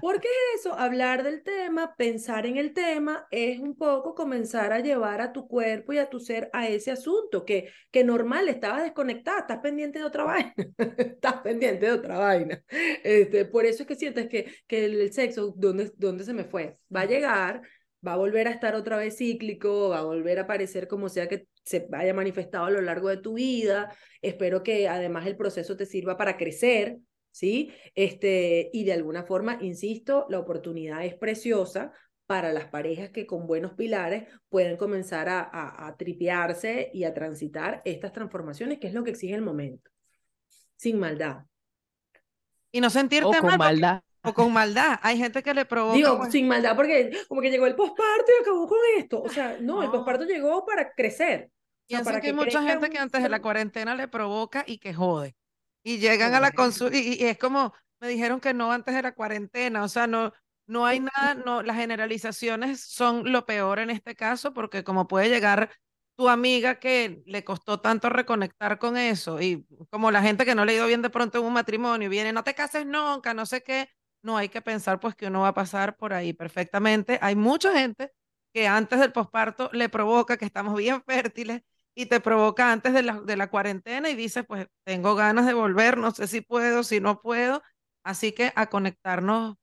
Porque 0.00 0.28
eso, 0.54 0.72
hablar 0.72 1.22
del 1.22 1.42
tema, 1.42 1.94
pensar 1.96 2.46
en 2.46 2.56
el 2.56 2.72
tema, 2.72 3.26
es 3.30 3.60
un 3.60 3.76
poco 3.76 4.14
comenzar 4.14 4.72
a 4.72 4.80
llevar 4.80 5.20
a 5.20 5.34
tu 5.34 5.46
cuerpo 5.46 5.92
y 5.92 5.98
a 5.98 6.08
tu 6.08 6.20
ser 6.20 6.48
a 6.54 6.68
ese 6.68 6.90
asunto, 6.90 7.44
que, 7.44 7.68
que 7.90 8.02
normal, 8.02 8.48
estabas 8.48 8.82
desconectada, 8.82 9.40
estás 9.40 9.58
pendiente 9.58 9.98
de 9.98 10.06
otra 10.06 10.24
vaina, 10.24 10.54
estás 10.96 11.34
pendiente 11.42 11.84
de 11.84 11.92
otra 11.92 12.18
vaina. 12.18 12.64
Este, 13.04 13.44
por 13.44 13.66
eso 13.66 13.82
es 13.82 13.86
que 13.86 13.94
sientes 13.94 14.26
que, 14.26 14.50
que 14.66 14.86
el 14.86 15.12
sexo, 15.12 15.52
¿dónde, 15.54 15.92
¿dónde 15.98 16.24
se 16.24 16.32
me 16.32 16.44
fue? 16.44 16.78
Va 16.96 17.02
a 17.02 17.04
llegar, 17.04 17.60
va 18.06 18.14
a 18.14 18.16
volver 18.16 18.48
a 18.48 18.50
estar 18.50 18.74
otra 18.74 18.96
vez 18.96 19.16
cíclico, 19.18 19.90
va 19.90 19.98
a 19.98 20.04
volver 20.04 20.38
a 20.38 20.42
aparecer 20.42 20.88
como 20.88 21.08
sea 21.08 21.28
que 21.28 21.46
se 21.64 21.86
haya 21.92 22.14
manifestado 22.14 22.64
a 22.66 22.70
lo 22.70 22.80
largo 22.80 23.08
de 23.08 23.18
tu 23.18 23.34
vida. 23.34 23.94
Espero 24.22 24.62
que 24.62 24.88
además 24.88 25.26
el 25.26 25.36
proceso 25.36 25.76
te 25.76 25.86
sirva 25.86 26.16
para 26.16 26.36
crecer, 26.36 26.98
¿sí? 27.30 27.70
Este, 27.94 28.70
y 28.72 28.84
de 28.84 28.92
alguna 28.92 29.24
forma, 29.24 29.58
insisto, 29.60 30.26
la 30.30 30.38
oportunidad 30.38 31.04
es 31.04 31.14
preciosa 31.14 31.92
para 32.26 32.52
las 32.52 32.66
parejas 32.66 33.10
que 33.10 33.26
con 33.26 33.46
buenos 33.46 33.72
pilares 33.74 34.24
pueden 34.48 34.76
comenzar 34.76 35.28
a, 35.28 35.40
a, 35.40 35.88
a 35.88 35.96
tripearse 35.96 36.90
y 36.94 37.04
a 37.04 37.12
transitar 37.12 37.82
estas 37.84 38.12
transformaciones, 38.12 38.78
que 38.78 38.86
es 38.86 38.94
lo 38.94 39.02
que 39.04 39.10
exige 39.10 39.34
el 39.34 39.42
momento, 39.42 39.90
sin 40.76 40.98
maldad. 40.98 41.38
Y 42.72 42.80
no 42.80 42.88
sentirte 42.88 43.26
O 43.26 43.30
con 43.32 43.42
mal. 43.42 43.58
porque- 43.58 43.58
maldad. 43.58 44.02
O 44.22 44.34
con 44.34 44.52
maldad. 44.52 44.98
Hay 45.02 45.16
gente 45.16 45.42
que 45.42 45.54
le 45.54 45.64
provoca. 45.64 45.96
Digo, 45.96 46.18
pues, 46.18 46.32
sin 46.32 46.46
maldad, 46.46 46.76
porque 46.76 47.10
como 47.28 47.40
que 47.40 47.50
llegó 47.50 47.66
el 47.66 47.74
posparto 47.74 48.26
y 48.38 48.42
acabó 48.42 48.68
con 48.68 48.78
esto. 48.98 49.22
O 49.22 49.28
sea, 49.28 49.58
no, 49.60 49.82
el 49.82 49.90
posparto 49.90 50.24
llegó 50.24 50.64
para 50.64 50.92
crecer. 50.92 51.50
O 51.86 51.96
sea, 51.96 52.04
para 52.04 52.20
que 52.20 52.28
hay 52.28 52.32
mucha 52.32 52.62
gente 52.62 52.86
un 52.86 52.92
que 52.92 52.98
antes 52.98 53.22
de 53.22 53.28
la 53.28 53.42
cuarentena 53.42 53.94
le 53.94 54.08
provoca 54.08 54.64
y 54.66 54.78
que 54.78 54.94
jode. 54.94 55.34
Y 55.82 55.98
llegan 55.98 56.34
a 56.34 56.40
la 56.40 56.52
consulta 56.52 56.96
y, 56.96 57.14
y 57.14 57.24
es 57.24 57.38
como, 57.38 57.72
me 58.00 58.08
dijeron 58.08 58.40
que 58.40 58.54
no 58.54 58.70
antes 58.70 58.94
de 58.94 59.02
la 59.02 59.12
cuarentena. 59.12 59.82
O 59.82 59.88
sea, 59.88 60.06
no, 60.06 60.32
no 60.70 60.86
hay 60.86 61.00
nada, 61.00 61.34
no, 61.34 61.62
las 61.62 61.76
generalizaciones 61.76 62.80
son 62.80 63.32
lo 63.32 63.44
peor 63.44 63.80
en 63.80 63.90
este 63.90 64.14
caso, 64.14 64.54
porque 64.54 64.84
como 64.84 65.08
puede 65.08 65.28
llegar 65.28 65.70
tu 66.16 66.28
amiga 66.28 66.78
que 66.78 67.22
le 67.26 67.44
costó 67.44 67.80
tanto 67.80 68.08
reconectar 68.08 68.78
con 68.78 68.96
eso, 68.96 69.40
y 69.40 69.66
como 69.90 70.10
la 70.10 70.22
gente 70.22 70.44
que 70.44 70.54
no 70.54 70.64
le 70.64 70.72
ha 70.72 70.76
ido 70.76 70.86
bien 70.86 71.02
de 71.02 71.10
pronto 71.10 71.38
en 71.38 71.44
un 71.44 71.52
matrimonio, 71.54 72.08
viene, 72.08 72.32
no 72.32 72.44
te 72.44 72.54
cases 72.54 72.86
nunca, 72.86 73.34
no 73.34 73.46
sé 73.46 73.62
qué. 73.62 73.88
No 74.22 74.36
hay 74.36 74.48
que 74.48 74.60
pensar 74.62 75.00
pues 75.00 75.14
que 75.14 75.26
uno 75.28 75.40
va 75.42 75.48
a 75.48 75.54
pasar 75.54 75.96
por 75.96 76.12
ahí 76.12 76.32
perfectamente. 76.32 77.18
Hay 77.22 77.36
mucha 77.36 77.72
gente 77.72 78.12
que 78.52 78.66
antes 78.68 79.00
del 79.00 79.12
posparto 79.12 79.70
le 79.72 79.88
provoca 79.88 80.36
que 80.36 80.44
estamos 80.44 80.76
bien 80.76 81.02
fértiles 81.06 81.62
y 81.94 82.06
te 82.06 82.20
provoca 82.20 82.72
antes 82.72 82.92
de 82.92 83.02
la, 83.02 83.20
de 83.20 83.36
la 83.36 83.50
cuarentena 83.50 84.10
y 84.10 84.14
dices, 84.14 84.44
pues 84.46 84.66
tengo 84.84 85.14
ganas 85.14 85.46
de 85.46 85.54
volver, 85.54 85.98
no 85.98 86.10
sé 86.12 86.26
si 86.26 86.40
puedo, 86.40 86.82
si 86.82 87.00
no 87.00 87.20
puedo. 87.20 87.62
Así 88.04 88.32
que 88.32 88.52
a 88.56 88.68
conectarnos 88.68 89.56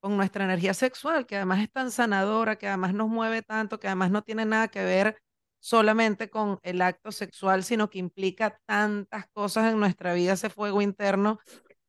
con 0.00 0.16
nuestra 0.16 0.44
energía 0.44 0.74
sexual, 0.74 1.26
que 1.26 1.36
además 1.36 1.60
es 1.60 1.70
tan 1.70 1.90
sanadora, 1.90 2.56
que 2.56 2.68
además 2.68 2.94
nos 2.94 3.08
mueve 3.08 3.42
tanto, 3.42 3.78
que 3.78 3.86
además 3.86 4.10
no 4.10 4.22
tiene 4.22 4.44
nada 4.44 4.68
que 4.68 4.84
ver 4.84 5.22
solamente 5.60 6.28
con 6.28 6.58
el 6.62 6.82
acto 6.82 7.12
sexual, 7.12 7.62
sino 7.62 7.88
que 7.88 8.00
implica 8.00 8.58
tantas 8.66 9.26
cosas 9.32 9.72
en 9.72 9.78
nuestra 9.78 10.12
vida, 10.12 10.32
ese 10.32 10.50
fuego 10.50 10.82
interno 10.82 11.38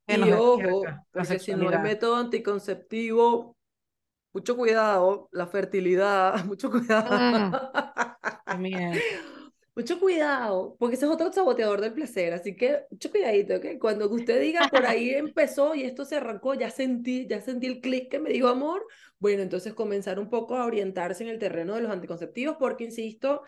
Y 0.08 0.32
ojo, 0.32 0.84
porque 1.12 1.40
si 1.40 1.54
no 1.54 1.70
hay 1.70 1.80
método 1.80 2.18
anticonceptivo, 2.18 3.56
mucho 4.34 4.58
cuidado, 4.58 5.30
la 5.32 5.48
fertilidad, 5.48 6.44
mucho 6.46 6.70
cuidado. 6.70 7.72
Miedo. 8.58 9.00
Mucho 9.76 10.00
cuidado, 10.00 10.76
porque 10.78 10.96
ese 10.98 11.06
es 11.06 11.12
otro 11.12 11.34
saboteador 11.34 11.82
del 11.82 11.94
placer, 11.94 12.32
así 12.32 12.56
que 12.56 12.84
mucho 12.92 13.10
cuidadito, 13.10 13.56
¿ok? 13.56 13.66
Cuando 13.80 14.08
usted 14.08 14.40
diga 14.40 14.70
por 14.70 14.86
ahí 14.86 15.10
empezó 15.16 15.74
y 15.74 15.82
esto 15.82 16.06
se 16.06 16.18
arrancó, 16.18 16.54
ya 16.54 16.70
sentí, 16.70 17.26
ya 17.28 17.42
sentí 17.42 17.66
el 17.66 17.82
clic 17.82 18.12
que 18.12 18.20
me 18.20 18.30
dijo 18.30 18.50
amor, 18.50 18.86
bueno, 19.18 19.42
entonces 19.42 19.74
comenzar 19.74 20.20
un 20.20 20.30
poco 20.30 20.58
a 20.58 20.66
orientarse 20.68 21.24
en 21.24 21.30
el 21.32 21.40
terreno 21.40 21.74
de 21.74 21.82
los 21.82 21.92
anticonceptivos, 21.92 22.58
porque 22.60 22.84
insisto, 22.84 23.42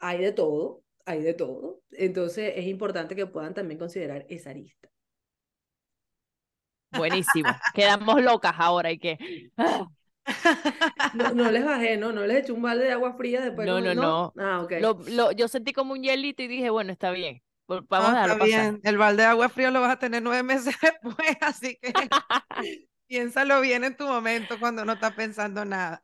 hay 0.00 0.18
de 0.18 0.32
todo, 0.32 0.82
hay 1.04 1.22
de 1.22 1.34
todo, 1.34 1.80
entonces 1.92 2.54
es 2.56 2.66
importante 2.66 3.14
que 3.14 3.26
puedan 3.26 3.54
también 3.54 3.78
considerar 3.78 4.26
esa 4.28 4.50
arista. 4.50 4.90
Buenísimo. 6.92 7.50
Quedamos 7.74 8.22
locas 8.22 8.54
ahora 8.58 8.90
y 8.90 8.98
que. 8.98 9.18
No, 11.14 11.32
no 11.32 11.50
les 11.50 11.64
bajé, 11.64 11.96
¿no? 11.96 12.12
No 12.12 12.26
les 12.26 12.38
eché 12.38 12.52
un 12.52 12.62
balde 12.62 12.84
de 12.84 12.92
agua 12.92 13.14
fría 13.14 13.40
después. 13.40 13.66
No, 13.66 13.74
como- 13.80 13.94
no, 13.94 14.32
Ah, 14.38 14.60
ok. 14.62 14.72
Lo, 14.80 14.98
lo, 15.08 15.32
yo 15.32 15.48
sentí 15.48 15.72
como 15.72 15.92
un 15.92 16.02
hielito 16.02 16.42
y 16.42 16.48
dije, 16.48 16.70
bueno, 16.70 16.92
está 16.92 17.10
bien. 17.10 17.42
vol- 17.66 17.86
Vamos 17.88 18.10
No, 18.12 18.16
a 18.18 18.22
está 18.22 18.38
pasar. 18.38 18.46
bien. 18.46 18.80
El 18.84 18.98
balde 18.98 19.22
de 19.22 19.28
agua 19.28 19.48
frío 19.48 19.70
lo 19.70 19.80
vas 19.80 19.92
a 19.92 19.98
tener 19.98 20.22
nueve 20.22 20.42
meses 20.42 20.74
después, 20.82 21.36
así 21.40 21.78
que 21.80 21.92
piénsalo 23.06 23.60
bien 23.60 23.84
en 23.84 23.96
tu 23.96 24.06
momento 24.06 24.58
cuando 24.60 24.84
no 24.84 24.92
estás 24.92 25.12
pensando 25.12 25.64
nada. 25.64 26.00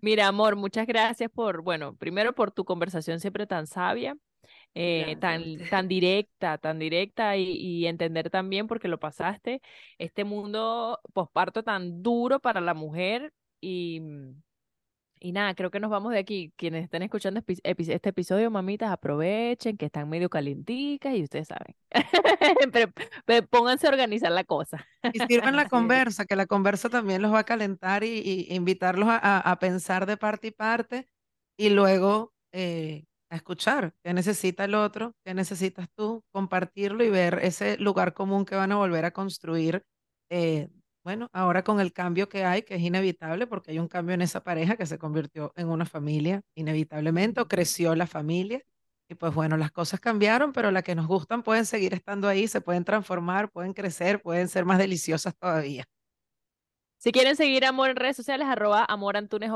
Mira, 0.00 0.28
amor, 0.28 0.56
muchas 0.56 0.86
gracias 0.86 1.30
por, 1.30 1.62
bueno, 1.62 1.94
primero 1.96 2.34
por 2.34 2.50
tu 2.52 2.64
conversación 2.64 3.20
siempre 3.20 3.46
tan 3.46 3.66
sabia, 3.66 4.16
eh, 4.74 5.16
tan, 5.20 5.66
tan 5.68 5.88
directa, 5.88 6.58
tan 6.58 6.78
directa 6.78 7.36
y, 7.36 7.44
y 7.52 7.86
entender 7.86 8.30
también 8.30 8.66
porque 8.66 8.88
lo 8.88 8.98
pasaste, 9.00 9.60
este 9.98 10.24
mundo 10.24 11.00
posparto 11.14 11.62
tan 11.64 12.02
duro 12.02 12.40
para 12.40 12.60
la 12.60 12.74
mujer 12.74 13.32
y, 13.60 14.00
mm, 14.00 14.42
Y 15.20 15.32
nada, 15.32 15.54
creo 15.54 15.70
que 15.70 15.80
nos 15.80 15.90
vamos 15.90 16.12
de 16.12 16.18
aquí. 16.20 16.52
Quienes 16.56 16.84
estén 16.84 17.02
escuchando 17.02 17.42
este 17.46 18.08
episodio, 18.10 18.50
mamitas, 18.52 18.90
aprovechen 18.92 19.76
que 19.76 19.86
están 19.86 20.08
medio 20.08 20.30
calienticas 20.30 21.14
y 21.16 21.24
ustedes 21.24 21.48
saben. 21.48 21.74
pero, 22.72 22.92
pero 23.26 23.46
pónganse 23.48 23.86
a 23.86 23.90
organizar 23.90 24.30
la 24.32 24.44
cosa. 24.44 24.86
Y 25.12 25.20
sirvan 25.20 25.56
la 25.56 25.66
conversa, 25.68 26.26
que 26.26 26.36
la 26.36 26.46
conversa 26.46 26.88
también 26.90 27.22
los 27.22 27.32
va 27.32 27.40
a 27.40 27.44
calentar 27.44 28.04
y, 28.04 28.18
y 28.24 28.54
invitarlos 28.54 29.08
a, 29.08 29.16
a- 29.18 29.40
a 29.52 29.58
pensar 29.58 30.06
de 30.06 30.16
parte 30.16 30.48
y 30.48 30.50
parte 30.50 31.08
y 31.56 31.70
luego 31.70 32.34
eh, 32.52 33.04
a 33.30 33.36
escuchar 33.36 33.94
qué 34.02 34.14
necesita 34.14 34.64
el 34.64 34.74
otro, 34.74 35.14
qué 35.24 35.34
necesitas 35.34 35.88
tú, 35.94 36.24
compartirlo 36.30 37.04
y 37.04 37.10
ver 37.10 37.40
ese 37.42 37.76
lugar 37.78 38.14
común 38.14 38.44
que 38.44 38.54
van 38.56 38.72
a 38.72 38.76
volver 38.76 39.04
a 39.04 39.10
construir. 39.12 39.84
eh, 40.30 40.68
bueno, 41.04 41.28
ahora 41.32 41.62
con 41.64 41.80
el 41.80 41.92
cambio 41.92 42.28
que 42.28 42.44
hay, 42.44 42.62
que 42.62 42.74
es 42.74 42.82
inevitable, 42.82 43.46
porque 43.46 43.70
hay 43.70 43.78
un 43.78 43.88
cambio 43.88 44.14
en 44.14 44.20
esa 44.22 44.42
pareja 44.42 44.76
que 44.76 44.84
se 44.86 44.98
convirtió 44.98 45.52
en 45.56 45.68
una 45.68 45.86
familia, 45.86 46.42
inevitablemente, 46.54 47.40
o 47.40 47.48
creció 47.48 47.94
la 47.94 48.06
familia. 48.06 48.62
Y 49.08 49.14
pues 49.14 49.32
bueno, 49.34 49.56
las 49.56 49.70
cosas 49.72 50.00
cambiaron, 50.00 50.52
pero 50.52 50.70
las 50.70 50.82
que 50.82 50.94
nos 50.94 51.06
gustan 51.06 51.42
pueden 51.42 51.64
seguir 51.64 51.94
estando 51.94 52.28
ahí, 52.28 52.46
se 52.46 52.60
pueden 52.60 52.84
transformar, 52.84 53.50
pueden 53.50 53.72
crecer, 53.72 54.20
pueden 54.20 54.48
ser 54.48 54.66
más 54.66 54.76
deliciosas 54.78 55.34
todavía. 55.36 55.84
Si 57.00 57.12
quieren 57.12 57.36
seguir 57.36 57.64
Amor 57.64 57.90
en 57.90 57.96
redes 57.96 58.16
sociales, 58.16 58.48
arroba 58.48 58.84
Amor 58.84 59.16
Antunes. 59.16 59.52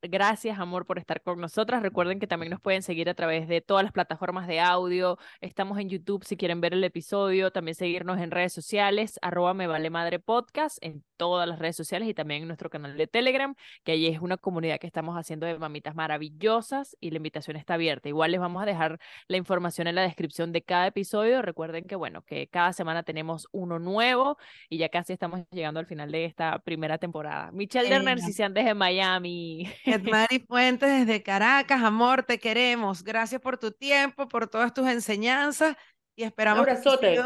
Gracias, 0.00 0.58
Amor, 0.58 0.86
por 0.86 0.98
estar 0.98 1.20
con 1.20 1.38
nosotras. 1.38 1.82
Recuerden 1.82 2.18
que 2.18 2.26
también 2.26 2.48
nos 2.48 2.62
pueden 2.62 2.82
seguir 2.82 3.10
a 3.10 3.14
través 3.14 3.46
de 3.46 3.60
todas 3.60 3.82
las 3.82 3.92
plataformas 3.92 4.48
de 4.48 4.60
audio. 4.60 5.18
Estamos 5.42 5.78
en 5.78 5.90
YouTube 5.90 6.24
si 6.24 6.38
quieren 6.38 6.62
ver 6.62 6.72
el 6.72 6.82
episodio. 6.82 7.50
También 7.50 7.74
seguirnos 7.74 8.18
en 8.20 8.30
redes 8.30 8.54
sociales, 8.54 9.18
arroba 9.20 9.52
Me 9.52 9.66
Vale 9.66 9.90
Madre 9.90 10.18
Podcast, 10.18 10.78
en 10.80 11.04
todas 11.18 11.46
las 11.46 11.58
redes 11.58 11.76
sociales 11.76 12.08
y 12.08 12.14
también 12.14 12.42
en 12.42 12.48
nuestro 12.48 12.70
canal 12.70 12.96
de 12.96 13.06
Telegram, 13.06 13.54
que 13.84 13.92
allí 13.92 14.06
es 14.06 14.20
una 14.20 14.38
comunidad 14.38 14.78
que 14.78 14.86
estamos 14.86 15.16
haciendo 15.16 15.44
de 15.44 15.58
mamitas 15.58 15.94
maravillosas 15.94 16.96
y 17.00 17.10
la 17.10 17.18
invitación 17.18 17.56
está 17.56 17.74
abierta. 17.74 18.08
Igual 18.08 18.32
les 18.32 18.40
vamos 18.40 18.62
a 18.62 18.66
dejar 18.66 18.98
la 19.28 19.36
información 19.36 19.88
en 19.88 19.94
la 19.94 20.02
descripción 20.02 20.52
de 20.52 20.62
cada 20.62 20.86
episodio. 20.86 21.42
Recuerden 21.42 21.84
que, 21.84 21.96
bueno, 21.96 22.22
que 22.22 22.48
cada 22.48 22.72
semana 22.72 23.02
tenemos 23.02 23.46
uno 23.52 23.78
nuevo 23.78 24.38
y 24.70 24.78
ya 24.78 24.88
casi 24.88 25.12
estamos 25.12 25.42
llegando 25.50 25.80
al 25.80 25.86
final 25.86 26.10
de 26.10 26.24
esta 26.24 26.45
primera 26.64 26.98
temporada. 26.98 27.50
Michelle 27.52 27.86
Ella. 27.86 27.98
Lerner, 27.98 28.20
Cician 28.20 28.52
desde 28.54 28.74
Miami. 28.74 29.70
Edmari 29.84 30.40
Fuentes 30.40 30.88
desde 31.06 31.22
Caracas, 31.22 31.82
amor, 31.82 32.22
te 32.22 32.38
queremos. 32.38 33.02
Gracias 33.02 33.40
por 33.40 33.58
tu 33.58 33.70
tiempo, 33.70 34.28
por 34.28 34.48
todas 34.48 34.72
tus 34.72 34.88
enseñanzas 34.88 35.76
y 36.16 36.24
esperamos 36.24 36.64
que 36.66 36.72
esto 36.72 36.90
Abrazote. 36.92 37.22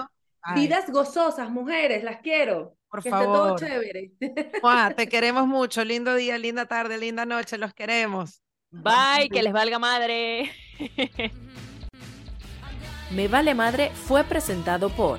Vidas 0.54 0.90
gozosas, 0.90 1.50
mujeres, 1.50 2.02
las 2.02 2.20
quiero. 2.20 2.76
por 2.88 3.02
que 3.02 3.10
esté 3.10 3.24
todo 3.24 3.44
favor. 3.44 3.60
chévere. 3.60 4.12
Mua, 4.62 4.92
te 4.96 5.08
queremos 5.08 5.46
mucho. 5.46 5.84
Lindo 5.84 6.14
día, 6.14 6.38
linda 6.38 6.66
tarde, 6.66 6.98
linda 6.98 7.26
noche. 7.26 7.58
Los 7.58 7.74
queremos. 7.74 8.42
Bye, 8.70 9.28
que 9.30 9.42
les 9.42 9.52
valga 9.52 9.78
madre. 9.78 10.50
Me 13.10 13.26
Vale 13.26 13.54
Madre 13.54 13.90
fue 13.90 14.22
presentado 14.22 14.88
por 14.88 15.18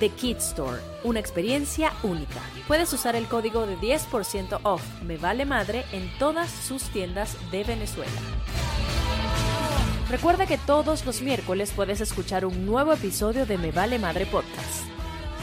The 0.00 0.08
Kid 0.08 0.38
Store, 0.38 0.80
una 1.04 1.20
experiencia 1.20 1.92
única. 2.02 2.40
Puedes 2.66 2.90
usar 2.94 3.16
el 3.16 3.26
código 3.26 3.66
de 3.66 3.76
10% 3.76 4.60
off 4.62 4.82
Me 5.02 5.18
Vale 5.18 5.44
Madre 5.44 5.84
en 5.92 6.10
todas 6.18 6.50
sus 6.50 6.84
tiendas 6.84 7.36
de 7.50 7.64
Venezuela. 7.64 8.10
Recuerda 10.08 10.46
que 10.46 10.56
todos 10.56 11.04
los 11.04 11.20
miércoles 11.20 11.72
puedes 11.76 12.00
escuchar 12.00 12.46
un 12.46 12.64
nuevo 12.64 12.94
episodio 12.94 13.44
de 13.44 13.58
Me 13.58 13.72
Vale 13.72 13.98
Madre 13.98 14.24
Podcast. 14.24 14.86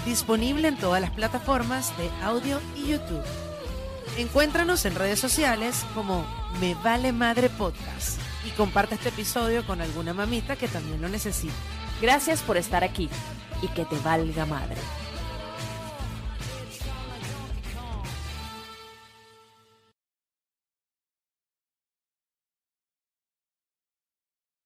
Disponible 0.07 0.69
en 0.69 0.77
todas 0.77 1.01
las 1.01 1.11
plataformas 1.11 1.95
de 1.99 2.09
audio 2.23 2.59
y 2.75 2.87
YouTube. 2.87 3.23
Encuéntranos 4.17 4.85
en 4.85 4.95
redes 4.95 5.19
sociales 5.19 5.85
como 5.93 6.25
Me 6.59 6.73
Vale 6.73 7.11
Madre 7.11 7.49
Podcast 7.49 8.19
y 8.43 8.49
comparte 8.51 8.95
este 8.95 9.09
episodio 9.09 9.63
con 9.67 9.81
alguna 9.81 10.15
mamita 10.15 10.55
que 10.55 10.67
también 10.67 10.99
lo 10.99 11.09
necesite. 11.09 11.53
Gracias 12.01 12.41
por 12.41 12.57
estar 12.57 12.83
aquí 12.83 13.07
y 13.61 13.67
que 13.69 13.85
te 13.85 13.97
valga 13.99 14.45
madre. 14.45 14.81